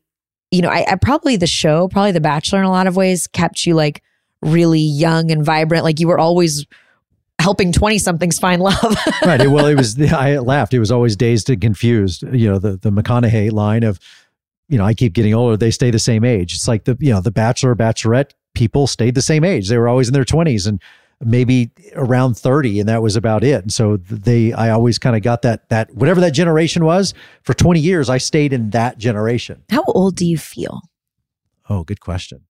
you 0.51 0.61
know, 0.61 0.69
I, 0.69 0.85
I 0.87 0.95
probably 0.95 1.35
the 1.35 1.47
show, 1.47 1.87
probably 1.87 2.11
The 2.11 2.21
Bachelor 2.21 2.59
in 2.59 2.65
a 2.65 2.71
lot 2.71 2.87
of 2.87 2.95
ways 2.95 3.27
kept 3.27 3.65
you 3.65 3.75
like 3.75 4.03
really 4.41 4.79
young 4.79 5.31
and 5.31 5.43
vibrant. 5.43 5.83
Like 5.83 5.99
you 5.99 6.07
were 6.07 6.19
always 6.19 6.65
helping 7.39 7.71
20 7.71 7.97
somethings 7.99 8.39
find 8.39 8.61
love. 8.61 8.95
right. 9.25 9.47
Well, 9.47 9.67
it 9.67 9.75
was. 9.75 10.01
I 10.11 10.37
laughed. 10.37 10.73
It 10.73 10.79
was 10.79 10.91
always 10.91 11.15
dazed 11.15 11.49
and 11.49 11.61
confused. 11.61 12.23
You 12.23 12.49
know, 12.49 12.59
the 12.59 12.77
the 12.77 12.91
McConaughey 12.91 13.51
line 13.51 13.83
of, 13.83 13.99
you 14.67 14.77
know, 14.77 14.85
I 14.85 14.93
keep 14.93 15.13
getting 15.13 15.33
older. 15.33 15.57
They 15.57 15.71
stay 15.71 15.91
the 15.91 15.99
same 15.99 16.23
age. 16.23 16.53
It's 16.53 16.67
like 16.67 16.85
the 16.85 16.97
you 16.99 17.11
know 17.11 17.21
the 17.21 17.31
Bachelor 17.31 17.75
Bachelorette 17.75 18.31
people 18.55 18.87
stayed 18.87 19.15
the 19.15 19.21
same 19.21 19.43
age. 19.43 19.69
They 19.69 19.77
were 19.77 19.87
always 19.87 20.07
in 20.07 20.13
their 20.13 20.25
twenties 20.25 20.65
and 20.65 20.81
maybe 21.23 21.71
around 21.93 22.35
thirty, 22.35 22.79
and 22.79 22.89
that 22.89 23.01
was 23.01 23.15
about 23.15 23.43
it. 23.43 23.61
And 23.61 23.71
so 23.71 23.97
they, 23.97 24.53
I 24.53 24.71
always 24.71 24.97
kind 24.97 25.15
of 25.15 25.21
got 25.21 25.43
that 25.43 25.69
that 25.69 25.93
whatever 25.93 26.21
that 26.21 26.31
generation 26.31 26.83
was 26.85 27.13
for 27.43 27.53
twenty 27.53 27.79
years. 27.79 28.09
I 28.09 28.17
stayed 28.17 28.53
in 28.53 28.71
that 28.71 28.97
generation. 28.97 29.63
How 29.69 29.83
old 29.87 30.15
do 30.15 30.25
you 30.25 30.37
feel? 30.37 30.81
Oh, 31.69 31.83
good 31.83 31.99
question. 31.99 32.41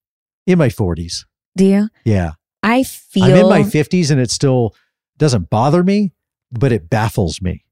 In 0.46 0.58
my 0.58 0.70
forties. 0.70 1.26
Do 1.58 1.66
you? 1.66 1.90
Yeah. 2.04 2.34
I 2.66 2.82
feel 2.82 3.26
I'm 3.26 3.36
in 3.36 3.48
my 3.48 3.62
50s 3.62 4.10
and 4.10 4.20
it 4.20 4.32
still 4.32 4.76
doesn't 5.20 5.52
bother 5.52 5.84
me, 5.84 6.14
but 6.52 6.72
it 6.72 6.90
baffles 6.90 7.40
me. 7.40 7.64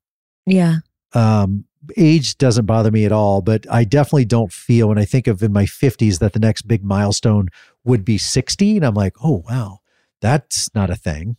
Yeah. 0.46 0.78
Um, 1.14 1.66
age 1.98 2.38
doesn't 2.38 2.68
bother 2.68 2.92
me 2.92 3.04
at 3.04 3.12
all, 3.12 3.42
but 3.42 3.66
I 3.72 3.86
definitely 3.86 4.26
don't 4.26 4.54
feel 4.54 4.90
when 4.90 5.00
I 5.00 5.06
think 5.06 5.26
of 5.26 5.42
in 5.42 5.52
my 5.52 5.66
50s 5.66 6.20
that 6.20 6.34
the 6.34 6.40
next 6.40 6.68
big 6.68 6.84
milestone 6.84 7.48
would 7.84 8.06
be 8.06 8.20
60. 8.20 8.78
And 8.78 8.86
I'm 8.86 8.94
like, 8.94 9.16
oh, 9.24 9.44
wow, 9.50 9.80
that's 10.22 10.70
not 10.76 10.92
a 10.92 10.96
thing. 10.96 11.38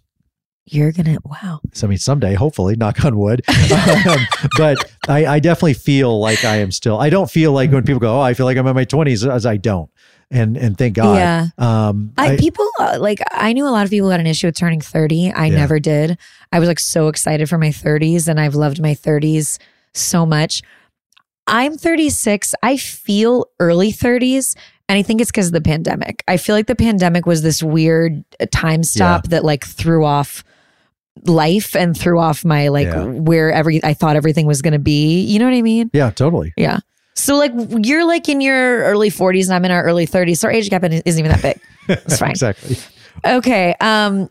You're 0.66 0.92
gonna 0.92 1.18
wow. 1.24 1.60
So, 1.74 1.86
I 1.86 1.90
mean, 1.90 1.98
someday, 1.98 2.34
hopefully, 2.34 2.74
knock 2.74 3.04
on 3.04 3.18
wood. 3.18 3.42
um, 4.08 4.26
but 4.56 4.78
I, 5.06 5.26
I 5.26 5.38
definitely 5.38 5.74
feel 5.74 6.18
like 6.18 6.42
I 6.42 6.56
am 6.56 6.72
still, 6.72 6.98
I 6.98 7.10
don't 7.10 7.30
feel 7.30 7.52
like 7.52 7.70
when 7.70 7.84
people 7.84 8.00
go, 8.00 8.16
oh, 8.16 8.20
I 8.20 8.32
feel 8.32 8.46
like 8.46 8.56
I'm 8.56 8.66
in 8.66 8.74
my 8.74 8.86
20s, 8.86 9.30
as 9.30 9.44
I 9.44 9.58
don't. 9.58 9.90
And, 10.34 10.56
and 10.56 10.76
thank 10.76 10.96
God. 10.96 11.16
Yeah. 11.16 11.46
Um, 11.58 12.12
I, 12.18 12.32
I- 12.32 12.36
people 12.36 12.68
uh, 12.80 12.98
like 13.00 13.20
I 13.32 13.52
knew 13.52 13.66
a 13.66 13.70
lot 13.70 13.84
of 13.84 13.90
people 13.90 14.10
had 14.10 14.20
an 14.20 14.26
issue 14.26 14.48
with 14.48 14.56
turning 14.56 14.80
30. 14.80 15.32
I 15.32 15.46
Yeah. 15.46 15.56
never 15.56 15.78
did. 15.78 16.18
I 16.52 16.58
was 16.58 16.68
like 16.68 16.80
so 16.80 17.08
excited 17.08 17.48
for 17.48 17.56
my 17.58 17.68
30s 17.70 18.28
and 18.28 18.38
I've 18.40 18.54
loved 18.54 18.80
my 18.82 18.94
30s 18.94 19.58
so 19.94 20.26
much. 20.26 20.62
I'm 21.46 21.76
36. 21.76 22.54
I 22.62 22.76
feel 22.76 23.46
early 23.60 23.92
30s 23.92 24.56
and 24.88 24.98
I 24.98 25.02
think 25.02 25.20
it's 25.20 25.30
because 25.30 25.46
of 25.48 25.52
the 25.52 25.60
pandemic. 25.60 26.22
I 26.28 26.36
feel 26.36 26.54
like 26.54 26.66
the 26.66 26.74
pandemic 26.76 27.26
was 27.26 27.42
this 27.42 27.62
weird 27.62 28.24
uh, 28.40 28.46
time 28.52 28.82
stop 28.82 29.28
that 29.28 29.44
like 29.44 29.64
threw 29.64 30.04
off 30.04 30.42
life 31.26 31.76
and 31.76 31.96
threw 31.96 32.18
off 32.18 32.44
my 32.44 32.68
like 32.68 32.86
Yeah. 32.88 33.04
where 33.04 33.52
every 33.52 33.82
I 33.84 33.94
thought 33.94 34.16
everything 34.16 34.46
was 34.46 34.62
going 34.62 34.72
to 34.72 34.78
be. 34.78 35.20
You 35.22 35.38
know 35.38 35.44
what 35.44 35.54
I 35.54 35.62
mean? 35.62 35.90
yeah, 35.92 36.10
totally. 36.10 36.52
Yeah. 36.56 36.78
So 37.16 37.36
like 37.36 37.52
you're 37.84 38.04
like 38.06 38.28
in 38.28 38.40
your 38.40 38.82
early 38.84 39.10
40s 39.10 39.44
and 39.44 39.54
I'm 39.54 39.64
in 39.64 39.70
our 39.70 39.84
early 39.84 40.06
30s. 40.06 40.38
So 40.38 40.48
our 40.48 40.52
age 40.52 40.68
gap 40.70 40.82
isn't 40.84 41.06
even 41.06 41.30
that 41.30 41.42
big. 41.42 41.60
It's 41.88 42.18
fine. 42.18 42.30
exactly. 42.32 42.76
Okay. 43.24 43.74
Um 43.80 44.28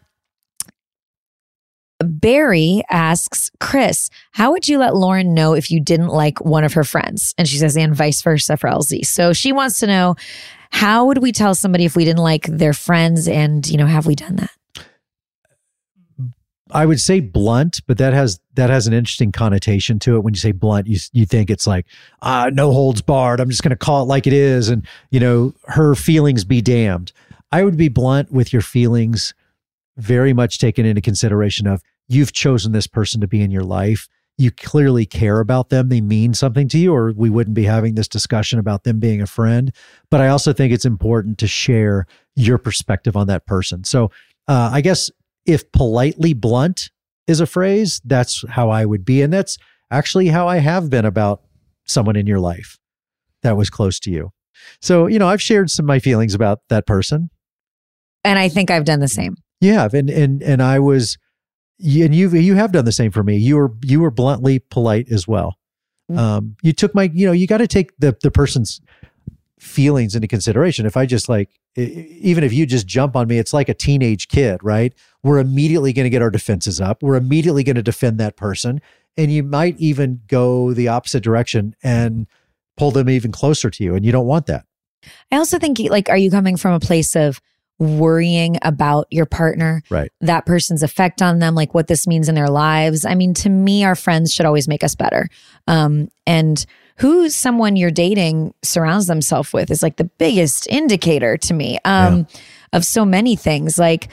Barry 2.03 2.83
asks, 2.89 3.49
Chris, 3.59 4.09
how 4.31 4.51
would 4.51 4.67
you 4.67 4.77
let 4.77 4.95
Lauren 4.95 5.33
know 5.33 5.53
if 5.53 5.71
you 5.71 5.79
didn't 5.79 6.09
like 6.09 6.43
one 6.43 6.63
of 6.63 6.73
her 6.73 6.83
friends? 6.83 7.33
And 7.37 7.47
she 7.47 7.57
says, 7.57 7.77
and 7.77 7.95
vice 7.95 8.21
versa 8.21 8.57
for 8.57 8.69
LZ. 8.69 9.05
So 9.05 9.31
she 9.31 9.53
wants 9.53 9.79
to 9.79 9.87
know, 9.87 10.15
how 10.71 11.05
would 11.05 11.19
we 11.19 11.31
tell 11.31 11.55
somebody 11.55 11.85
if 11.85 11.95
we 11.95 12.03
didn't 12.03 12.23
like 12.23 12.45
their 12.47 12.73
friends? 12.73 13.27
And, 13.27 13.65
you 13.69 13.77
know, 13.77 13.85
have 13.85 14.05
we 14.05 14.15
done 14.15 14.35
that? 14.37 14.51
I 16.73 16.85
would 16.85 16.99
say 16.99 17.19
blunt, 17.19 17.81
but 17.87 17.97
that 17.99 18.13
has 18.13 18.39
that 18.55 18.69
has 18.69 18.87
an 18.87 18.93
interesting 18.93 19.31
connotation 19.31 19.99
to 19.99 20.15
it. 20.15 20.23
When 20.23 20.33
you 20.33 20.39
say 20.39 20.51
blunt, 20.51 20.87
you 20.87 20.97
you 21.11 21.25
think 21.25 21.49
it's 21.49 21.67
like 21.67 21.85
uh, 22.21 22.49
no 22.53 22.71
holds 22.71 23.01
barred. 23.01 23.39
I'm 23.39 23.49
just 23.49 23.63
going 23.63 23.69
to 23.69 23.75
call 23.75 24.03
it 24.03 24.07
like 24.07 24.27
it 24.27 24.33
is, 24.33 24.69
and 24.69 24.85
you 25.11 25.19
know 25.19 25.53
her 25.65 25.95
feelings 25.95 26.43
be 26.43 26.61
damned. 26.61 27.11
I 27.51 27.63
would 27.63 27.77
be 27.77 27.89
blunt 27.89 28.31
with 28.31 28.51
your 28.51 28.63
feelings, 28.63 29.35
very 29.97 30.33
much 30.33 30.57
taken 30.57 30.85
into 30.85 31.01
consideration 31.01 31.67
of 31.67 31.83
you've 32.07 32.33
chosen 32.33 32.71
this 32.71 32.87
person 32.87 33.21
to 33.21 33.27
be 33.27 33.41
in 33.41 33.51
your 33.51 33.63
life. 33.63 34.09
You 34.39 34.49
clearly 34.49 35.05
care 35.05 35.39
about 35.39 35.69
them. 35.69 35.89
They 35.89 36.01
mean 36.01 36.33
something 36.33 36.67
to 36.69 36.79
you, 36.79 36.93
or 36.93 37.13
we 37.15 37.29
wouldn't 37.29 37.53
be 37.53 37.65
having 37.65 37.93
this 37.93 38.07
discussion 38.07 38.57
about 38.57 38.83
them 38.83 38.99
being 38.99 39.21
a 39.21 39.27
friend. 39.27 39.71
But 40.09 40.21
I 40.21 40.29
also 40.29 40.53
think 40.53 40.73
it's 40.73 40.85
important 40.85 41.37
to 41.37 41.47
share 41.47 42.07
your 42.35 42.57
perspective 42.57 43.15
on 43.15 43.27
that 43.27 43.45
person. 43.45 43.83
So 43.83 44.09
uh, 44.47 44.71
I 44.73 44.81
guess 44.81 45.11
if 45.45 45.71
politely 45.71 46.33
blunt 46.33 46.89
is 47.27 47.39
a 47.39 47.45
phrase, 47.45 48.01
that's 48.03 48.43
how 48.49 48.69
I 48.69 48.85
would 48.85 49.05
be. 49.05 49.21
And 49.21 49.31
that's 49.31 49.57
actually 49.91 50.27
how 50.27 50.47
I 50.47 50.57
have 50.57 50.89
been 50.89 51.05
about 51.05 51.41
someone 51.85 52.15
in 52.15 52.27
your 52.27 52.39
life 52.39 52.79
that 53.41 53.57
was 53.57 53.69
close 53.69 53.99
to 54.01 54.11
you. 54.11 54.31
So, 54.81 55.07
you 55.07 55.19
know, 55.19 55.27
I've 55.27 55.41
shared 55.41 55.69
some 55.69 55.85
of 55.85 55.87
my 55.87 55.99
feelings 55.99 56.33
about 56.33 56.59
that 56.69 56.85
person. 56.85 57.29
And 58.23 58.39
I 58.39 58.47
think 58.49 58.71
I've 58.71 58.85
done 58.85 58.99
the 58.99 59.07
same. 59.07 59.35
Yeah. 59.59 59.87
And 59.93 60.09
and 60.09 60.41
and 60.41 60.61
I 60.61 60.79
was 60.79 61.17
and 61.79 62.15
you 62.15 62.29
you 62.29 62.55
have 62.55 62.71
done 62.71 62.85
the 62.85 62.91
same 62.91 63.11
for 63.11 63.23
me. 63.23 63.37
You 63.37 63.57
were 63.57 63.71
you 63.83 63.99
were 63.99 64.11
bluntly 64.11 64.59
polite 64.59 65.11
as 65.11 65.27
well. 65.27 65.57
Mm. 66.11 66.17
Um, 66.17 66.55
you 66.61 66.73
took 66.73 66.93
my, 66.95 67.09
you 67.13 67.25
know, 67.25 67.31
you 67.31 67.47
got 67.47 67.57
to 67.57 67.67
take 67.67 67.91
the 67.97 68.15
the 68.21 68.31
person's 68.31 68.81
feelings 69.59 70.15
into 70.15 70.27
consideration. 70.27 70.85
If 70.85 70.97
I 70.97 71.05
just 71.05 71.29
like, 71.29 71.49
even 71.75 72.43
if 72.43 72.53
you 72.53 72.65
just 72.65 72.87
jump 72.87 73.15
on 73.15 73.27
me, 73.27 73.37
it's 73.37 73.53
like 73.53 73.69
a 73.69 73.73
teenage 73.73 74.27
kid, 74.27 74.63
right? 74.63 74.93
We're 75.23 75.39
immediately 75.39 75.93
going 75.93 76.05
to 76.05 76.09
get 76.09 76.21
our 76.21 76.29
defenses 76.29 76.79
up. 76.79 77.01
We're 77.01 77.15
immediately 77.15 77.63
going 77.63 77.75
to 77.75 77.83
defend 77.83 78.19
that 78.19 78.35
person. 78.35 78.81
And 79.17 79.31
you 79.31 79.43
might 79.43 79.77
even 79.79 80.21
go 80.27 80.73
the 80.73 80.87
opposite 80.87 81.23
direction 81.23 81.75
and 81.83 82.27
pull 82.77 82.91
them 82.91 83.09
even 83.09 83.31
closer 83.31 83.69
to 83.69 83.83
you. 83.83 83.95
And 83.95 84.05
you 84.05 84.11
don't 84.11 84.25
want 84.25 84.47
that. 84.47 84.65
I 85.31 85.37
also 85.37 85.59
think, 85.59 85.79
like, 85.79 86.09
are 86.09 86.17
you 86.17 86.31
coming 86.31 86.57
from 86.57 86.73
a 86.73 86.79
place 86.79 87.15
of 87.15 87.41
worrying 87.79 88.57
about 88.61 89.07
your 89.09 89.25
partner, 89.25 89.81
Right. 89.89 90.11
that 90.21 90.45
person's 90.45 90.83
effect 90.83 91.21
on 91.21 91.39
them, 91.39 91.55
like 91.55 91.73
what 91.73 91.87
this 91.87 92.07
means 92.07 92.29
in 92.29 92.35
their 92.35 92.49
lives? 92.49 93.03
I 93.03 93.15
mean, 93.15 93.33
to 93.35 93.49
me, 93.49 93.83
our 93.83 93.95
friends 93.95 94.31
should 94.33 94.45
always 94.45 94.67
make 94.67 94.83
us 94.83 94.95
better. 94.95 95.27
Um, 95.67 96.09
and 96.25 96.65
who 96.97 97.29
someone 97.29 97.75
you're 97.75 97.91
dating 97.91 98.53
surrounds 98.63 99.07
themselves 99.07 99.51
with 99.53 99.71
is 99.71 99.81
like 99.83 99.95
the 99.97 100.03
biggest 100.05 100.67
indicator 100.67 101.37
to 101.37 101.53
me 101.53 101.79
um, 101.85 102.27
of 102.71 102.85
so 102.85 103.03
many 103.05 103.35
things. 103.35 103.77
Like, 103.77 104.09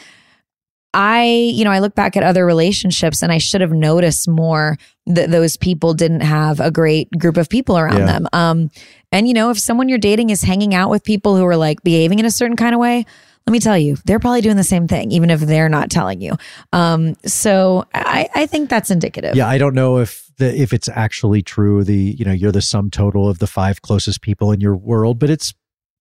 I, 0.93 1.25
you 1.55 1.65
know, 1.65 1.71
I 1.71 1.79
look 1.79 1.95
back 1.95 2.17
at 2.17 2.25
other 2.25 2.45
relationships 2.45 3.23
and 3.23 3.31
I 3.31 3.39
should 3.39 3.61
have 3.61 3.71
noticed 3.71 4.27
more 4.29 4.77
that 5.07 5.31
those 5.31 5.57
people 5.57 5.95
didn't 5.95 6.23
have 6.23 6.59
a 6.59 6.71
great 6.71 7.09
group 7.17 7.37
of 7.37 7.49
people 7.49 7.79
around 7.79 7.99
Yeah. 7.99 8.07
them. 8.07 8.27
Um, 8.33 8.71
And 9.13 9.27
you 9.29 9.35
know, 9.35 9.51
if 9.51 9.59
someone 9.59 9.89
you're 9.89 9.99
dating 9.99 10.31
is 10.31 10.43
hanging 10.43 10.73
out 10.75 10.89
with 10.91 11.03
people 11.05 11.37
who 11.37 11.45
are 11.47 11.57
like 11.57 11.83
behaving 11.83 12.19
in 12.19 12.25
a 12.25 12.31
certain 12.31 12.57
kind 12.57 12.75
of 12.75 12.81
way, 12.81 13.07
let 13.47 13.53
me 13.53 13.61
tell 13.61 13.79
you, 13.79 13.97
they're 14.05 14.21
probably 14.21 14.43
doing 14.43 14.57
the 14.57 14.65
same 14.65 14.87
thing, 14.87 15.11
even 15.11 15.31
if 15.31 15.41
they're 15.41 15.69
not 15.69 15.91
telling 15.91 16.21
you. 16.21 16.37
Um, 16.73 17.17
so 17.27 17.85
I, 17.95 18.29
I 18.35 18.47
think 18.47 18.71
that's 18.71 18.91
indicative. 18.91 19.35
Yeah, 19.35 19.49
I 19.49 19.59
don't 19.59 19.75
know 19.75 19.99
if 19.99 20.31
the 20.37 20.55
if 20.55 20.73
it's 20.73 20.89
actually 20.89 21.43
true. 21.43 21.83
The 21.83 22.17
you 22.19 22.25
know 22.25 22.33
you're 22.33 22.53
the 22.53 22.63
sum 22.63 22.91
total 22.91 23.29
of 23.29 23.39
the 23.39 23.47
five 23.47 23.83
closest 23.83 24.23
people 24.23 24.53
in 24.53 24.61
your 24.61 24.77
world, 24.77 25.19
but 25.19 25.31
it's 25.31 25.55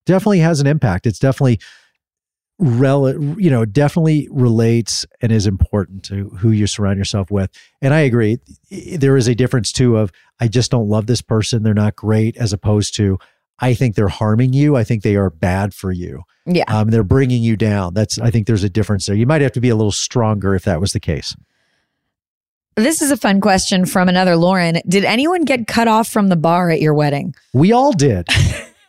definitely 0.06 0.40
has 0.40 0.60
an 0.60 0.68
impact. 0.68 1.08
It's 1.08 1.20
definitely 1.20 1.60
rel 2.62 3.10
you 3.40 3.50
know 3.50 3.64
definitely 3.64 4.28
relates 4.30 5.06
and 5.22 5.32
is 5.32 5.48
important 5.48 6.04
to 6.04 6.28
who 6.30 6.52
you 6.52 6.68
surround 6.68 6.98
yourself 6.98 7.32
with. 7.32 7.50
And 7.82 7.94
I 7.94 8.02
agree, 8.02 8.40
there 8.70 9.18
is 9.18 9.28
a 9.28 9.36
difference 9.36 9.72
too 9.72 9.98
of 9.98 10.12
I 10.40 10.48
just 10.48 10.72
don't 10.72 10.90
love 10.90 11.08
this 11.08 11.22
person. 11.22 11.64
They're 11.64 11.74
not 11.74 11.96
great, 11.96 12.38
as 12.38 12.54
opposed 12.54 12.96
to 12.96 13.18
I 13.62 13.74
think 13.74 13.96
they're 13.96 14.08
harming 14.08 14.54
you. 14.54 14.76
I 14.76 14.84
think 14.84 15.04
they 15.04 15.16
are 15.16 15.30
bad 15.30 15.74
for 15.74 15.92
you. 15.92 16.24
Yeah. 16.46 16.64
Um, 16.68 16.90
they're 16.90 17.04
bringing 17.04 17.44
you 17.44 17.56
down. 17.58 17.94
That's 17.94 18.18
I 18.20 18.32
think 18.32 18.48
there's 18.48 18.64
a 18.64 18.70
difference 18.70 19.06
there. 19.06 19.16
You 19.16 19.26
might 19.26 19.42
have 19.42 19.52
to 19.54 19.62
be 19.62 19.70
a 19.70 19.76
little 19.76 19.92
stronger 19.92 20.56
if 20.56 20.64
that 20.64 20.80
was 20.82 20.94
the 20.94 21.00
case. 21.00 21.36
This 22.76 23.02
is 23.02 23.12
a 23.12 23.18
fun 23.18 23.42
question 23.42 23.86
from 23.86 24.08
another 24.08 24.38
Lauren. 24.38 24.80
Did 24.88 25.04
anyone 25.04 25.44
get 25.44 25.68
cut 25.68 25.88
off 25.88 26.08
from 26.08 26.30
the 26.30 26.38
bar 26.38 26.70
at 26.70 26.80
your 26.80 26.94
wedding? 26.94 27.36
We 27.54 27.74
all 27.74 27.92
did. 27.92 28.28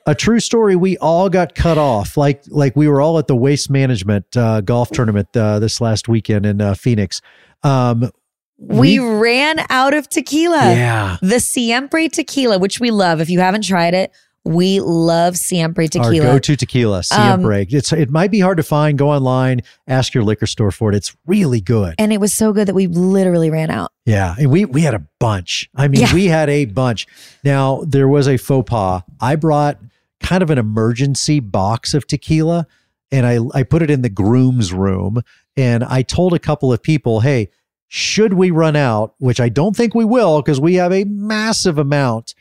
a 0.06 0.14
true 0.14 0.38
story. 0.38 0.76
We 0.76 0.96
all 0.98 1.28
got 1.28 1.54
cut 1.56 1.76
off. 1.76 2.16
Like 2.16 2.42
like 2.48 2.76
we 2.76 2.86
were 2.86 3.00
all 3.00 3.18
at 3.18 3.26
the 3.26 3.36
Waste 3.36 3.68
Management 3.68 4.36
uh, 4.36 4.60
golf 4.60 4.90
tournament 4.90 5.28
uh, 5.36 5.58
this 5.58 5.80
last 5.80 6.08
weekend 6.08 6.46
in 6.46 6.60
uh, 6.60 6.74
Phoenix. 6.74 7.20
Um, 7.64 8.10
We, 8.58 8.98
ran 8.98 9.64
out 9.70 9.94
of 9.94 10.08
tequila. 10.08 10.74
yeah. 10.74 11.16
The 11.20 11.40
Siempre 11.40 12.08
tequila, 12.08 12.58
which 12.58 12.78
we 12.78 12.90
love. 12.90 13.20
If 13.20 13.28
you 13.30 13.40
haven't 13.40 13.62
tried 13.64 13.94
it, 13.94 14.12
we 14.44 14.80
love 14.80 15.36
Siempre 15.36 15.86
tequila. 15.88 16.26
Our 16.26 16.32
go-to 16.34 16.56
tequila, 16.56 16.98
Um, 16.98 17.02
Siempre. 17.02 17.66
it's 17.68 17.92
it 17.92 18.10
might 18.10 18.30
be 18.30 18.40
hard 18.40 18.56
to 18.56 18.62
find. 18.62 18.96
Go 18.96 19.10
online, 19.10 19.60
ask 19.86 20.14
your 20.14 20.24
liquor 20.24 20.46
store 20.46 20.70
for 20.70 20.90
it. 20.90 20.96
It's 20.96 21.14
really 21.26 21.60
good. 21.60 21.94
and 21.98 22.12
it 22.12 22.20
was 22.20 22.32
so 22.32 22.52
good 22.52 22.66
that 22.68 22.74
we 22.74 22.86
literally 22.86 23.50
ran 23.50 23.70
out. 23.70 23.92
Yeah, 24.06 24.34
and 24.38 24.50
we 24.50 24.64
we 24.64 24.80
had 24.82 24.94
a 24.94 25.06
bunch. 25.18 25.68
I 25.76 25.88
mean, 25.88 26.00
Yeah. 26.00 26.14
we 26.14 26.26
had 26.26 26.48
a 26.48 26.64
bunch. 26.64 27.06
Now 27.44 27.82
there 27.86 28.08
was 28.08 28.26
a 28.28 28.36
faux 28.38 28.68
pas. 28.70 29.02
I 29.20 29.36
brought 29.36 29.78
kind 30.22 30.42
of 30.42 30.50
an 30.50 30.58
emergency 30.58 31.40
box 31.40 31.92
of 31.94 32.06
tequila, 32.06 32.66
and 33.12 33.26
I 33.26 33.38
I 33.54 33.62
put 33.62 33.82
it 33.82 33.90
in 33.90 34.02
the 34.02 34.08
groom's 34.10 34.72
room, 34.72 35.22
and 35.56 35.84
I 35.84 36.02
told 36.02 36.32
a 36.32 36.38
couple 36.38 36.72
of 36.72 36.82
people, 36.82 37.20
hey. 37.20 37.48
Should 37.92 38.34
we 38.34 38.52
run 38.52 38.76
out, 38.76 39.14
which 39.18 39.40
I 39.40 39.48
don't 39.48 39.74
think 39.74 39.96
we 39.96 40.04
will, 40.04 40.40
because 40.42 40.60
we 40.60 40.74
have 40.74 40.92
a 40.92 41.02
massive 41.02 41.76
amount, 41.76 42.36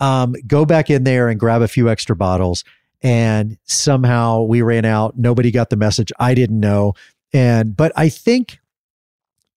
um, 0.00 0.34
go 0.46 0.64
back 0.64 0.90
in 0.90 1.04
there 1.04 1.28
and 1.28 1.38
grab 1.38 1.62
a 1.62 1.68
few 1.68 1.88
extra 1.88 2.16
bottles. 2.16 2.64
And 3.02 3.56
somehow 3.64 4.42
we 4.42 4.60
ran 4.62 4.84
out. 4.84 5.16
Nobody 5.18 5.50
got 5.50 5.70
the 5.70 5.76
message. 5.76 6.12
I 6.18 6.34
didn't 6.34 6.60
know. 6.60 6.92
And, 7.32 7.76
but 7.76 7.92
I 7.96 8.08
think 8.10 8.58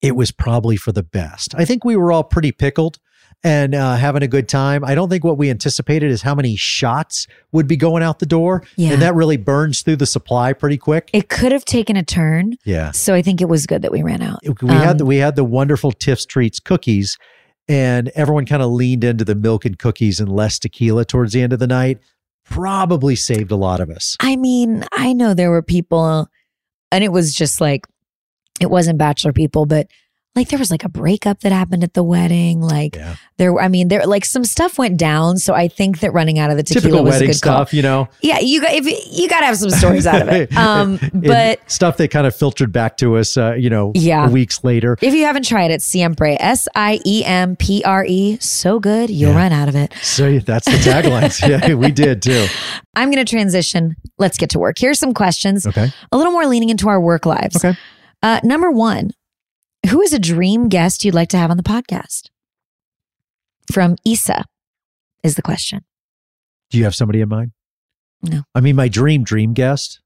it 0.01 0.15
was 0.15 0.31
probably 0.31 0.77
for 0.77 0.91
the 0.91 1.03
best. 1.03 1.53
I 1.55 1.65
think 1.65 1.83
we 1.83 1.95
were 1.95 2.11
all 2.11 2.23
pretty 2.23 2.51
pickled 2.51 2.99
and 3.43 3.75
uh, 3.75 3.95
having 3.97 4.23
a 4.23 4.27
good 4.27 4.47
time. 4.47 4.85
I 4.85 4.95
don't 4.95 5.09
think 5.09 5.25
what 5.25 5.37
we 5.37 5.49
anticipated 5.49 6.09
is 6.09 6.21
how 6.21 6.33
many 6.35 6.55
shots 6.55 7.27
would 7.51 7.67
be 7.67 7.75
going 7.75 8.01
out 8.01 8.19
the 8.19 8.25
door. 8.25 8.63
Yeah. 8.77 8.93
And 8.93 9.01
that 9.01 9.13
really 9.15 9.35
burns 9.37 9.81
through 9.81 9.97
the 9.97 10.05
supply 10.05 10.53
pretty 10.53 10.77
quick. 10.77 11.09
It 11.11 11.27
could 11.27 11.51
have 11.51 11.65
taken 11.65 11.97
a 11.97 12.03
turn. 12.03 12.53
yeah. 12.63 12.91
So 12.91 13.13
I 13.13 13.21
think 13.21 13.41
it 13.41 13.49
was 13.49 13.65
good 13.65 13.81
that 13.81 13.91
we 13.91 14.01
ran 14.03 14.21
out. 14.21 14.39
We 14.61 14.69
had 14.69 14.87
Um, 14.91 14.97
the, 14.99 15.05
we 15.05 15.17
had 15.17 15.35
the 15.35 15.43
wonderful 15.43 15.91
Tiff's 15.91 16.25
Treats 16.25 16.61
cookies 16.61 17.17
and 17.67 18.09
everyone 18.15 18.45
kind 18.45 18.61
of 18.61 18.71
leaned 18.71 19.03
into 19.03 19.25
the 19.25 19.35
milk 19.35 19.65
and 19.65 19.79
cookies 19.79 20.19
and 20.19 20.31
less 20.31 20.59
tequila 20.59 21.05
towards 21.05 21.33
the 21.33 21.41
end 21.41 21.53
of 21.53 21.59
the 21.59 21.67
night. 21.67 21.99
Probably 22.45 23.15
saved 23.15 23.51
a 23.51 23.55
lot 23.55 23.79
of 23.79 23.89
us. 23.89 24.17
I 24.19 24.35
mean, 24.35 24.83
I 24.91 25.13
know 25.13 25.33
there 25.33 25.49
were 25.49 25.61
people, 25.61 26.27
and 26.91 27.03
it 27.03 27.11
was 27.11 27.33
just 27.33 27.61
like, 27.61 27.87
it 28.59 28.69
wasn't 28.69 28.99
bachelor 28.99 29.33
people, 29.33 29.65
but 29.65 29.87
like 30.35 30.49
there 30.49 30.57
was 30.57 30.71
like 30.71 30.83
a 30.83 30.89
breakup 30.89 31.41
that 31.41 31.51
happened 31.51 31.83
at 31.83 31.93
the 31.93 32.03
wedding. 32.03 32.59
Like 32.59 32.95
Yeah. 32.95 33.15
there, 33.37 33.59
I 33.59 33.67
mean, 33.67 33.87
there 33.89 34.03
like 34.07 34.25
some 34.25 34.43
stuff 34.43 34.79
went 34.79 34.97
down. 34.97 35.37
So 35.37 35.53
I 35.53 35.67
think 35.67 35.99
that 35.99 36.11
running 36.11 36.39
out 36.39 36.49
of 36.49 36.57
the 36.57 36.63
tequila 36.63 36.81
Typical 36.81 37.03
was 37.03 37.13
a 37.13 37.15
wedding 37.17 37.27
good 37.33 37.41
call. 37.41 37.55
stuff, 37.57 37.73
you 37.73 37.83
know. 37.83 38.07
Yeah, 38.21 38.39
you 38.39 38.59
got 38.61 38.73
if 38.73 38.85
you 39.15 39.29
got 39.29 39.41
to 39.41 39.45
have 39.45 39.57
some 39.57 39.69
stories 39.69 40.07
out 40.07 40.21
of 40.23 40.29
it. 40.29 40.49
Um, 40.57 40.99
but 41.13 41.59
stuff 41.69 41.97
that 41.97 42.09
kind 42.09 42.25
of 42.25 42.35
filtered 42.35 42.71
back 42.71 42.97
to 42.97 43.17
us, 43.17 43.37
uh, 43.37 43.53
you 43.53 43.69
know, 43.69 43.91
Yeah. 43.95 44.27
weeks 44.29 44.63
later. 44.63 44.97
if 45.01 45.13
you 45.13 45.25
haven't 45.25 45.45
tried 45.45 45.69
it, 45.71 45.81
Siempre, 45.81 46.35
S 46.39 46.67
I 46.75 46.99
E 47.05 47.23
M 47.25 47.55
P 47.55 47.83
R 47.85 48.03
E, 48.05 48.37
so 48.39 48.79
good 48.79 49.09
you'll 49.09 49.31
Yeah. 49.31 49.37
run 49.37 49.51
out 49.51 49.69
of 49.69 49.75
it. 49.75 49.93
So 50.01 50.39
that's 50.39 50.65
the 50.65 50.77
taglines. 50.77 51.47
yeah, 51.47 51.73
we 51.75 51.91
did 51.91 52.21
too. 52.23 52.47
I'm 52.95 53.11
going 53.11 53.23
to 53.23 53.29
transition. 53.29 53.95
Let's 54.17 54.37
get 54.37 54.49
to 54.51 54.59
work. 54.59 54.77
Here's 54.79 54.97
some 54.99 55.13
questions, 55.13 55.67
Okay. 55.67 55.91
a 56.11 56.17
little 56.17 56.31
more 56.31 56.45
leaning 56.47 56.69
into 56.69 56.87
our 56.89 56.99
work 56.99 57.25
lives. 57.25 57.57
Okay. 57.63 57.77
Uh, 58.23 58.39
number 58.43 58.71
one, 58.71 59.11
who 59.89 60.01
is 60.01 60.13
a 60.13 60.19
dream 60.19 60.69
guest 60.69 61.03
you'd 61.03 61.15
like 61.15 61.29
to 61.29 61.37
have 61.37 61.51
on 61.51 61.57
the 61.57 61.63
podcast? 61.63 62.29
From 63.71 63.95
Isa 64.05 64.45
is 65.23 65.35
the 65.35 65.41
question. 65.41 65.81
Do 66.69 66.77
you 66.77 66.83
have 66.83 66.95
somebody 66.95 67.21
in 67.21 67.29
mind? 67.29 67.51
No. 68.21 68.43
I 68.55 68.61
mean, 68.61 68.75
my 68.75 68.87
dream, 68.87 69.23
dream 69.23 69.53
guest, 69.53 70.01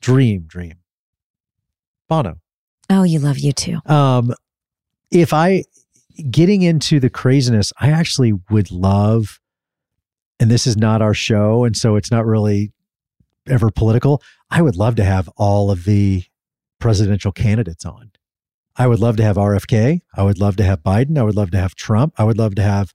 dream, 0.00 0.44
dream. 0.46 0.74
Bono. 2.08 2.36
Oh, 2.88 3.04
you 3.04 3.20
love 3.20 3.36
U2. 3.36 3.88
Um, 3.88 4.34
if 5.10 5.32
I 5.32 5.64
getting 6.30 6.62
into 6.62 7.00
the 7.00 7.10
craziness, 7.10 7.72
I 7.80 7.90
actually 7.90 8.32
would 8.50 8.70
love, 8.70 9.40
and 10.40 10.50
this 10.50 10.66
is 10.66 10.76
not 10.76 11.00
our 11.00 11.14
show, 11.14 11.64
and 11.64 11.76
so 11.76 11.96
it's 11.96 12.10
not 12.10 12.26
really 12.26 12.72
ever 13.48 13.70
political. 13.70 14.22
I 14.50 14.62
would 14.62 14.76
love 14.76 14.96
to 14.96 15.04
have 15.04 15.28
all 15.36 15.70
of 15.70 15.84
the 15.84 16.24
presidential 16.78 17.32
candidates 17.32 17.84
on. 17.84 18.09
I 18.80 18.86
would 18.86 18.98
love 18.98 19.18
to 19.18 19.22
have 19.22 19.36
RFK. 19.36 20.00
I 20.16 20.22
would 20.22 20.38
love 20.40 20.56
to 20.56 20.64
have 20.64 20.82
Biden. 20.82 21.18
I 21.18 21.22
would 21.22 21.36
love 21.36 21.50
to 21.50 21.58
have 21.58 21.74
Trump. 21.74 22.14
I 22.16 22.24
would 22.24 22.38
love 22.38 22.54
to 22.54 22.62
have 22.62 22.94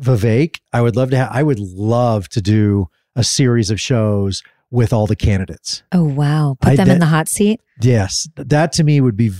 Vivek. 0.00 0.60
I 0.72 0.80
would 0.80 0.96
love 0.96 1.10
to 1.10 1.18
have, 1.18 1.28
I 1.30 1.42
would 1.42 1.58
love 1.60 2.30
to 2.30 2.40
do 2.40 2.88
a 3.14 3.22
series 3.22 3.70
of 3.70 3.78
shows 3.78 4.42
with 4.70 4.94
all 4.94 5.06
the 5.06 5.14
candidates. 5.14 5.82
Oh, 5.92 6.04
wow. 6.04 6.56
Put 6.62 6.70
I 6.72 6.76
them 6.76 6.88
in 6.88 7.00
the 7.00 7.06
hot 7.06 7.28
seat. 7.28 7.60
Yes, 7.82 8.26
that 8.36 8.72
to 8.72 8.84
me 8.84 8.98
would 9.02 9.16
be 9.18 9.30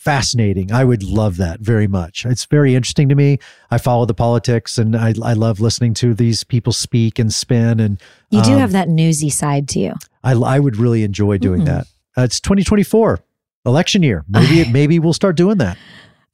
fascinating. 0.00 0.72
I 0.72 0.82
would 0.84 1.04
love 1.04 1.36
that 1.36 1.60
very 1.60 1.86
much. 1.86 2.26
It's 2.26 2.44
very 2.46 2.74
interesting 2.74 3.08
to 3.08 3.14
me. 3.14 3.38
I 3.70 3.78
follow 3.78 4.04
the 4.04 4.14
politics 4.14 4.78
and 4.78 4.96
I, 4.96 5.14
I 5.22 5.34
love 5.34 5.60
listening 5.60 5.94
to 5.94 6.12
these 6.12 6.42
people 6.42 6.72
speak 6.72 7.20
and 7.20 7.32
spin. 7.32 7.78
And 7.78 8.00
You 8.30 8.42
do 8.42 8.54
um, 8.54 8.58
have 8.58 8.72
that 8.72 8.88
newsy 8.88 9.30
side 9.30 9.68
to 9.70 9.78
you. 9.78 9.94
I, 10.24 10.32
I 10.32 10.58
would 10.58 10.76
really 10.76 11.04
enjoy 11.04 11.38
doing 11.38 11.62
Mm. 11.62 11.66
that. 11.66 11.86
Uh, 12.18 12.22
it's 12.22 12.40
2024 12.40 13.20
election 13.66 14.02
year. 14.02 14.24
Maybe 14.28 14.70
maybe 14.72 14.98
we'll 14.98 15.12
start 15.12 15.36
doing 15.36 15.58
that. 15.58 15.76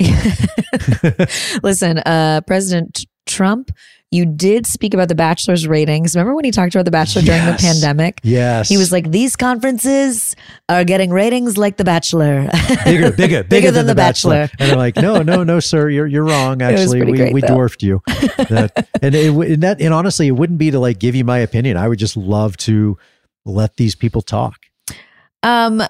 Listen, 1.62 1.98
uh, 1.98 2.40
President 2.46 3.06
Trump, 3.26 3.70
you 4.10 4.26
did 4.26 4.66
speak 4.66 4.94
about 4.94 5.08
the 5.08 5.14
Bachelor's 5.14 5.66
ratings. 5.66 6.14
Remember 6.14 6.34
when 6.34 6.44
he 6.44 6.50
talked 6.50 6.74
about 6.74 6.84
the 6.84 6.90
Bachelor 6.90 7.22
during 7.22 7.46
the 7.46 7.56
pandemic? 7.58 8.20
Yes, 8.22 8.68
He 8.68 8.76
was 8.76 8.92
like, 8.92 9.10
these 9.10 9.36
conferences 9.36 10.36
are 10.68 10.84
getting 10.84 11.10
ratings 11.10 11.56
like 11.56 11.78
The 11.78 11.84
Bachelor. 11.84 12.50
bigger, 12.84 13.12
bigger, 13.12 13.42
bigger, 13.42 13.70
than, 13.70 13.86
the 13.86 13.94
Bachelor. 13.94 14.50
And 14.58 14.70
they're 14.70 14.76
like, 14.76 14.96
no, 14.96 15.22
no, 15.22 15.44
no, 15.44 15.60
sir, 15.60 15.88
you're 15.88 16.06
you're 16.06 16.24
wrong. 16.24 16.60
Actually, 16.60 17.04
we 17.04 17.16
great, 17.16 17.32
we 17.32 17.40
dwarfed 17.40 17.82
you. 17.82 18.02
That- 18.06 18.88
and 19.00 19.14
it, 19.14 19.32
and 19.34 19.62
that 19.62 19.80
and 19.80 19.94
honestly, 19.94 20.26
it 20.28 20.32
wouldn't 20.32 20.58
be 20.58 20.70
to 20.72 20.78
like 20.78 20.98
give 20.98 21.14
you 21.14 21.24
my 21.24 21.38
opinion. 21.38 21.76
I 21.76 21.88
would 21.88 21.98
just 21.98 22.16
love 22.16 22.56
to 22.58 22.98
let 23.44 23.76
these 23.76 23.94
people 23.94 24.20
talk. 24.20 24.56
Um, 25.42 25.82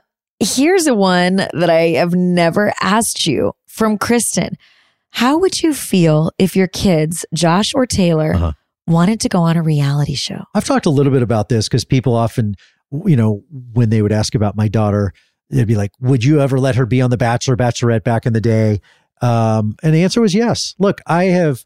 here's 0.42 0.86
a 0.86 0.94
one 0.94 1.36
that 1.36 1.70
I 1.70 1.90
have 1.90 2.14
never 2.14 2.72
asked 2.80 3.26
you 3.26 3.52
from 3.66 3.96
Kristen. 3.98 4.56
How 5.10 5.38
would 5.38 5.62
you 5.62 5.72
feel 5.74 6.30
if 6.38 6.56
your 6.56 6.66
kids, 6.66 7.24
Josh 7.34 7.72
or 7.74 7.86
Taylor, 7.86 8.34
Uh-huh. 8.34 8.52
wanted 8.86 9.20
to 9.20 9.28
go 9.28 9.40
on 9.42 9.56
a 9.56 9.62
reality 9.62 10.14
show? 10.14 10.44
I've 10.54 10.64
talked 10.64 10.86
a 10.86 10.90
little 10.90 11.12
bit 11.12 11.22
about 11.22 11.48
this 11.48 11.68
because 11.68 11.84
people 11.84 12.14
often, 12.14 12.56
you 13.06 13.16
know, 13.16 13.42
when 13.72 13.90
they 13.90 14.02
would 14.02 14.12
ask 14.12 14.34
about 14.34 14.56
my 14.56 14.68
daughter, 14.68 15.12
they'd 15.50 15.66
be 15.66 15.76
like, 15.76 15.92
"Would 16.00 16.24
you 16.24 16.40
ever 16.40 16.58
let 16.58 16.76
her 16.76 16.86
be 16.86 17.00
on 17.02 17.10
The 17.10 17.16
Bachelor, 17.16 17.56
Bachelorette 17.56 18.04
back 18.04 18.26
in 18.26 18.32
the 18.32 18.40
day?" 18.40 18.80
Um, 19.20 19.76
and 19.82 19.94
the 19.94 20.02
answer 20.02 20.20
was 20.20 20.34
yes. 20.34 20.74
Look, 20.78 21.00
I 21.06 21.24
have, 21.24 21.64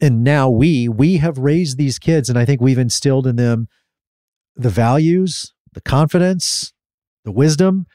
and 0.00 0.22
now 0.22 0.50
we 0.50 0.88
we 0.88 1.16
have 1.18 1.38
raised 1.38 1.78
these 1.78 1.98
kids, 1.98 2.28
and 2.28 2.38
I 2.38 2.44
think 2.44 2.60
we've 2.60 2.78
instilled 2.78 3.26
in 3.26 3.36
them 3.36 3.68
the 4.56 4.70
values, 4.70 5.54
the 5.72 5.80
confidence, 5.80 6.72
the 7.28 7.32
wisdom. 7.32 7.86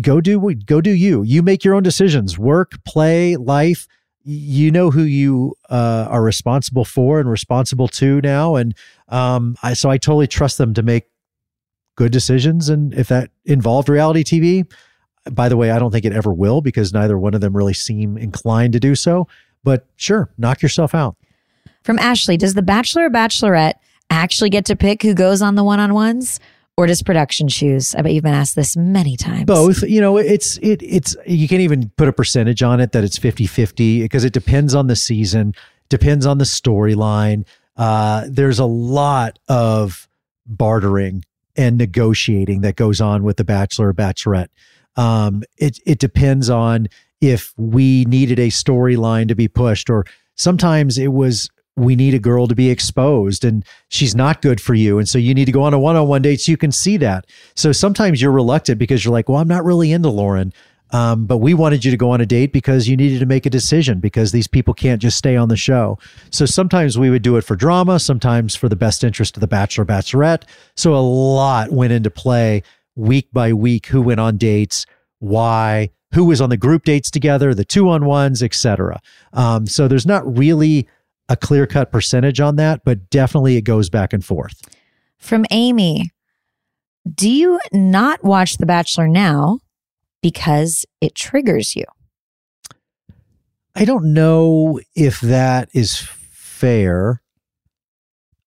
Go 0.00 0.20
do 0.20 0.54
go 0.66 0.80
do 0.80 0.90
you. 0.90 1.22
You 1.22 1.42
make 1.42 1.64
your 1.64 1.74
own 1.74 1.82
decisions. 1.82 2.38
Work, 2.38 2.84
play, 2.84 3.36
life 3.36 3.88
you 4.28 4.72
know 4.72 4.90
who 4.90 5.02
you 5.02 5.54
uh, 5.70 6.08
are 6.10 6.22
responsible 6.22 6.84
for 6.84 7.20
and 7.20 7.30
responsible 7.30 7.86
to 7.86 8.20
now 8.22 8.56
and 8.56 8.74
um, 9.08 9.56
I, 9.62 9.74
so 9.74 9.88
i 9.88 9.98
totally 9.98 10.26
trust 10.26 10.58
them 10.58 10.74
to 10.74 10.82
make 10.82 11.04
good 11.94 12.10
decisions 12.10 12.68
and 12.68 12.92
if 12.92 13.06
that 13.06 13.30
involved 13.44 13.88
reality 13.88 14.24
tv 14.24 14.68
by 15.30 15.48
the 15.48 15.56
way 15.56 15.70
i 15.70 15.78
don't 15.78 15.92
think 15.92 16.04
it 16.04 16.12
ever 16.12 16.34
will 16.34 16.60
because 16.60 16.92
neither 16.92 17.16
one 17.16 17.34
of 17.34 17.40
them 17.40 17.56
really 17.56 17.72
seem 17.72 18.18
inclined 18.18 18.72
to 18.72 18.80
do 18.80 18.96
so 18.96 19.28
but 19.62 19.86
sure 19.94 20.28
knock 20.36 20.60
yourself 20.60 20.92
out 20.92 21.16
From 21.84 22.00
Ashley, 22.00 22.36
does 22.36 22.54
the 22.54 22.62
bachelor 22.62 23.04
or 23.04 23.10
bachelorette 23.10 23.74
actually 24.10 24.50
get 24.50 24.64
to 24.66 24.74
pick 24.74 25.02
who 25.02 25.14
goes 25.14 25.40
on 25.40 25.54
the 25.54 25.64
one 25.64 25.78
on 25.78 25.94
ones? 25.94 26.40
Or 26.76 26.86
does 26.86 27.02
production 27.02 27.48
choose? 27.48 27.94
I 27.94 28.02
bet 28.02 28.12
you've 28.12 28.22
been 28.22 28.34
asked 28.34 28.54
this 28.54 28.76
many 28.76 29.16
times. 29.16 29.44
Both, 29.44 29.82
you 29.82 30.00
know, 30.00 30.18
it's 30.18 30.58
it 30.58 30.82
it's 30.82 31.16
you 31.26 31.48
can't 31.48 31.62
even 31.62 31.90
put 31.96 32.06
a 32.06 32.12
percentage 32.12 32.62
on 32.62 32.80
it 32.80 32.92
that 32.92 33.02
it's 33.02 33.18
50-50 33.18 34.02
because 34.02 34.24
it 34.24 34.34
depends 34.34 34.74
on 34.74 34.86
the 34.86 34.96
season, 34.96 35.54
depends 35.88 36.26
on 36.26 36.36
the 36.36 36.44
storyline. 36.44 37.46
Uh, 37.78 38.26
there's 38.28 38.58
a 38.58 38.66
lot 38.66 39.38
of 39.48 40.06
bartering 40.46 41.24
and 41.56 41.78
negotiating 41.78 42.60
that 42.60 42.76
goes 42.76 43.00
on 43.00 43.22
with 43.22 43.38
the 43.38 43.44
bachelor 43.44 43.88
or 43.88 43.94
bachelorette. 43.94 44.48
Um, 44.96 45.42
it 45.56 45.78
it 45.86 45.98
depends 45.98 46.50
on 46.50 46.88
if 47.20 47.54
we 47.56 48.04
needed 48.04 48.38
a 48.38 48.48
storyline 48.48 49.28
to 49.28 49.34
be 49.34 49.48
pushed, 49.48 49.88
or 49.88 50.04
sometimes 50.34 50.98
it 50.98 51.12
was 51.12 51.50
we 51.76 51.94
need 51.94 52.14
a 52.14 52.18
girl 52.18 52.48
to 52.48 52.54
be 52.54 52.70
exposed 52.70 53.44
and 53.44 53.64
she's 53.88 54.14
not 54.14 54.40
good 54.40 54.60
for 54.60 54.74
you. 54.74 54.98
And 54.98 55.08
so 55.08 55.18
you 55.18 55.34
need 55.34 55.44
to 55.44 55.52
go 55.52 55.62
on 55.62 55.74
a 55.74 55.78
one 55.78 55.96
on 55.96 56.08
one 56.08 56.22
date 56.22 56.40
so 56.40 56.50
you 56.50 56.56
can 56.56 56.72
see 56.72 56.96
that. 56.98 57.26
So 57.54 57.70
sometimes 57.72 58.20
you're 58.20 58.32
reluctant 58.32 58.78
because 58.78 59.04
you're 59.04 59.12
like, 59.12 59.28
well, 59.28 59.38
I'm 59.38 59.48
not 59.48 59.64
really 59.64 59.92
into 59.92 60.08
Lauren. 60.08 60.52
Um, 60.92 61.26
but 61.26 61.38
we 61.38 61.52
wanted 61.52 61.84
you 61.84 61.90
to 61.90 61.96
go 61.96 62.10
on 62.10 62.20
a 62.20 62.26
date 62.26 62.52
because 62.52 62.88
you 62.88 62.96
needed 62.96 63.18
to 63.18 63.26
make 63.26 63.44
a 63.44 63.50
decision 63.50 63.98
because 63.98 64.30
these 64.30 64.46
people 64.46 64.72
can't 64.72 65.02
just 65.02 65.18
stay 65.18 65.36
on 65.36 65.48
the 65.48 65.56
show. 65.56 65.98
So 66.30 66.46
sometimes 66.46 66.96
we 66.96 67.10
would 67.10 67.22
do 67.22 67.36
it 67.36 67.42
for 67.42 67.56
drama, 67.56 67.98
sometimes 67.98 68.54
for 68.54 68.68
the 68.68 68.76
best 68.76 69.02
interest 69.02 69.36
of 69.36 69.40
the 69.40 69.48
bachelor, 69.48 69.84
bachelorette. 69.84 70.44
So 70.76 70.94
a 70.94 71.02
lot 71.02 71.72
went 71.72 71.92
into 71.92 72.10
play 72.10 72.62
week 72.94 73.28
by 73.32 73.52
week 73.52 73.86
who 73.86 74.00
went 74.00 74.20
on 74.20 74.36
dates, 74.36 74.86
why, 75.18 75.90
who 76.14 76.24
was 76.24 76.40
on 76.40 76.50
the 76.50 76.56
group 76.56 76.84
dates 76.84 77.10
together, 77.10 77.52
the 77.52 77.64
two 77.64 77.90
on 77.90 78.04
ones, 78.04 78.42
etc. 78.42 79.00
Um, 79.32 79.66
so 79.66 79.88
there's 79.88 80.06
not 80.06 80.38
really 80.38 80.88
a 81.28 81.36
clear 81.36 81.66
cut 81.66 81.90
percentage 81.90 82.40
on 82.40 82.56
that, 82.56 82.82
but 82.84 83.10
definitely 83.10 83.56
it 83.56 83.62
goes 83.62 83.90
back 83.90 84.12
and 84.12 84.24
forth. 84.24 84.60
From 85.18 85.44
Amy, 85.50 86.10
do 87.12 87.30
you 87.30 87.60
not 87.72 88.24
watch 88.24 88.58
The 88.58 88.66
Bachelor 88.66 89.08
now 89.08 89.60
because 90.22 90.84
it 91.00 91.14
triggers 91.14 91.76
you? 91.76 91.84
I 93.74 93.84
don't 93.84 94.14
know 94.14 94.80
if 94.94 95.20
that 95.20 95.68
is 95.74 95.98
fair. 96.30 97.20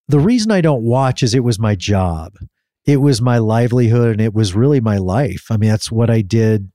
The 0.08 0.18
reason 0.18 0.50
I 0.50 0.60
don't 0.60 0.82
watch 0.82 1.22
is 1.22 1.34
it 1.34 1.44
was 1.44 1.58
my 1.58 1.74
job. 1.74 2.36
It 2.84 2.96
was 2.96 3.22
my 3.22 3.38
livelihood 3.38 4.12
and 4.12 4.20
it 4.20 4.34
was 4.34 4.54
really 4.54 4.80
my 4.80 4.96
life. 4.96 5.46
I 5.50 5.56
mean, 5.56 5.70
that's 5.70 5.92
what 5.92 6.10
I 6.10 6.20
did 6.22 6.72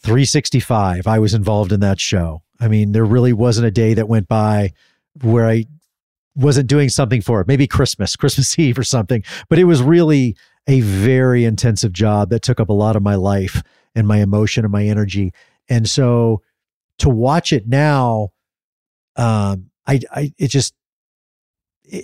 365. 0.00 1.06
I 1.06 1.18
was 1.18 1.32
involved 1.32 1.72
in 1.72 1.80
that 1.80 2.00
show. 2.00 2.42
I 2.60 2.68
mean, 2.68 2.92
there 2.92 3.04
really 3.04 3.32
wasn't 3.32 3.66
a 3.66 3.70
day 3.70 3.94
that 3.94 4.08
went 4.08 4.28
by 4.28 4.72
where 5.22 5.48
I 5.48 5.66
wasn't 6.34 6.68
doing 6.68 6.88
something 6.88 7.20
for 7.20 7.40
it. 7.40 7.48
Maybe 7.48 7.66
Christmas, 7.66 8.16
Christmas 8.16 8.58
Eve 8.58 8.78
or 8.78 8.84
something. 8.84 9.22
But 9.48 9.58
it 9.58 9.64
was 9.64 9.82
really 9.82 10.36
a 10.66 10.80
very 10.80 11.44
intensive 11.44 11.92
job 11.92 12.30
that 12.30 12.42
took 12.42 12.60
up 12.60 12.68
a 12.68 12.74
lot 12.74 12.96
of 12.96 13.02
my 13.02 13.14
life 13.14 13.62
and 13.94 14.06
my 14.06 14.18
emotion 14.18 14.64
and 14.64 14.72
my 14.72 14.84
energy. 14.84 15.32
And 15.68 15.88
so 15.88 16.42
to 16.98 17.08
watch 17.08 17.52
it 17.52 17.66
now, 17.66 18.30
um, 19.16 19.70
I, 19.86 20.00
I, 20.12 20.32
it 20.38 20.48
just, 20.48 20.74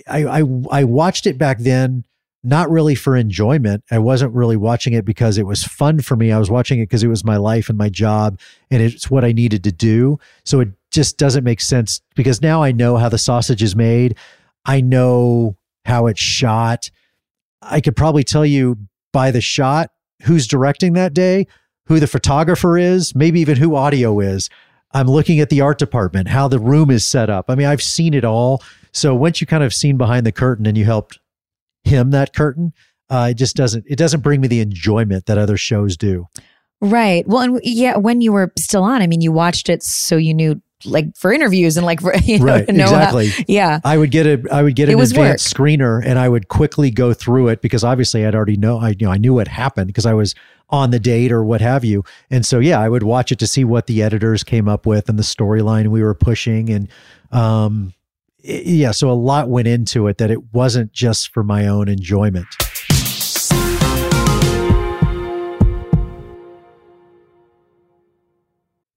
I, 0.07 0.25
I, 0.25 0.43
I 0.71 0.83
watched 0.83 1.27
it 1.27 1.37
back 1.37 1.59
then, 1.59 2.03
not 2.43 2.69
really 2.69 2.95
for 2.95 3.15
enjoyment. 3.15 3.83
I 3.89 3.99
wasn't 3.99 4.33
really 4.33 4.57
watching 4.57 4.93
it 4.93 5.05
because 5.05 5.37
it 5.37 5.45
was 5.45 5.63
fun 5.63 6.01
for 6.01 6.15
me. 6.15 6.31
I 6.31 6.39
was 6.39 6.49
watching 6.49 6.79
it 6.79 6.83
because 6.83 7.03
it 7.03 7.07
was 7.07 7.23
my 7.23 7.37
life 7.37 7.69
and 7.69 7.77
my 7.77 7.89
job 7.89 8.39
and 8.69 8.81
it's 8.81 9.09
what 9.09 9.23
I 9.23 9.31
needed 9.31 9.63
to 9.63 9.71
do. 9.71 10.19
So 10.43 10.59
it 10.59 10.69
just 10.91 11.17
doesn't 11.17 11.43
make 11.43 11.61
sense 11.61 12.01
because 12.15 12.41
now 12.41 12.63
I 12.63 12.71
know 12.71 12.97
how 12.97 13.09
the 13.09 13.17
sausage 13.17 13.61
is 13.61 13.75
made. 13.75 14.17
I 14.65 14.81
know 14.81 15.57
how 15.85 16.07
it's 16.07 16.19
shot. 16.19 16.89
I 17.61 17.81
could 17.81 17.95
probably 17.95 18.23
tell 18.23 18.45
you 18.45 18.77
by 19.11 19.31
the 19.31 19.41
shot 19.41 19.89
who's 20.23 20.47
directing 20.47 20.93
that 20.93 21.13
day, 21.13 21.47
who 21.87 21.99
the 21.99 22.07
photographer 22.07 22.77
is, 22.77 23.15
maybe 23.15 23.39
even 23.39 23.57
who 23.57 23.75
audio 23.75 24.19
is. 24.19 24.49
I'm 24.91 25.07
looking 25.07 25.39
at 25.39 25.49
the 25.49 25.61
art 25.61 25.79
department, 25.79 26.29
how 26.29 26.47
the 26.47 26.59
room 26.59 26.89
is 26.89 27.05
set 27.05 27.29
up. 27.29 27.49
I 27.49 27.55
mean, 27.55 27.67
I've 27.67 27.81
seen 27.81 28.13
it 28.13 28.23
all. 28.23 28.63
So 28.93 29.13
once 29.13 29.41
you 29.41 29.47
kind 29.47 29.63
of 29.63 29.73
seen 29.73 29.97
behind 29.97 30.25
the 30.25 30.31
curtain 30.31 30.65
and 30.65 30.77
you 30.77 30.85
helped 30.85 31.19
him 31.83 32.11
that 32.11 32.33
curtain, 32.33 32.73
uh, 33.09 33.29
it 33.31 33.35
just 33.35 33.55
doesn't 33.55 33.85
it 33.87 33.97
doesn't 33.97 34.21
bring 34.21 34.41
me 34.41 34.47
the 34.47 34.59
enjoyment 34.59 35.25
that 35.27 35.37
other 35.37 35.57
shows 35.57 35.97
do. 35.97 36.27
Right. 36.81 37.27
Well, 37.27 37.41
and 37.41 37.59
yeah, 37.63 37.97
when 37.97 38.21
you 38.21 38.31
were 38.31 38.51
still 38.57 38.83
on, 38.83 39.01
I 39.01 39.07
mean, 39.07 39.21
you 39.21 39.31
watched 39.31 39.69
it 39.69 39.81
so 39.81 40.15
you 40.17 40.33
knew 40.33 40.61
like 40.85 41.15
for 41.15 41.33
interviews 41.33 41.75
and 41.77 41.85
like 41.85 42.01
for, 42.01 42.15
you 42.23 42.39
know, 42.39 42.45
right 42.45 42.69
know 42.69 42.83
exactly. 42.83 43.29
How, 43.29 43.43
yeah. 43.47 43.79
I 43.83 43.97
would 43.97 44.11
get 44.11 44.25
a 44.27 44.43
i 44.53 44.61
would 44.61 44.75
get 44.75 44.89
It 44.89 44.93
an 44.93 44.99
advanced 45.01 45.53
screener 45.55 46.01
and 46.05 46.19
i 46.19 46.29
would 46.29 46.47
quickly 46.49 46.91
go 46.91 47.13
through 47.13 47.47
it 47.47 47.61
because 47.61 47.83
obviously 47.83 48.25
i'd 48.25 48.35
already 48.35 48.57
know 48.57 48.77
i 48.77 48.89
you 48.89 49.07
know 49.07 49.11
i 49.11 49.17
knew 49.17 49.33
what 49.33 49.47
happened 49.47 49.87
because 49.87 50.05
i 50.05 50.13
was 50.13 50.35
on 50.69 50.91
the 50.91 50.99
date 50.99 51.31
or 51.31 51.45
what 51.45 51.61
have 51.61 51.85
you. 51.85 52.03
And 52.29 52.45
so 52.45 52.59
yeah 52.59 52.79
i 52.79 52.89
would 52.89 53.03
watch 53.03 53.31
it 53.31 53.39
to 53.39 53.47
see 53.47 53.63
what 53.63 53.87
the 53.87 54.03
editors 54.03 54.43
came 54.43 54.67
up 54.67 54.85
with 54.85 55.09
and 55.09 55.17
the 55.17 55.23
storyline 55.23 55.87
we 55.87 56.03
were 56.03 56.13
pushing 56.13 56.69
and 56.69 56.89
um 57.31 57.93
i- 58.47 58.61
yeah 58.65 58.91
so 58.91 59.09
a 59.09 59.13
lot 59.13 59.49
went 59.49 59.67
into 59.67 60.07
it 60.07 60.17
that 60.19 60.29
it 60.29 60.53
wasn't 60.53 60.91
just 60.91 61.33
for 61.33 61.43
my 61.43 61.67
own 61.67 61.87
enjoyment 61.87 62.45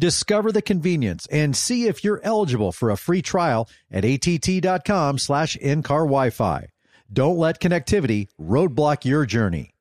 Discover 0.00 0.52
the 0.52 0.62
convenience 0.62 1.26
and 1.26 1.54
see 1.54 1.86
if 1.86 2.02
you're 2.02 2.22
eligible 2.24 2.72
for 2.72 2.88
a 2.88 2.96
free 2.96 3.20
trial 3.20 3.68
at 3.90 4.02
att.com 4.02 5.18
slash 5.18 5.56
in-car 5.56 6.04
Wi-Fi. 6.04 6.68
Don't 7.12 7.36
let 7.36 7.60
connectivity 7.60 8.28
roadblock 8.40 9.04
your 9.04 9.26
journey. 9.26 9.74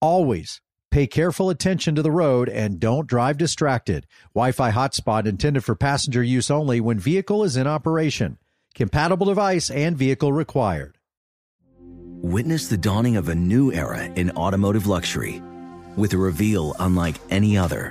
Always 0.00 0.60
pay 0.92 1.08
careful 1.08 1.50
attention 1.50 1.96
to 1.96 2.02
the 2.02 2.12
road 2.12 2.48
and 2.48 2.78
don't 2.78 3.08
drive 3.08 3.36
distracted. 3.36 4.06
Wi-Fi 4.32 4.70
hotspot 4.70 5.26
intended 5.26 5.64
for 5.64 5.74
passenger 5.74 6.22
use 6.22 6.52
only 6.52 6.80
when 6.80 7.00
vehicle 7.00 7.42
is 7.42 7.56
in 7.56 7.66
operation. 7.66 8.38
Compatible 8.76 9.26
device 9.26 9.70
and 9.70 9.98
vehicle 9.98 10.32
required. 10.32 10.98
Witness 12.22 12.68
the 12.68 12.76
dawning 12.76 13.16
of 13.16 13.28
a 13.28 13.34
new 13.34 13.72
era 13.72 14.04
in 14.04 14.30
automotive 14.36 14.86
luxury 14.86 15.42
with 15.96 16.12
a 16.12 16.16
reveal 16.16 16.76
unlike 16.78 17.16
any 17.28 17.58
other 17.58 17.90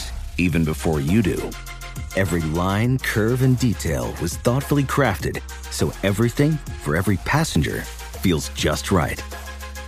even 0.41 0.65
before 0.65 0.99
you 0.99 1.21
do. 1.21 1.49
Every 2.15 2.41
line, 2.41 2.99
curve, 2.99 3.41
and 3.41 3.57
detail 3.57 4.13
was 4.21 4.37
thoughtfully 4.37 4.83
crafted 4.83 5.41
so 5.71 5.91
everything 6.03 6.51
for 6.83 6.95
every 6.95 7.17
passenger 7.17 7.81
feels 8.21 8.49
just 8.49 8.91
right. 8.91 9.23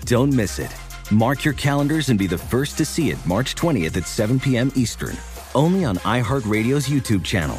Don't 0.05 0.33
miss 0.33 0.57
it. 0.59 0.73
Mark 1.11 1.43
your 1.43 1.53
calendars 1.53 2.09
and 2.09 2.17
be 2.17 2.27
the 2.27 2.37
first 2.37 2.77
to 2.77 2.85
see 2.85 3.11
it 3.11 3.25
March 3.25 3.55
20th 3.55 3.97
at 3.97 4.07
7 4.07 4.39
p.m. 4.39 4.71
Eastern, 4.75 5.17
only 5.53 5.85
on 5.85 5.97
iHeartRadio's 5.97 6.87
YouTube 6.87 7.23
channel. 7.23 7.57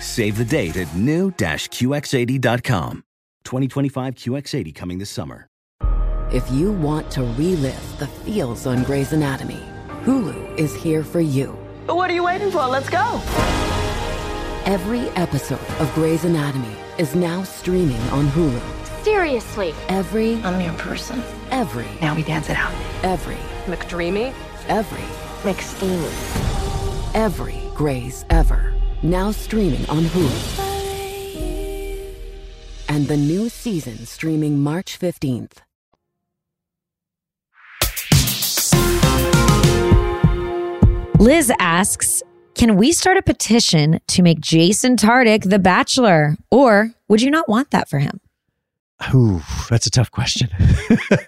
Save 0.00 0.36
the 0.36 0.44
date 0.44 0.76
at 0.76 0.94
new-QX80.com. 0.94 3.04
2025 3.44 4.14
QX80 4.14 4.74
coming 4.74 4.98
this 4.98 5.10
summer. 5.10 5.48
If 6.32 6.50
you 6.50 6.72
want 6.72 7.10
to 7.12 7.22
relive 7.36 7.98
the 7.98 8.06
feels 8.06 8.66
on 8.66 8.84
Grey's 8.84 9.12
Anatomy, 9.12 9.60
Hulu 10.04 10.58
is 10.58 10.74
here 10.74 11.04
for 11.04 11.20
you. 11.20 11.61
But 11.86 11.96
what 11.96 12.10
are 12.10 12.14
you 12.14 12.24
waiting 12.24 12.50
for? 12.50 12.66
Let's 12.66 12.88
go. 12.88 13.20
Every 14.64 15.08
episode 15.10 15.60
of 15.80 15.92
Grey's 15.94 16.24
Anatomy 16.24 16.76
is 16.98 17.14
now 17.14 17.42
streaming 17.42 18.00
on 18.10 18.26
Hulu. 18.28 18.60
Seriously. 19.02 19.74
Every, 19.88 20.36
I'm 20.44 20.60
your 20.60 20.74
person. 20.74 21.22
every, 21.50 21.86
Now 22.00 22.14
we 22.14 22.22
dance 22.22 22.48
it 22.48 22.56
out. 22.56 22.72
every, 23.02 23.36
McDreamy. 23.66 24.32
every, 24.68 25.02
McSteamy. 25.42 27.14
every 27.14 27.60
Grey's 27.74 28.24
ever. 28.30 28.72
Now 29.02 29.32
streaming 29.32 29.84
on 29.90 30.04
Hulu. 30.04 30.58
And 32.88 33.08
the 33.08 33.16
new 33.16 33.48
season 33.48 34.06
streaming 34.06 34.60
March 34.60 35.00
15th. 35.00 35.58
Liz 41.22 41.52
asks, 41.60 42.20
can 42.56 42.74
we 42.74 42.90
start 42.90 43.16
a 43.16 43.22
petition 43.22 44.00
to 44.08 44.24
make 44.24 44.40
Jason 44.40 44.96
Tartick 44.96 45.48
the 45.48 45.60
bachelor? 45.60 46.36
Or 46.50 46.90
would 47.06 47.22
you 47.22 47.30
not 47.30 47.48
want 47.48 47.70
that 47.70 47.88
for 47.88 48.00
him? 48.00 48.20
Ooh, 49.14 49.40
that's 49.70 49.86
a 49.86 49.90
tough 49.90 50.10
question. 50.10 50.48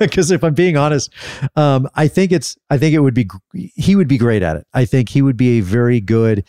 Because 0.00 0.32
if 0.32 0.42
I'm 0.42 0.54
being 0.54 0.76
honest, 0.76 1.12
um, 1.54 1.88
I 1.94 2.08
think 2.08 2.32
it's 2.32 2.56
I 2.70 2.76
think 2.76 2.94
it 2.94 2.98
would 2.98 3.14
be 3.14 3.28
he 3.52 3.94
would 3.94 4.08
be 4.08 4.18
great 4.18 4.42
at 4.42 4.56
it. 4.56 4.66
I 4.74 4.84
think 4.84 5.10
he 5.10 5.22
would 5.22 5.36
be 5.36 5.58
a 5.58 5.60
very 5.60 6.00
good 6.00 6.44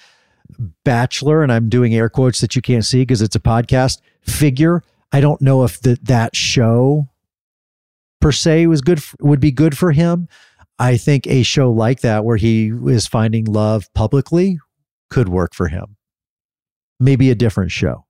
bachelor, 0.83 1.43
and 1.43 1.51
I'm 1.51 1.69
doing 1.69 1.93
air 1.93 2.09
quotes 2.09 2.41
that 2.41 2.55
you 2.55 2.63
can't 2.63 2.83
see 2.83 3.03
because 3.03 3.21
it's 3.21 3.35
a 3.35 3.39
podcast 3.39 4.01
figure. 4.23 4.81
I 5.11 5.21
don't 5.21 5.41
know 5.41 5.63
if 5.63 5.79
the, 5.81 5.99
that 6.03 6.35
show 6.35 7.09
per 8.19 8.31
se 8.31 8.65
was 8.67 8.81
good 8.81 8.97
f- 8.97 9.15
would 9.19 9.39
be 9.39 9.51
good 9.51 9.77
for 9.77 9.91
him. 9.91 10.27
I 10.77 10.97
think 10.97 11.25
a 11.27 11.43
show 11.43 11.71
like 11.71 12.01
that 12.01 12.25
where 12.25 12.37
he 12.37 12.71
is 12.87 13.07
finding 13.07 13.45
love 13.45 13.87
publicly 13.93 14.59
could 15.09 15.29
work 15.29 15.53
for 15.53 15.67
him. 15.67 15.95
Maybe 16.99 17.29
a 17.29 17.35
different 17.35 17.71
show, 17.71 18.05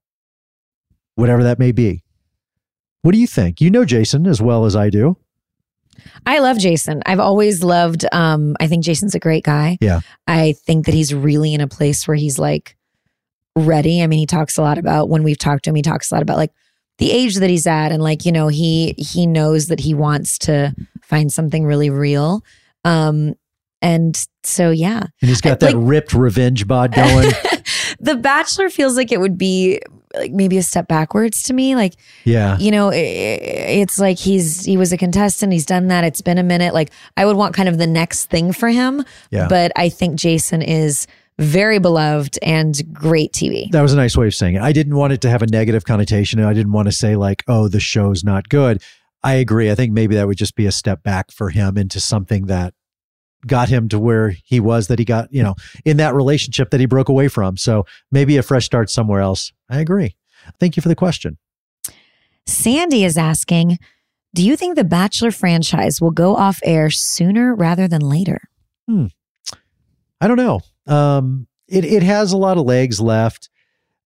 whatever 1.14 1.44
that 1.44 1.58
may 1.58 1.72
be. 1.72 2.02
What 3.02 3.12
do 3.12 3.18
you 3.18 3.26
think? 3.26 3.60
You 3.60 3.70
know 3.70 3.84
Jason 3.84 4.26
as 4.26 4.42
well 4.42 4.64
as 4.64 4.74
I 4.74 4.90
do. 4.90 5.16
I 6.26 6.40
love 6.40 6.58
Jason. 6.58 7.02
I've 7.06 7.20
always 7.20 7.62
loved 7.62 8.04
um 8.12 8.56
I 8.60 8.66
think 8.66 8.84
Jason's 8.84 9.14
a 9.14 9.20
great 9.20 9.44
guy. 9.44 9.78
Yeah. 9.80 10.00
I 10.26 10.54
think 10.66 10.86
that 10.86 10.94
he's 10.94 11.14
really 11.14 11.54
in 11.54 11.60
a 11.60 11.68
place 11.68 12.06
where 12.06 12.16
he's 12.16 12.38
like 12.38 12.76
ready. 13.54 14.02
I 14.02 14.06
mean, 14.06 14.18
he 14.18 14.26
talks 14.26 14.58
a 14.58 14.62
lot 14.62 14.78
about 14.78 15.08
when 15.08 15.22
we've 15.22 15.38
talked 15.38 15.64
to 15.64 15.70
him, 15.70 15.76
he 15.76 15.82
talks 15.82 16.10
a 16.10 16.14
lot 16.14 16.22
about 16.22 16.36
like 16.36 16.52
the 16.98 17.10
age 17.12 17.36
that 17.36 17.50
he's 17.50 17.66
at 17.66 17.92
and 17.92 18.02
like, 18.02 18.24
you 18.24 18.32
know, 18.32 18.48
he 18.48 18.94
he 18.98 19.26
knows 19.26 19.68
that 19.68 19.80
he 19.80 19.94
wants 19.94 20.38
to 20.40 20.74
find 21.02 21.32
something 21.32 21.64
really 21.64 21.90
real. 21.90 22.42
Um 22.84 23.34
and 23.82 24.26
so 24.42 24.70
yeah. 24.70 25.00
And 25.20 25.28
he's 25.28 25.40
got 25.40 25.62
I- 25.62 25.66
that 25.66 25.74
like- 25.76 25.86
ripped 25.88 26.14
revenge 26.14 26.66
bod 26.66 26.92
going. 26.94 27.30
the 28.00 28.16
Bachelor 28.16 28.70
feels 28.70 28.96
like 28.96 29.12
it 29.12 29.20
would 29.20 29.36
be 29.36 29.80
like 30.14 30.32
maybe 30.32 30.56
a 30.56 30.62
step 30.62 30.88
backwards 30.88 31.42
to 31.44 31.52
me. 31.52 31.74
Like 31.76 31.94
yeah. 32.24 32.56
you 32.58 32.70
know, 32.70 32.88
i- 32.88 32.94
i- 32.94 32.98
it's 33.82 33.98
like 33.98 34.18
he's 34.18 34.64
he 34.64 34.76
was 34.78 34.92
a 34.92 34.96
contestant. 34.96 35.52
He's 35.52 35.66
done 35.66 35.88
that. 35.88 36.04
It's 36.04 36.22
been 36.22 36.38
a 36.38 36.42
minute. 36.42 36.72
Like 36.72 36.90
I 37.18 37.26
would 37.26 37.36
want 37.36 37.54
kind 37.54 37.68
of 37.68 37.76
the 37.76 37.86
next 37.86 38.26
thing 38.26 38.52
for 38.52 38.68
him. 38.70 39.04
Yeah. 39.30 39.46
But 39.48 39.72
I 39.76 39.90
think 39.90 40.16
Jason 40.16 40.62
is 40.62 41.06
very 41.38 41.78
beloved 41.78 42.38
and 42.42 42.80
great 42.92 43.32
TV. 43.32 43.70
That 43.70 43.82
was 43.82 43.92
a 43.92 43.96
nice 43.96 44.16
way 44.16 44.26
of 44.26 44.34
saying 44.34 44.54
it. 44.54 44.62
I 44.62 44.72
didn't 44.72 44.96
want 44.96 45.12
it 45.12 45.20
to 45.22 45.30
have 45.30 45.42
a 45.42 45.46
negative 45.46 45.84
connotation. 45.84 46.40
I 46.40 46.54
didn't 46.54 46.72
want 46.72 46.88
to 46.88 46.92
say 46.92 47.16
like, 47.16 47.44
"Oh, 47.46 47.68
the 47.68 47.80
show's 47.80 48.24
not 48.24 48.48
good." 48.48 48.82
I 49.22 49.34
agree. 49.34 49.70
I 49.70 49.74
think 49.74 49.92
maybe 49.92 50.14
that 50.14 50.26
would 50.26 50.38
just 50.38 50.54
be 50.54 50.66
a 50.66 50.72
step 50.72 51.02
back 51.02 51.32
for 51.32 51.50
him 51.50 51.76
into 51.76 52.00
something 52.00 52.46
that 52.46 52.74
got 53.46 53.68
him 53.68 53.88
to 53.88 53.98
where 53.98 54.30
he 54.44 54.60
was 54.60 54.88
that 54.88 54.98
he 54.98 55.04
got, 55.04 55.32
you 55.32 55.42
know, 55.42 55.54
in 55.84 55.96
that 55.98 56.14
relationship 56.14 56.70
that 56.70 56.80
he 56.80 56.86
broke 56.86 57.08
away 57.08 57.28
from. 57.28 57.56
So 57.56 57.86
maybe 58.10 58.36
a 58.36 58.42
fresh 58.42 58.64
start 58.64 58.90
somewhere 58.90 59.20
else. 59.20 59.52
I 59.68 59.80
agree. 59.80 60.16
Thank 60.60 60.76
you 60.76 60.82
for 60.82 60.88
the 60.88 60.94
question. 60.94 61.38
Sandy 62.46 63.04
is 63.04 63.18
asking, 63.18 63.78
do 64.34 64.44
you 64.44 64.56
think 64.56 64.76
the 64.76 64.84
Bachelor 64.84 65.30
franchise 65.30 66.00
will 66.00 66.12
go 66.12 66.36
off 66.36 66.60
air 66.62 66.90
sooner 66.90 67.54
rather 67.54 67.88
than 67.88 68.00
later? 68.00 68.42
Hmm. 68.86 69.06
I 70.20 70.28
don't 70.28 70.36
know. 70.36 70.60
Um, 70.86 71.46
it 71.68 71.84
it 71.84 72.02
has 72.02 72.32
a 72.32 72.36
lot 72.36 72.58
of 72.58 72.64
legs 72.64 73.00
left. 73.00 73.50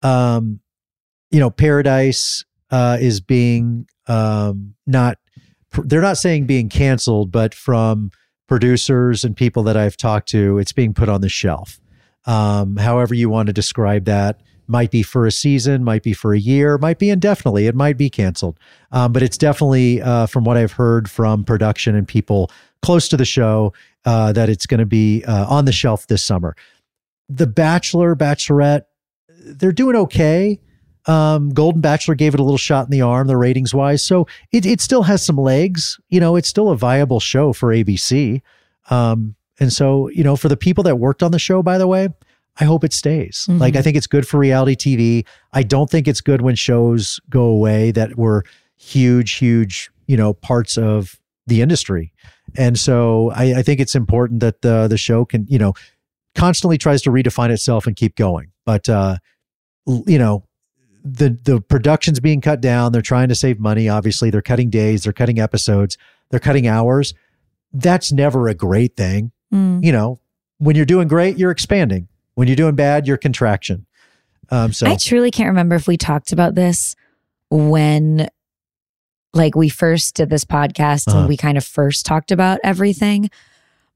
Um, 0.02 0.60
you 1.32 1.40
know, 1.40 1.50
Paradise 1.50 2.46
uh, 2.72 2.98
is 3.00 3.22
being 3.22 3.88
um, 4.08 4.76
not. 4.86 5.18
They're 5.84 6.02
not 6.02 6.18
saying 6.18 6.46
being 6.46 6.70
canceled, 6.70 7.32
but 7.32 7.54
from 7.54 8.12
producers 8.48 9.26
and 9.26 9.36
people 9.36 9.64
that 9.64 9.76
I've 9.76 9.98
talked 9.98 10.30
to, 10.30 10.58
it's 10.58 10.72
being 10.72 10.94
put 10.94 11.10
on 11.10 11.22
the 11.22 11.30
shelf. 11.30 11.80
Um, 12.26 12.78
however 12.78 13.14
you 13.14 13.30
want 13.30 13.48
to 13.48 13.54
describe 13.54 14.06
that, 14.06 14.40
might 14.68 14.90
be 14.90 15.04
for 15.04 15.26
a 15.26 15.32
season, 15.32 15.84
might 15.84 16.04
be 16.04 16.14
for 16.14 16.34
a 16.34 16.40
year, 16.40 16.78
might 16.78 16.98
be 16.98 17.10
indefinitely. 17.10 17.68
It 17.68 17.76
might 17.76 17.98
be 17.98 18.10
canceled, 18.10 18.60
um, 18.92 19.12
but 19.12 19.22
it's 19.22 19.38
definitely 19.38 20.02
uh, 20.02 20.26
from 20.28 20.44
what 20.44 20.58
I've 20.58 20.72
heard 20.72 21.10
from 21.10 21.44
production 21.44 21.96
and 21.96 22.08
people 22.08 22.50
close 22.82 23.08
to 23.10 23.18
the 23.18 23.26
show 23.26 23.74
uh, 24.06 24.32
that 24.34 24.50
it's 24.50 24.66
going 24.66 24.80
to 24.80 24.86
be 24.86 25.24
uh, 25.26 25.46
on 25.48 25.66
the 25.66 25.72
shelf 25.72 26.08
this 26.08 26.24
summer. 26.24 26.56
The 27.30 27.48
Bachelor, 27.48 28.16
Bachelorette, 28.16 28.84
they're 29.30 29.72
doing 29.72 29.96
okay. 29.96 30.60
Um, 31.08 31.50
Golden 31.50 31.82
Bachelor 31.82 32.16
gave 32.16 32.34
it 32.34 32.40
a 32.40 32.44
little 32.44 32.58
shot 32.58 32.86
in 32.86 32.92
the 32.92 33.02
arm, 33.02 33.28
the 33.28 33.38
ratings 33.38 33.74
wise. 33.74 34.04
So 34.04 34.28
it, 34.52 34.66
it 34.66 34.82
still 34.82 35.04
has 35.04 35.24
some 35.24 35.38
legs. 35.38 36.00
You 36.10 36.20
know, 36.20 36.36
it's 36.36 36.50
still 36.50 36.70
a 36.70 36.78
viable 36.78 37.20
show 37.20 37.54
for 37.54 37.70
ABC. 37.70 38.42
Um, 38.90 39.36
and 39.60 39.72
so, 39.72 40.10
you 40.10 40.24
know, 40.24 40.36
for 40.36 40.50
the 40.50 40.58
people 40.58 40.84
that 40.86 40.98
worked 40.98 41.24
on 41.24 41.32
the 41.32 41.40
show, 41.40 41.62
by 41.62 41.78
the 41.78 41.88
way, 41.88 42.10
I 42.60 42.66
hope 42.66 42.84
it 42.84 42.94
stays. 42.94 43.46
Mhm. 43.50 43.60
Like, 43.60 43.76
I 43.76 43.82
think 43.82 43.98
it's 43.98 44.08
good 44.08 44.28
for 44.28 44.38
reality 44.38 44.76
TV. 44.76 45.26
I 45.54 45.64
don't 45.64 45.90
think 45.90 46.08
it's 46.08 46.22
good 46.22 46.42
when 46.42 46.56
shows 46.56 47.20
go 47.30 47.44
away 47.44 47.92
that 47.92 48.18
were 48.18 48.44
huge, 48.78 49.34
huge, 49.34 49.90
you 50.08 50.18
know, 50.18 50.34
parts 50.34 50.78
of 50.78 51.20
the 51.48 51.62
industry. 51.62 52.12
And 52.58 52.80
so 52.80 53.32
I, 53.36 53.60
I 53.60 53.62
think 53.62 53.80
it's 53.80 53.96
important 53.96 54.40
that 54.40 54.62
the 54.62 54.88
the 54.88 54.98
show 54.98 55.26
can, 55.26 55.46
you 55.50 55.60
know, 55.60 55.74
constantly 56.36 56.78
tries 56.78 57.02
to 57.04 57.10
redefine 57.10 57.50
itself 57.50 57.88
and 57.88 57.96
keep 57.96 58.16
going. 58.16 58.52
But 58.66 58.88
uh, 58.90 59.18
you 59.86 60.18
know, 60.18 60.44
the 61.04 61.38
the 61.44 61.62
production's 61.62 62.20
being 62.20 62.42
cut 62.42 62.62
down. 62.62 62.92
They're 62.92 63.02
trying 63.02 63.30
to 63.30 63.36
save 63.36 63.60
money. 63.60 63.90
Obviously, 63.90 64.30
they're 64.30 64.42
cutting 64.42 64.70
days, 64.70 65.04
they're 65.04 65.14
cutting 65.14 65.40
episodes, 65.40 65.98
they're 66.30 66.40
cutting 66.40 66.68
hours. 66.68 67.14
That's 67.74 68.12
never 68.12 68.48
a 68.48 68.54
great 68.54 68.96
thing. 68.96 69.32
Mm. 69.54 69.84
You 69.84 69.92
know, 69.92 70.20
when 70.58 70.76
you're 70.76 70.86
doing 70.86 71.08
great, 71.08 71.38
you're 71.38 71.52
expanding. 71.52 72.08
When 72.36 72.48
you're 72.48 72.56
doing 72.56 72.76
bad, 72.76 73.08
you're 73.08 73.18
contraction. 73.18 73.86
Um, 74.50 74.74
so 74.74 74.88
I 74.88 74.96
truly 74.96 75.32
can't 75.32 75.50
remember 75.50 75.76
if 75.76 75.88
we 75.88 75.98
talked 75.98 76.32
about 76.32 76.56
this 76.56 76.96
when 77.50 78.30
like 79.36 79.56
we 79.56 79.70
first 79.70 80.16
did 80.16 80.30
this 80.32 80.46
podcast 80.46 81.08
Uh-huh. 81.08 81.20
and 81.20 81.28
we 81.30 81.38
kind 81.38 81.58
of 81.58 81.64
first 81.64 82.06
talked 82.06 82.32
about 82.32 82.60
everything. 82.64 83.30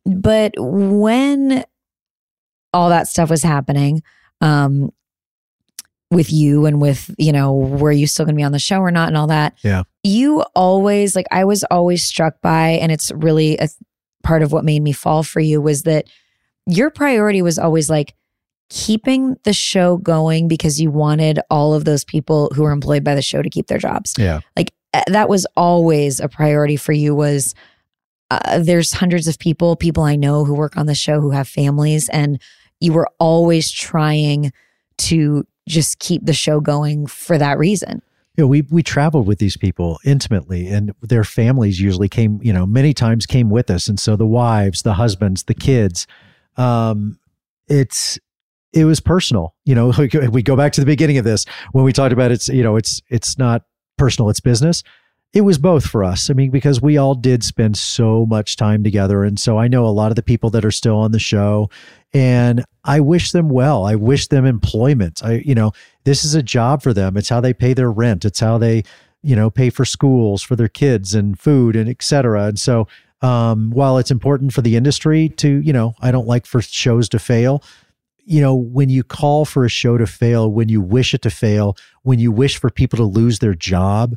But 0.06 0.54
when 0.58 1.64
all 2.74 2.90
that 2.90 3.08
stuff 3.08 3.30
was 3.30 3.42
happening, 3.42 4.04
um, 4.42 4.92
with 6.12 6.34
you 6.34 6.66
and 6.66 6.82
with, 6.82 7.14
you 7.20 7.32
know, 7.32 7.54
were 7.54 7.92
you 7.92 8.08
still 8.08 8.26
gonna 8.26 8.36
be 8.36 8.42
on 8.44 8.52
the 8.52 8.58
show 8.60 8.80
or 8.80 8.90
not 8.92 9.10
and 9.10 9.18
all 9.18 9.28
that. 9.28 9.56
Yeah. 9.64 9.84
You 10.04 10.42
always 10.56 11.16
like 11.16 11.28
I 11.32 11.44
was 11.46 11.64
always 11.66 12.04
struck 12.04 12.42
by, 12.42 12.70
and 12.82 12.92
it's 12.92 13.12
really 13.12 13.58
a 13.60 13.70
part 14.24 14.42
of 14.42 14.52
what 14.52 14.66
made 14.66 14.82
me 14.82 14.92
fall 14.92 15.22
for 15.24 15.40
you 15.40 15.62
was 15.62 15.84
that 15.84 16.08
your 16.66 16.90
priority 16.90 17.42
was 17.44 17.60
always 17.60 17.90
like 17.92 18.16
keeping 18.72 19.36
the 19.44 19.54
show 19.54 19.98
going 19.98 20.48
because 20.48 20.80
you 20.82 20.90
wanted 20.92 21.40
all 21.50 21.74
of 21.76 21.86
those 21.86 22.04
people 22.04 22.52
who 22.56 22.64
were 22.64 22.72
employed 22.72 23.04
by 23.04 23.14
the 23.16 23.22
show 23.22 23.42
to 23.44 23.50
keep 23.50 23.68
their 23.68 23.78
jobs. 23.80 24.14
yeah, 24.18 24.40
Like 24.56 24.74
that 25.08 25.30
was 25.30 25.46
always 25.56 26.20
a 26.20 26.28
priority 26.28 26.78
for 26.78 26.94
you 26.94 27.16
was 27.16 27.54
uh, 28.32 28.60
there's 28.60 28.94
hundreds 28.94 29.28
of 29.28 29.40
people, 29.40 29.76
people 29.76 30.04
I 30.04 30.16
know 30.16 30.46
who 30.46 30.54
work 30.54 30.78
on 30.78 30.86
the 30.86 30.96
show 30.96 31.20
who 31.20 31.32
have 31.32 31.48
families 31.48 32.10
and 32.10 32.40
you 32.80 32.94
were 32.94 33.10
always 33.20 33.72
trying 33.72 34.54
to 34.98 35.46
just 35.68 36.00
keep 36.00 36.26
the 36.26 36.34
show 36.34 36.60
going 36.60 37.08
for 37.08 37.38
that 37.38 37.58
reason. 37.58 38.02
you 38.38 38.44
know, 38.44 38.48
we 38.48 38.62
we 38.70 38.84
traveled 38.84 39.28
with 39.28 39.40
these 39.40 39.58
people 39.58 40.00
intimately, 40.06 40.68
and 40.68 40.94
their 41.02 41.24
families 41.24 41.80
usually 41.80 42.08
came. 42.10 42.40
You 42.42 42.54
know, 42.54 42.66
many 42.66 42.94
times 42.94 43.26
came 43.26 43.50
with 43.50 43.70
us, 43.70 43.88
and 43.88 44.00
so 44.00 44.16
the 44.16 44.26
wives, 44.26 44.82
the 44.82 44.94
husbands, 44.94 45.44
the 45.44 45.54
kids. 45.54 46.08
Um, 46.58 47.20
it's 47.68 48.18
it 48.74 48.86
was 48.86 49.00
personal. 49.00 49.56
You 49.66 49.76
know, 49.76 49.94
we 50.32 50.42
go 50.42 50.56
back 50.56 50.74
to 50.74 50.82
the 50.82 50.86
beginning 50.86 51.18
of 51.18 51.26
this 51.26 51.46
when 51.72 51.84
we 51.84 51.94
talked 51.94 52.14
about 52.14 52.32
it's. 52.32 52.48
You 52.48 52.64
know, 52.64 52.76
it's 52.76 53.02
it's 53.10 53.38
not 53.38 53.64
personal; 54.00 54.30
it's 54.30 54.40
business. 54.40 54.84
It 55.32 55.42
was 55.42 55.60
both 55.60 55.86
for 55.86 56.04
us. 56.04 56.32
I 56.32 56.34
mean, 56.34 56.50
because 56.50 56.82
we 56.82 56.98
all 56.98 57.14
did 57.14 57.44
spend 57.44 57.78
so 57.78 58.26
much 58.26 58.56
time 58.56 58.84
together, 58.84 59.24
and 59.24 59.40
so 59.40 59.60
I 59.60 59.68
know 59.68 59.86
a 59.86 59.94
lot 59.94 60.12
of 60.12 60.16
the 60.16 60.24
people 60.24 60.50
that 60.50 60.66
are 60.66 60.72
still 60.72 60.96
on 60.96 61.12
the 61.12 61.20
show, 61.20 61.70
and 62.14 62.66
I 62.84 63.00
wish 63.00 63.32
them 63.32 63.50
well. 63.50 63.86
I 63.86 63.94
wish 63.94 64.26
them 64.28 64.46
employment. 64.46 65.24
I, 65.24 65.44
you 65.46 65.54
know, 65.54 65.72
this 66.04 66.26
is 66.26 66.34
a 66.34 66.42
job 66.42 66.82
for 66.82 66.94
them. 66.94 67.16
It's 67.16 67.30
how 67.30 67.42
they 67.42 67.54
pay 67.54 67.76
their 67.76 67.92
rent. 67.92 68.26
It's 68.26 68.40
how 68.40 68.58
they, 68.58 68.84
you 69.22 69.36
know, 69.36 69.52
pay 69.52 69.70
for 69.70 69.86
schools 69.86 70.42
for 70.42 70.56
their 70.56 70.68
kids 70.68 71.14
and 71.14 71.38
food 71.38 71.76
and 71.76 71.88
et 71.88 72.02
cetera. 72.02 72.46
And 72.46 72.60
so, 72.60 72.88
um, 73.22 73.70
while 73.70 74.00
it's 74.00 74.12
important 74.12 74.54
for 74.54 74.62
the 74.62 74.76
industry 74.76 75.30
to, 75.30 75.62
you 75.62 75.74
know, 75.74 75.94
I 76.02 76.10
don't 76.10 76.28
like 76.28 76.48
for 76.48 76.62
shows 76.62 77.08
to 77.10 77.20
fail. 77.20 77.62
You 78.30 78.42
know, 78.42 78.54
when 78.56 78.90
you 78.90 79.04
call 79.04 79.44
for 79.44 79.66
a 79.66 79.70
show 79.70 79.98
to 79.98 80.06
fail, 80.06 80.52
when 80.52 80.70
you 80.70 80.82
wish 80.82 81.16
it 81.16 81.24
to 81.24 81.32
fail, 81.32 81.76
when 82.04 82.20
you 82.20 82.32
wish 82.32 82.60
for 82.60 82.70
people 82.70 82.98
to 82.98 83.04
lose 83.04 83.40
their 83.40 83.56
job, 83.56 84.16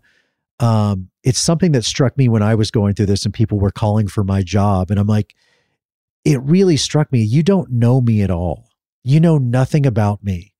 um, 0.60 1.08
it's 1.24 1.40
something 1.40 1.72
that 1.72 1.84
struck 1.84 2.18
me 2.18 2.28
when 2.28 2.42
I 2.42 2.54
was 2.54 2.70
going 2.70 2.94
through 2.94 3.06
this 3.06 3.24
and 3.24 3.32
people 3.32 3.58
were 3.58 3.70
calling 3.70 4.08
for 4.08 4.22
my 4.22 4.42
job. 4.42 4.90
And 4.90 5.00
I'm 5.00 5.06
like, 5.06 5.34
it 6.24 6.40
really 6.42 6.76
struck 6.76 7.10
me. 7.10 7.22
You 7.22 7.42
don't 7.42 7.70
know 7.70 8.00
me 8.02 8.20
at 8.22 8.30
all. 8.30 8.68
You 9.02 9.18
know 9.18 9.38
nothing 9.38 9.86
about 9.86 10.22
me 10.22 10.52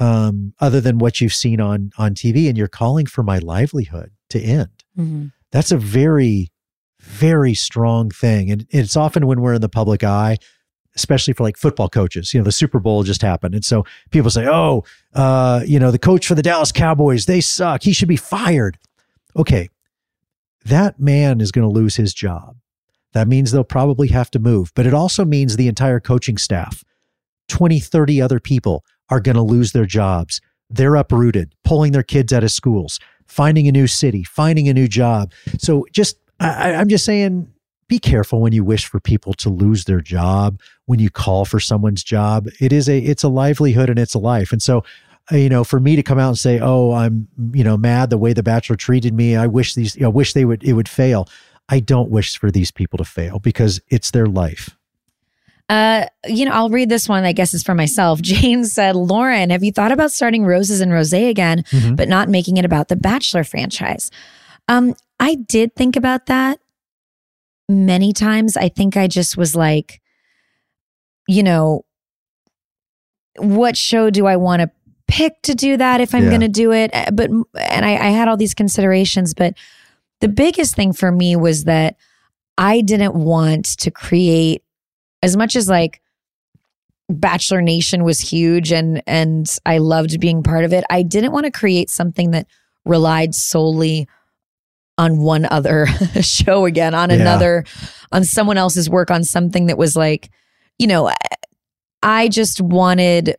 um, 0.00 0.54
other 0.60 0.80
than 0.80 0.98
what 0.98 1.20
you've 1.20 1.34
seen 1.34 1.60
on 1.60 1.90
on 1.98 2.14
TV, 2.14 2.48
and 2.48 2.56
you're 2.56 2.68
calling 2.68 3.06
for 3.06 3.22
my 3.22 3.38
livelihood 3.38 4.12
to 4.30 4.40
end. 4.40 4.70
That's 5.52 5.72
a 5.72 5.76
very, 5.76 6.52
very 7.00 7.54
strong 7.54 8.10
thing, 8.10 8.50
and 8.50 8.66
it's 8.70 8.96
often 8.96 9.26
when 9.26 9.40
we're 9.40 9.54
in 9.54 9.60
the 9.60 9.68
public 9.68 10.02
eye, 10.04 10.38
especially 10.98 11.32
for 11.32 11.44
like 11.44 11.56
football 11.56 11.88
coaches. 11.88 12.34
You 12.34 12.40
know, 12.40 12.44
the 12.44 12.52
Super 12.52 12.80
Bowl 12.80 13.04
just 13.04 13.22
happened, 13.22 13.54
and 13.54 13.64
so 13.64 13.84
people 14.10 14.30
say, 14.30 14.46
"Oh, 14.46 14.84
uh, 15.14 15.62
you 15.64 15.78
know, 15.78 15.90
the 15.90 15.98
coach 15.98 16.26
for 16.26 16.34
the 16.34 16.42
Dallas 16.42 16.72
Cowboys, 16.72 17.26
they 17.26 17.40
suck. 17.40 17.82
He 17.82 17.92
should 17.92 18.08
be 18.08 18.16
fired." 18.16 18.78
Okay, 19.36 19.70
that 20.64 20.98
man 21.00 21.40
is 21.40 21.52
going 21.52 21.66
to 21.66 21.72
lose 21.72 21.96
his 21.96 22.12
job. 22.12 22.56
That 23.12 23.28
means 23.28 23.50
they'll 23.50 23.64
probably 23.64 24.08
have 24.08 24.30
to 24.32 24.38
move, 24.38 24.72
but 24.74 24.86
it 24.86 24.94
also 24.94 25.24
means 25.24 25.56
the 25.56 25.68
entire 25.68 26.00
coaching 26.00 26.36
staff, 26.36 26.84
20, 27.48 27.80
30 27.80 28.20
other 28.20 28.38
people 28.38 28.84
are 29.08 29.20
going 29.20 29.36
to 29.36 29.42
lose 29.42 29.72
their 29.72 29.86
jobs. 29.86 30.40
They're 30.68 30.96
uprooted, 30.96 31.54
pulling 31.64 31.92
their 31.92 32.02
kids 32.02 32.32
out 32.32 32.44
of 32.44 32.50
schools, 32.50 33.00
finding 33.26 33.66
a 33.66 33.72
new 33.72 33.86
city, 33.86 34.24
finding 34.24 34.68
a 34.68 34.74
new 34.74 34.88
job. 34.88 35.32
So 35.58 35.86
just, 35.90 36.18
I, 36.38 36.74
I'm 36.74 36.88
just 36.88 37.06
saying, 37.06 37.50
be 37.88 37.98
careful 37.98 38.40
when 38.40 38.52
you 38.52 38.62
wish 38.62 38.86
for 38.86 39.00
people 39.00 39.32
to 39.34 39.48
lose 39.50 39.84
their 39.86 40.00
job, 40.00 40.60
when 40.86 40.98
you 40.98 41.10
call 41.10 41.44
for 41.44 41.58
someone's 41.58 42.04
job. 42.04 42.46
It 42.60 42.72
is 42.72 42.88
a, 42.88 42.98
it's 42.98 43.22
a 43.22 43.28
livelihood 43.28 43.88
and 43.90 43.98
it's 43.98 44.14
a 44.14 44.18
life. 44.18 44.52
And 44.52 44.62
so, 44.62 44.84
uh, 45.32 45.36
you 45.36 45.48
know, 45.48 45.64
for 45.64 45.80
me 45.80 45.96
to 45.96 46.02
come 46.02 46.18
out 46.18 46.28
and 46.28 46.38
say, 46.38 46.58
"Oh, 46.60 46.92
I'm, 46.92 47.28
you 47.52 47.64
know, 47.64 47.76
mad 47.76 48.10
the 48.10 48.18
way 48.18 48.32
the 48.32 48.42
Bachelor 48.42 48.76
treated 48.76 49.14
me. 49.14 49.36
I 49.36 49.46
wish 49.46 49.74
these, 49.74 49.96
you 49.96 50.02
know, 50.02 50.10
wish 50.10 50.32
they 50.34 50.44
would, 50.44 50.62
it 50.62 50.74
would 50.74 50.88
fail." 50.88 51.28
I 51.70 51.80
don't 51.80 52.10
wish 52.10 52.38
for 52.38 52.50
these 52.50 52.70
people 52.70 52.96
to 52.96 53.04
fail 53.04 53.38
because 53.40 53.78
it's 53.88 54.10
their 54.12 54.24
life. 54.26 54.74
Uh, 55.68 56.06
you 56.26 56.46
know, 56.46 56.52
I'll 56.52 56.70
read 56.70 56.88
this 56.88 57.10
one. 57.10 57.24
I 57.24 57.32
guess 57.32 57.52
is 57.52 57.62
for 57.62 57.74
myself. 57.74 58.22
Jane 58.22 58.64
said, 58.64 58.96
"Lauren, 58.96 59.50
have 59.50 59.62
you 59.62 59.70
thought 59.72 59.92
about 59.92 60.12
starting 60.12 60.44
Roses 60.46 60.80
and 60.80 60.92
Rosé 60.92 61.28
again, 61.28 61.64
Mhm. 61.70 61.96
but 61.96 62.08
not 62.08 62.28
making 62.30 62.56
it 62.56 62.64
about 62.64 62.88
the 62.88 62.96
Bachelor 62.96 63.44
franchise?" 63.44 64.10
Um, 64.66 64.94
I 65.20 65.34
did 65.34 65.74
think 65.74 65.94
about 65.96 66.26
that 66.26 66.58
many 67.68 68.12
times. 68.12 68.56
I 68.56 68.68
think 68.68 68.96
I 68.96 69.06
just 69.06 69.36
was 69.36 69.54
like, 69.54 70.00
you 71.26 71.42
know, 71.42 71.84
what 73.36 73.76
show 73.76 74.10
do 74.10 74.26
I 74.26 74.36
want 74.36 74.62
to 74.62 74.70
pick 75.06 75.40
to 75.42 75.54
do 75.54 75.76
that 75.76 76.00
if 76.00 76.14
I'm 76.14 76.24
Yeah. 76.24 76.30
going 76.30 76.40
to 76.42 76.48
do 76.48 76.72
it? 76.72 76.90
Uh, 76.94 77.10
But 77.12 77.30
and 77.30 77.84
I, 77.84 77.92
I 77.92 78.10
had 78.10 78.28
all 78.28 78.36
these 78.36 78.54
considerations, 78.54 79.34
but 79.34 79.54
the 80.20 80.28
biggest 80.28 80.74
thing 80.74 80.92
for 80.92 81.12
me 81.12 81.36
was 81.36 81.64
that 81.64 81.96
I 82.56 82.80
didn't 82.80 83.14
want 83.14 83.66
to 83.78 83.90
create 83.90 84.62
as 85.22 85.36
much 85.36 85.54
as 85.54 85.68
like 85.68 86.00
Bachelor 87.10 87.62
Nation 87.62 88.04
was 88.04 88.20
huge 88.20 88.72
and 88.72 89.02
and 89.06 89.48
I 89.64 89.78
loved 89.78 90.18
being 90.20 90.42
part 90.42 90.64
of 90.64 90.72
it. 90.72 90.84
I 90.90 91.02
didn't 91.02 91.32
want 91.32 91.44
to 91.46 91.50
create 91.52 91.88
something 91.88 92.32
that 92.32 92.46
relied 92.84 93.34
solely 93.34 94.08
on 94.98 95.18
one 95.18 95.46
other 95.46 95.86
show 96.20 96.64
again, 96.66 96.94
on 96.94 97.08
Yeah. 97.10 97.16
another, 97.16 97.64
on 98.12 98.24
someone 98.24 98.58
else's 98.58 98.90
work, 98.90 99.10
on 99.10 99.24
something 99.24 99.66
that 99.66 99.78
was 99.78 99.96
like, 99.96 100.30
you 100.78 100.86
know, 100.86 101.10
I 102.02 102.28
just 102.28 102.60
wanted 102.60 103.36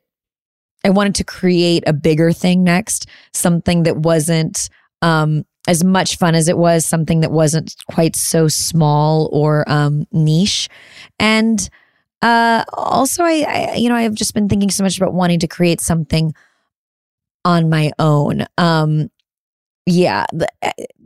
I 0.86 0.90
wanted 0.92 1.16
to 1.16 1.24
create 1.26 1.84
a 1.86 1.92
bigger 1.94 2.32
thing 2.32 2.64
next, 2.64 3.08
something 3.34 3.84
that 3.84 3.98
wasn't 3.98 4.70
um 5.02 5.46
as 5.68 5.84
much 5.84 6.18
fun 6.18 6.34
as 6.36 6.48
it 6.48 6.58
was, 6.58 6.86
something 6.86 7.20
that 7.20 7.32
wasn't 7.32 7.76
quite 7.92 8.16
so 8.16 8.48
small 8.48 9.30
or 9.34 9.70
um 9.70 10.06
niche. 10.12 10.70
And 11.20 11.70
uh 12.22 12.64
also 12.74 13.24
I, 13.24 13.72
I 13.72 13.76
you 13.76 13.90
know, 13.90 13.96
I've 13.96 14.16
just 14.16 14.34
been 14.34 14.48
thinking 14.50 14.70
so 14.72 14.84
much 14.84 14.98
about 14.98 15.14
wanting 15.14 15.40
to 15.40 15.48
create 15.48 15.82
something 15.82 16.34
on 17.46 17.70
my 17.70 17.92
own. 18.00 18.46
Um 18.58 19.10
yeah, 19.86 20.26
the- 20.34 20.50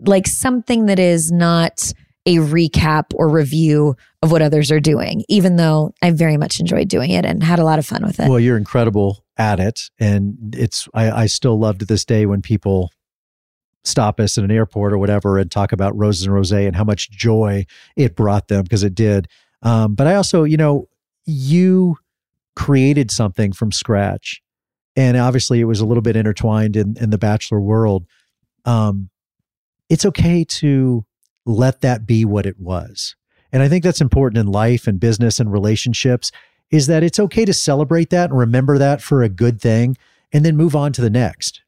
like 0.07 0.27
something 0.27 0.85
that 0.87 0.99
is 0.99 1.31
not 1.31 1.93
a 2.25 2.37
recap 2.37 3.05
or 3.15 3.27
review 3.27 3.95
of 4.21 4.31
what 4.31 4.41
others 4.41 4.71
are 4.71 4.79
doing, 4.79 5.23
even 5.27 5.57
though 5.57 5.93
I 6.01 6.11
very 6.11 6.37
much 6.37 6.59
enjoyed 6.59 6.87
doing 6.87 7.11
it 7.11 7.25
and 7.25 7.43
had 7.43 7.59
a 7.59 7.65
lot 7.65 7.79
of 7.79 7.85
fun 7.85 8.03
with 8.03 8.19
it. 8.19 8.29
Well, 8.29 8.39
you're 8.39 8.57
incredible 8.57 9.25
at 9.37 9.59
it, 9.59 9.89
and 9.99 10.55
it's 10.57 10.87
I, 10.93 11.11
I 11.11 11.25
still 11.25 11.59
love 11.59 11.79
to 11.79 11.85
this 11.85 12.05
day 12.05 12.25
when 12.25 12.41
people 12.41 12.91
stop 13.83 14.19
us 14.19 14.37
at 14.37 14.43
an 14.45 14.51
airport 14.51 14.93
or 14.93 14.97
whatever 14.97 15.37
and 15.37 15.51
talk 15.51 15.73
about 15.73 15.97
roses 15.97 16.25
and 16.25 16.33
rosé 16.33 16.65
and 16.65 16.75
how 16.75 16.85
much 16.85 17.11
joy 17.11 17.65
it 17.97 18.15
brought 18.15 18.47
them 18.47 18.63
because 18.63 18.83
it 18.83 18.95
did. 18.95 19.27
Um, 19.61 19.93
but 19.93 20.07
I 20.07 20.15
also, 20.15 20.45
you 20.45 20.55
know, 20.55 20.87
you 21.25 21.97
created 22.55 23.11
something 23.11 23.51
from 23.51 23.73
scratch, 23.73 24.41
and 24.95 25.17
obviously 25.17 25.59
it 25.59 25.65
was 25.65 25.81
a 25.81 25.85
little 25.85 26.01
bit 26.01 26.15
intertwined 26.15 26.77
in 26.77 26.95
in 27.01 27.09
the 27.09 27.17
bachelor 27.17 27.59
world. 27.59 28.05
Um, 28.63 29.09
it's 29.89 30.05
okay 30.05 30.43
to 30.43 31.05
let 31.45 31.81
that 31.81 32.05
be 32.05 32.25
what 32.25 32.45
it 32.45 32.59
was. 32.59 33.15
And 33.51 33.61
I 33.61 33.69
think 33.69 33.83
that's 33.83 34.01
important 34.01 34.39
in 34.39 34.51
life 34.51 34.87
and 34.87 34.99
business 34.99 35.39
and 35.39 35.51
relationships 35.51 36.31
is 36.71 36.87
that 36.87 37.03
it's 37.03 37.19
okay 37.19 37.45
to 37.45 37.53
celebrate 37.53 38.09
that 38.09 38.31
and 38.31 38.39
remember 38.39 38.77
that 38.79 39.01
for 39.01 39.21
a 39.21 39.29
good 39.29 39.61
thing 39.61 39.95
and 40.31 40.43
then 40.43 40.57
move 40.57 40.75
on 40.75 40.91
to 40.93 41.01
the 41.01 41.09
next. 41.09 41.61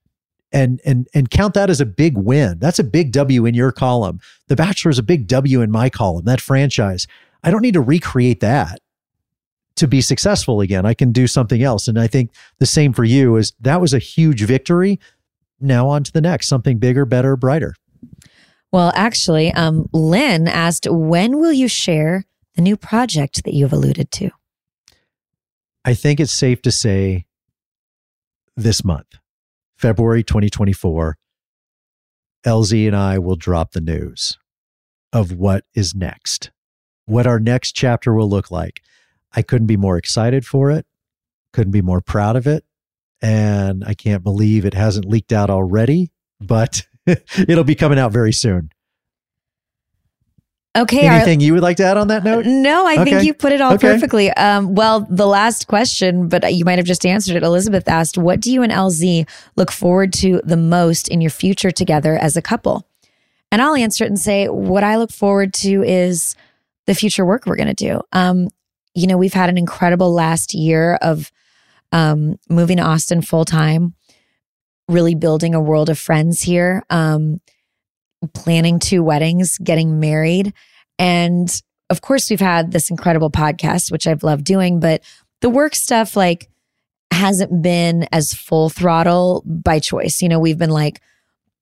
And 0.52 0.82
and 0.86 1.08
and 1.14 1.30
count 1.30 1.54
that 1.56 1.70
as 1.70 1.82
a 1.82 1.86
big 1.86 2.18
win. 2.18 2.60
That's 2.60 2.80
a 2.80 2.84
big 2.84 3.12
W 3.12 3.46
in 3.46 3.54
your 3.54 3.72
column. 3.72 4.22
The 4.48 4.56
Bachelor 4.56 4.90
is 4.90 5.00
a 5.00 5.04
big 5.04 5.28
W 5.28 5.62
in 5.62 5.70
my 5.70 5.90
column. 5.90 6.26
That 6.26 6.40
franchise. 6.40 7.08
I 7.44 7.52
don't 7.52 7.62
need 7.62 7.74
to 7.74 7.82
recreate 7.82 8.40
that 8.40 8.80
to 9.76 9.88
be 9.88 10.02
successful 10.02 10.62
again. 10.62 10.86
I 10.86 10.94
can 10.94 11.12
do 11.12 11.28
something 11.28 11.62
else. 11.62 11.88
And 11.88 12.00
I 12.00 12.08
think 12.08 12.32
the 12.60 12.66
same 12.66 12.94
for 12.94 13.04
you 13.04 13.36
is 13.36 13.54
that 13.60 13.82
was 13.82 13.94
a 13.94 14.00
huge 14.00 14.44
victory. 14.44 15.00
Now 15.60 15.90
on 15.90 16.04
to 16.04 16.12
the 16.12 16.22
next, 16.22 16.48
something 16.48 16.78
bigger, 16.80 17.06
better, 17.06 17.36
brighter. 17.36 17.76
Well, 18.76 18.92
actually, 18.94 19.54
um, 19.54 19.88
Lynn 19.94 20.50
asked, 20.50 20.86
when 20.90 21.38
will 21.38 21.54
you 21.54 21.70
share 21.70 22.26
the 22.56 22.62
new 22.62 22.76
project 22.76 23.46
that 23.46 23.54
you've 23.54 23.72
alluded 23.72 24.12
to? 24.12 24.32
I 25.86 25.94
think 25.94 26.20
it's 26.20 26.34
safe 26.34 26.62
to 26.64 26.74
say 26.74 27.26
this 28.58 28.84
month, 28.84 29.08
February 29.78 30.24
2024, 30.24 31.18
LZ 32.46 32.88
and 32.88 32.98
I 32.98 33.18
will 33.18 33.38
drop 33.38 33.72
the 33.72 33.80
news 33.80 34.38
of 35.14 35.32
what 35.32 35.64
is 35.74 35.96
next, 35.96 36.52
what 37.06 37.26
our 37.26 37.40
next 37.40 37.78
chapter 37.78 38.14
will 38.14 38.30
look 38.30 38.52
like. 38.52 38.82
I 39.34 39.42
couldn't 39.42 39.68
be 39.68 39.78
more 39.78 39.98
excited 39.98 40.46
for 40.46 40.70
it, 40.70 40.86
couldn't 41.54 41.72
be 41.72 41.82
more 41.82 42.02
proud 42.02 42.36
of 42.36 42.46
it. 42.46 42.66
And 43.22 43.86
I 43.86 43.94
can't 43.94 44.22
believe 44.22 44.66
it 44.66 44.74
hasn't 44.74 45.06
leaked 45.08 45.32
out 45.32 45.50
already, 45.50 46.12
but 46.42 46.86
it'll 47.48 47.64
be 47.64 47.76
coming 47.76 48.00
out 48.00 48.12
very 48.12 48.34
soon. 48.34 48.70
Okay. 50.78 51.08
our- 51.08 51.16
Anything 51.16 51.40
you 51.40 51.54
would 51.54 51.62
like 51.64 51.78
to 51.78 51.86
add 51.86 51.96
on 51.98 52.10
that 52.10 52.24
note? 52.26 52.46
no, 52.46 52.86
I 52.86 53.04
think 53.06 53.24
you 53.24 53.34
put 53.34 53.54
it 53.54 53.62
all 53.62 53.74
Okay. 53.74 53.88
perfectly. 53.94 54.30
Um, 54.32 54.76
well, 54.76 55.08
the 55.10 55.26
last 55.26 55.68
question, 55.68 56.28
but 56.28 56.54
you 56.54 56.66
might 56.66 56.78
have 56.80 56.86
just 56.86 57.06
answered 57.06 57.38
it. 57.38 57.44
Elizabeth 57.44 57.88
asked, 57.88 58.18
What 58.18 58.42
do 58.42 58.52
you 58.52 58.62
and 58.62 58.74
LZ 58.74 59.26
look 59.56 59.72
forward 59.72 60.12
to 60.14 60.42
the 60.44 60.58
most 60.58 61.08
in 61.08 61.22
your 61.22 61.30
future 61.32 61.72
together 61.72 62.18
as 62.18 62.36
a 62.36 62.42
couple? 62.42 62.86
And 63.52 63.62
I'll 63.62 63.76
answer 63.76 64.04
it 64.04 64.08
and 64.08 64.20
say, 64.20 64.48
What 64.50 64.84
I 64.84 64.98
look 64.98 65.12
forward 65.14 65.54
to 65.56 65.82
is 65.84 66.36
the 66.88 66.96
future 66.96 67.26
work 67.26 67.46
we're 67.46 67.56
going 67.56 67.74
to 67.74 67.74
do. 67.74 68.02
Um, 68.12 68.50
you 68.94 69.08
know, 69.08 69.18
we've 69.18 69.34
had 69.34 69.50
an 69.50 69.58
incredible 69.58 70.14
last 70.14 70.54
year 70.54 70.96
of 70.96 71.32
um, 71.94 72.38
moving 72.50 72.78
to 72.78 72.84
Austin 72.84 73.22
full 73.22 73.46
time, 73.46 73.94
really 74.88 75.16
building 75.16 75.56
a 75.56 75.62
world 75.62 75.90
of 75.90 75.98
friends 75.98 76.42
here, 76.42 76.84
um, 76.90 77.42
planning 78.34 78.80
two 78.80 79.04
weddings, 79.04 79.58
getting 79.58 80.00
married. 80.00 80.54
And 81.00 81.50
of 81.90 82.02
course, 82.02 82.30
we've 82.30 82.40
had 82.40 82.72
this 82.72 82.90
incredible 82.90 83.30
podcast, 83.30 83.92
which 83.92 84.08
I've 84.08 84.24
loved 84.24 84.44
doing, 84.46 84.80
but 84.80 85.04
the 85.42 85.50
work 85.50 85.76
stuff, 85.76 86.16
like, 86.16 86.50
hasn't 87.12 87.62
been 87.62 88.08
as 88.12 88.34
full 88.34 88.70
throttle 88.70 89.44
by 89.46 89.80
choice. 89.80 90.22
You 90.22 90.28
know, 90.30 90.40
we've 90.40 90.58
been 90.58 90.70
like 90.72 91.02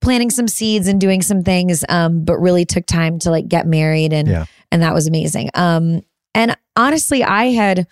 planting 0.00 0.30
some 0.30 0.48
seeds 0.48 0.88
and 0.88 1.00
doing 1.00 1.22
some 1.22 1.42
things, 1.42 1.84
um, 1.88 2.24
but 2.24 2.38
really 2.38 2.64
took 2.64 2.86
time 2.86 3.18
to 3.20 3.30
like 3.30 3.46
get 3.46 3.66
married 3.66 4.12
and 4.12 4.26
Yeah. 4.26 4.44
and 4.72 4.82
that 4.82 4.94
was 4.94 5.06
amazing. 5.06 5.50
Um, 5.54 6.02
and 6.34 6.56
honestly, 6.76 7.22
I 7.22 7.46
had, 7.52 7.86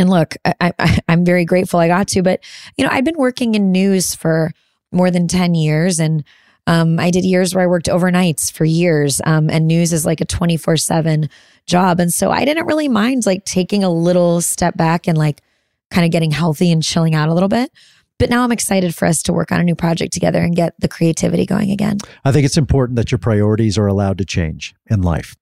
and 0.00 0.08
look, 0.08 0.34
I, 0.46 0.72
I, 0.78 0.98
I'm 1.08 1.26
very 1.26 1.44
grateful 1.44 1.78
I 1.78 1.86
got 1.86 2.08
to, 2.08 2.22
but 2.22 2.40
you 2.78 2.84
know, 2.84 2.90
I've 2.90 3.04
been 3.04 3.18
working 3.18 3.54
in 3.54 3.70
news 3.70 4.14
for 4.14 4.50
more 4.90 5.10
than 5.10 5.28
10 5.28 5.54
years 5.54 6.00
and 6.00 6.24
um, 6.66 6.98
I 6.98 7.10
did 7.10 7.24
years 7.24 7.54
where 7.54 7.64
I 7.64 7.66
worked 7.66 7.86
overnights 7.86 8.50
for 8.50 8.64
years. 8.64 9.20
Um, 9.24 9.50
and 9.50 9.66
news 9.66 9.92
is 9.92 10.06
like 10.06 10.22
a 10.22 10.24
24 10.24 10.78
seven 10.78 11.28
job. 11.66 12.00
And 12.00 12.12
so 12.12 12.30
I 12.30 12.46
didn't 12.46 12.66
really 12.66 12.88
mind 12.88 13.26
like 13.26 13.44
taking 13.44 13.84
a 13.84 13.90
little 13.90 14.40
step 14.40 14.74
back 14.74 15.06
and 15.06 15.18
like 15.18 15.42
kind 15.90 16.06
of 16.06 16.10
getting 16.10 16.30
healthy 16.30 16.72
and 16.72 16.82
chilling 16.82 17.14
out 17.14 17.28
a 17.28 17.34
little 17.34 17.48
bit. 17.48 17.70
but 18.18 18.30
now 18.30 18.42
I'm 18.42 18.52
excited 18.52 18.94
for 18.94 19.06
us 19.06 19.22
to 19.24 19.34
work 19.34 19.52
on 19.52 19.60
a 19.60 19.64
new 19.64 19.74
project 19.74 20.14
together 20.14 20.40
and 20.40 20.56
get 20.56 20.74
the 20.78 20.88
creativity 20.88 21.44
going 21.44 21.70
again. 21.70 21.98
I 22.24 22.32
think 22.32 22.46
it's 22.46 22.56
important 22.56 22.96
that 22.96 23.10
your 23.10 23.18
priorities 23.18 23.76
are 23.76 23.86
allowed 23.86 24.16
to 24.18 24.24
change 24.24 24.74
in 24.88 25.02
life. 25.02 25.36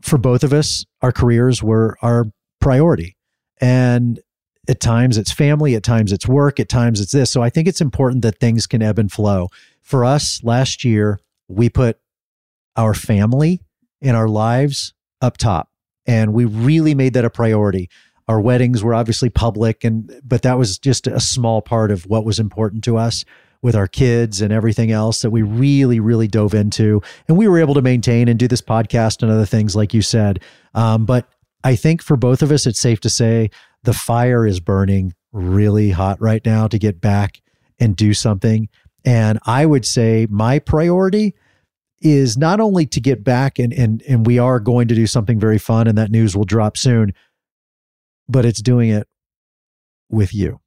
For 0.00 0.18
both 0.18 0.44
of 0.44 0.52
us, 0.52 0.84
our 1.00 1.12
careers 1.12 1.62
were 1.62 1.96
our 2.00 2.26
priority. 2.60 3.16
And 3.62 4.20
at 4.68 4.80
times 4.80 5.16
it's 5.16 5.32
family, 5.32 5.74
at 5.74 5.84
times 5.84 6.12
it's 6.12 6.26
work, 6.26 6.60
at 6.60 6.68
times 6.68 7.00
it's 7.00 7.12
this. 7.12 7.30
So 7.30 7.42
I 7.42 7.48
think 7.48 7.68
it's 7.68 7.80
important 7.80 8.22
that 8.22 8.38
things 8.38 8.66
can 8.66 8.82
ebb 8.82 8.98
and 8.98 9.10
flow. 9.10 9.48
For 9.80 10.04
us, 10.04 10.42
last 10.44 10.84
year, 10.84 11.20
we 11.48 11.68
put 11.68 11.98
our 12.76 12.92
family 12.92 13.60
and 14.00 14.16
our 14.16 14.28
lives 14.28 14.92
up 15.20 15.36
top. 15.36 15.70
And 16.06 16.34
we 16.34 16.44
really 16.44 16.94
made 16.94 17.14
that 17.14 17.24
a 17.24 17.30
priority. 17.30 17.88
Our 18.26 18.40
weddings 18.40 18.82
were 18.82 18.94
obviously 18.94 19.30
public 19.30 19.84
and 19.84 20.20
but 20.24 20.42
that 20.42 20.58
was 20.58 20.78
just 20.78 21.06
a 21.06 21.20
small 21.20 21.62
part 21.62 21.90
of 21.90 22.06
what 22.06 22.24
was 22.24 22.40
important 22.40 22.82
to 22.84 22.96
us 22.96 23.24
with 23.62 23.76
our 23.76 23.86
kids 23.86 24.40
and 24.42 24.52
everything 24.52 24.90
else 24.90 25.22
that 25.22 25.30
we 25.30 25.42
really, 25.42 26.00
really 26.00 26.26
dove 26.26 26.54
into. 26.54 27.00
And 27.28 27.36
we 27.36 27.46
were 27.46 27.60
able 27.60 27.74
to 27.74 27.82
maintain 27.82 28.26
and 28.26 28.38
do 28.38 28.48
this 28.48 28.60
podcast 28.60 29.22
and 29.22 29.30
other 29.30 29.46
things, 29.46 29.76
like 29.76 29.94
you 29.94 30.02
said. 30.02 30.40
Um, 30.74 31.04
but 31.04 31.28
I 31.64 31.76
think 31.76 32.02
for 32.02 32.16
both 32.16 32.42
of 32.42 32.50
us, 32.50 32.66
it's 32.66 32.80
safe 32.80 33.00
to 33.00 33.10
say 33.10 33.50
the 33.84 33.92
fire 33.92 34.46
is 34.46 34.60
burning 34.60 35.14
really 35.32 35.90
hot 35.90 36.20
right 36.20 36.44
now 36.44 36.66
to 36.68 36.78
get 36.78 37.00
back 37.00 37.40
and 37.78 37.96
do 37.96 38.14
something. 38.14 38.68
And 39.04 39.38
I 39.46 39.66
would 39.66 39.84
say 39.84 40.26
my 40.30 40.58
priority 40.58 41.34
is 42.00 42.36
not 42.36 42.58
only 42.60 42.84
to 42.86 43.00
get 43.00 43.22
back 43.22 43.58
and 43.60 43.72
and 43.72 44.02
and 44.08 44.26
we 44.26 44.38
are 44.38 44.58
going 44.58 44.88
to 44.88 44.94
do 44.94 45.06
something 45.06 45.38
very 45.38 45.58
fun 45.58 45.86
and 45.86 45.96
that 45.98 46.10
news 46.10 46.36
will 46.36 46.44
drop 46.44 46.76
soon, 46.76 47.12
but 48.28 48.44
it's 48.44 48.60
doing 48.60 48.90
it 48.90 49.06
with 50.10 50.34
you. 50.34 50.60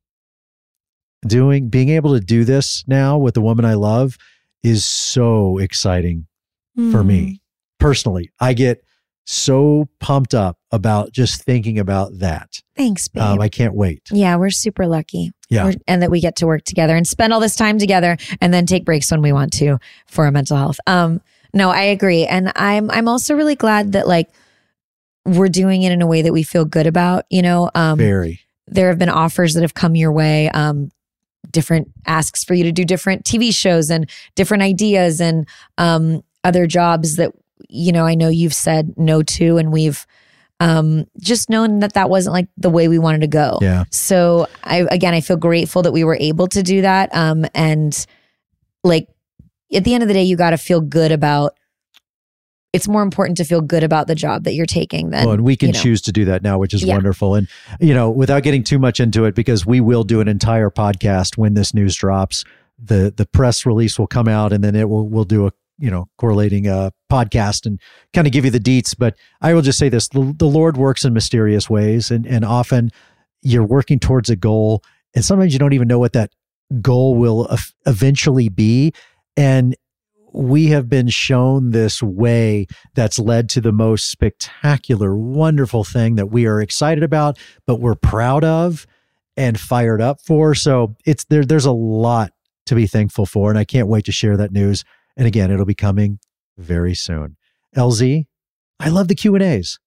Doing 1.27 1.69
being 1.69 1.89
able 1.89 2.13
to 2.13 2.19
do 2.21 2.45
this 2.45 2.83
now 2.87 3.17
with 3.17 3.33
the 3.33 3.41
woman 3.41 3.65
I 3.65 3.73
love 3.73 4.17
is 4.63 4.85
so 4.85 5.57
exciting 5.57 6.27
for 6.75 7.01
Hmm. 7.01 7.07
me 7.07 7.41
personally. 7.79 8.31
I 8.39 8.53
get 8.53 8.84
so 9.25 9.89
pumped 9.99 10.33
up 10.33 10.57
about 10.71 11.11
just 11.11 11.43
thinking 11.43 11.79
about 11.79 12.19
that. 12.19 12.61
Thanks, 12.77 13.07
babe. 13.07 13.23
Um, 13.23 13.41
I 13.41 13.49
can't 13.49 13.73
wait. 13.73 14.03
yeah, 14.11 14.35
we're 14.35 14.49
super 14.51 14.85
lucky. 14.87 15.31
Yeah. 15.49 15.65
We're- 15.65 15.77
and 15.87 16.01
that 16.01 16.11
we 16.11 16.21
get 16.21 16.35
to 16.37 16.45
work 16.47 16.63
together 16.63 16.95
and 16.95 17.07
spend 17.07 17.33
all 17.33 17.39
this 17.39 17.55
time 17.55 17.77
together 17.79 18.17
and 18.41 18.53
then 18.53 18.65
take 18.65 18.85
breaks 18.85 19.09
when 19.11 19.21
we 19.21 19.31
want 19.33 19.51
to 19.53 19.79
for 20.07 20.25
our 20.25 20.31
mental 20.31 20.57
health. 20.57 20.79
Um, 20.87 21.21
no, 21.53 21.69
I 21.71 21.83
agree. 21.83 22.25
And 22.25 22.51
I'm 22.55 22.91
I'm 22.91 23.07
also 23.07 23.33
really 23.35 23.55
glad 23.55 23.93
that 23.93 24.07
like 24.07 24.29
we're 25.25 25.47
doing 25.49 25.81
it 25.83 25.91
in 25.91 26.01
a 26.01 26.07
way 26.07 26.21
that 26.21 26.33
we 26.33 26.43
feel 26.43 26.65
good 26.65 26.85
about, 26.87 27.25
you 27.29 27.41
know. 27.41 27.71
Um 27.73 27.97
Very. 27.97 28.41
there 28.67 28.89
have 28.89 28.99
been 28.99 29.09
offers 29.09 29.53
that 29.53 29.61
have 29.61 29.73
come 29.73 29.95
your 29.95 30.11
way 30.11 30.49
um 30.49 30.91
different 31.51 31.89
asks 32.05 32.43
for 32.43 32.53
you 32.55 32.63
to 32.63 32.71
do 32.71 32.83
different 32.83 33.23
tv 33.23 33.53
shows 33.53 33.89
and 33.91 34.09
different 34.35 34.63
ideas 34.63 35.21
and 35.21 35.47
um 35.77 36.23
other 36.43 36.65
jobs 36.67 37.15
that 37.17 37.31
you 37.69 37.91
know 37.91 38.05
i 38.05 38.15
know 38.15 38.29
you've 38.29 38.53
said 38.53 38.93
no 38.97 39.23
to 39.23 39.57
and 39.57 39.71
we've 39.71 40.05
um 40.59 41.05
just 41.19 41.49
known 41.49 41.79
that 41.79 41.93
that 41.93 42.09
wasn't 42.09 42.33
like 42.33 42.47
the 42.57 42.69
way 42.69 42.87
we 42.87 42.97
wanted 42.99 43.21
to 43.21 43.27
go 43.27 43.59
Yeah. 43.61 43.83
so 43.91 44.47
i 44.63 44.85
again 44.91 45.13
i 45.13 45.21
feel 45.21 45.37
grateful 45.37 45.81
that 45.83 45.91
we 45.91 46.03
were 46.03 46.17
able 46.19 46.47
to 46.47 46.63
do 46.63 46.81
that 46.81 47.13
um 47.15 47.45
and 47.53 48.05
like 48.83 49.07
at 49.73 49.83
the 49.83 49.93
end 49.93 50.03
of 50.03 50.07
the 50.07 50.13
day 50.13 50.23
you 50.23 50.37
got 50.37 50.51
to 50.51 50.57
feel 50.57 50.81
good 50.81 51.11
about 51.11 51.57
it's 52.73 52.89
more 52.89 53.03
important 53.03 53.37
to 53.37 53.45
feel 53.45 53.61
good 53.61 53.83
about 53.83 54.07
the 54.07 54.15
job 54.15 54.43
that 54.43 54.53
you're 54.53 54.65
taking 54.65 55.09
than 55.09 55.23
well, 55.23 55.33
and 55.35 55.45
we 55.45 55.55
can 55.55 55.67
you 55.69 55.73
know. 55.73 55.79
choose 55.79 56.01
to 56.01 56.11
do 56.11 56.25
that 56.25 56.43
now, 56.43 56.57
which 56.59 56.73
is 56.73 56.83
Yeah. 56.83 56.93
wonderful. 56.93 57.33
And, 57.35 57.47
you 57.79 57.93
know, 57.93 58.11
without 58.11 58.43
getting 58.43 58.65
too 58.65 58.77
much 58.79 58.99
into 58.99 59.23
it, 59.23 59.33
because 59.33 59.65
we 59.65 59.79
will 59.79 60.03
do 60.03 60.19
an 60.19 60.27
entire 60.27 60.69
podcast 60.69 61.37
when 61.37 61.53
this 61.53 61.73
news 61.73 61.95
drops. 61.95 62.43
The 62.77 63.13
the 63.15 63.25
press 63.25 63.65
release 63.65 63.97
will 63.97 64.07
come 64.07 64.27
out 64.27 64.51
and 64.51 64.61
then 64.61 64.75
it 64.75 64.89
will 64.89 65.07
we'll 65.07 65.23
do 65.23 65.47
a 65.47 65.51
you 65.77 65.91
know 65.91 66.05
correlating 66.17 66.67
uh 66.67 66.89
podcast 67.11 67.65
and 67.65 67.79
kind 68.13 68.27
of 68.27 68.33
give 68.33 68.45
you 68.45 68.51
the 68.51 68.59
deets. 68.59 68.95
But 68.97 69.15
I 69.41 69.53
will 69.53 69.61
just 69.61 69.79
say 69.79 69.89
this 69.89 70.07
the, 70.09 70.33
the 70.37 70.45
Lord 70.45 70.77
works 70.77 71.05
in 71.05 71.13
mysterious 71.13 71.69
ways 71.69 72.11
and 72.11 72.25
and 72.25 72.45
often 72.45 72.91
you're 73.41 73.65
working 73.65 73.99
towards 73.99 74.29
a 74.29 74.35
goal 74.35 74.81
and 75.15 75.23
sometimes 75.23 75.53
you 75.53 75.59
don't 75.59 75.73
even 75.73 75.87
know 75.87 75.99
what 75.99 76.13
that 76.13 76.31
goal 76.81 77.15
will 77.15 77.47
ev- 77.51 77.73
eventually 77.85 78.49
be. 78.49 78.93
And 79.37 79.75
we 80.33 80.67
have 80.67 80.89
been 80.89 81.07
shown 81.07 81.71
this 81.71 82.03
way 82.03 82.67
that's 82.93 83.17
led 83.17 83.47
to 83.49 83.61
the 83.61 83.71
most 83.71 84.11
spectacular, 84.11 85.15
wonderful 85.15 85.85
thing 85.85 86.15
that 86.15 86.27
we 86.27 86.45
are 86.45 86.61
excited 86.61 87.03
about, 87.03 87.39
but 87.65 87.79
we're 87.79 87.95
proud 87.95 88.43
of 88.43 88.85
and 89.37 89.59
fired 89.59 90.01
up 90.01 90.19
for. 90.19 90.53
So 90.53 90.95
it's 91.05 91.23
there. 91.25 91.45
There's 91.45 91.65
a 91.65 91.71
lot 91.71 92.31
to 92.65 92.75
be 92.75 92.87
thankful 92.87 93.25
for, 93.25 93.49
and 93.49 93.57
I 93.57 93.63
can't 93.63 93.87
wait 93.87 94.05
to 94.05 94.11
share 94.11 94.35
that 94.37 94.51
news. 94.51 94.83
And 95.17 95.27
again, 95.27 95.51
it'll 95.51 95.65
be 95.65 95.75
coming 95.75 96.19
very 96.57 96.95
soon. 96.95 97.37
LZ, 97.75 98.25
I 98.79 98.89
love 98.89 99.07
the 99.07 99.15
Q 99.15 99.35
and 99.35 99.43
A's. 99.43 99.79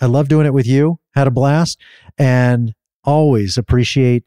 I 0.00 0.06
love 0.06 0.28
doing 0.28 0.46
it 0.46 0.54
with 0.54 0.66
you. 0.66 0.98
Had 1.14 1.26
a 1.26 1.30
blast, 1.30 1.80
and 2.18 2.74
always 3.04 3.56
appreciate 3.56 4.24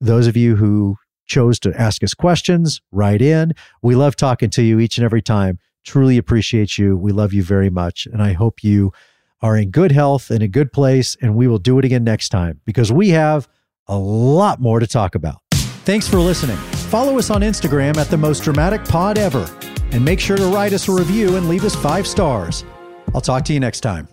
those 0.00 0.26
of 0.26 0.36
you 0.36 0.56
who 0.56 0.96
chose 1.26 1.58
to 1.60 1.80
ask 1.80 2.02
us 2.02 2.14
questions, 2.14 2.80
write 2.92 3.22
in. 3.22 3.52
We 3.82 3.94
love 3.94 4.16
talking 4.16 4.50
to 4.50 4.62
you 4.62 4.78
each 4.78 4.98
and 4.98 5.04
every 5.04 5.22
time. 5.22 5.58
Truly 5.84 6.16
appreciate 6.16 6.78
you. 6.78 6.96
We 6.96 7.12
love 7.12 7.32
you 7.32 7.42
very 7.42 7.70
much. 7.70 8.06
And 8.06 8.22
I 8.22 8.32
hope 8.32 8.62
you 8.62 8.92
are 9.42 9.56
in 9.56 9.70
good 9.70 9.92
health 9.92 10.30
and 10.30 10.42
a 10.42 10.48
good 10.48 10.72
place. 10.72 11.16
And 11.20 11.34
we 11.34 11.46
will 11.46 11.58
do 11.58 11.78
it 11.78 11.84
again 11.84 12.04
next 12.04 12.30
time 12.30 12.60
because 12.64 12.92
we 12.92 13.10
have 13.10 13.48
a 13.86 13.96
lot 13.98 14.60
more 14.60 14.80
to 14.80 14.86
talk 14.86 15.14
about. 15.14 15.40
Thanks 15.52 16.08
for 16.08 16.18
listening. 16.18 16.58
Follow 16.94 17.18
us 17.18 17.28
on 17.28 17.40
Instagram 17.40 17.96
at 17.96 18.08
the 18.08 18.16
most 18.16 18.44
dramatic 18.44 18.84
pod 18.84 19.18
ever. 19.18 19.50
And 19.90 20.04
make 20.04 20.20
sure 20.20 20.36
to 20.36 20.46
write 20.46 20.72
us 20.72 20.86
a 20.86 20.92
review 20.92 21.34
and 21.34 21.48
leave 21.48 21.64
us 21.64 21.74
five 21.74 22.06
stars. 22.06 22.64
I'll 23.12 23.20
talk 23.20 23.44
to 23.46 23.52
you 23.52 23.58
next 23.58 23.80
time. 23.80 24.06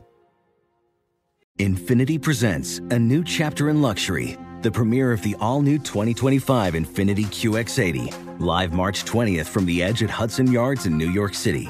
Infiniti 1.60 2.20
presents 2.20 2.80
a 2.80 2.98
new 2.98 3.24
chapter 3.24 3.70
in 3.70 3.84
luxury, 3.84 4.36
the 4.64 4.72
premiere 4.72 5.12
of 5.12 5.22
the 5.22 5.36
all 5.40 5.62
new 5.62 5.78
2025 5.78 6.74
Infiniti 6.74 7.26
QX80, 7.26 8.40
live 8.40 8.74
March 8.74 9.06
20th 9.06 9.46
from 9.46 9.68
the 9.68 9.84
edge 9.84 10.02
at 10.02 10.10
Hudson 10.10 10.52
Yards 10.52 10.88
in 10.88 10.98
New 10.98 11.12
York 11.12 11.36
City, 11.36 11.70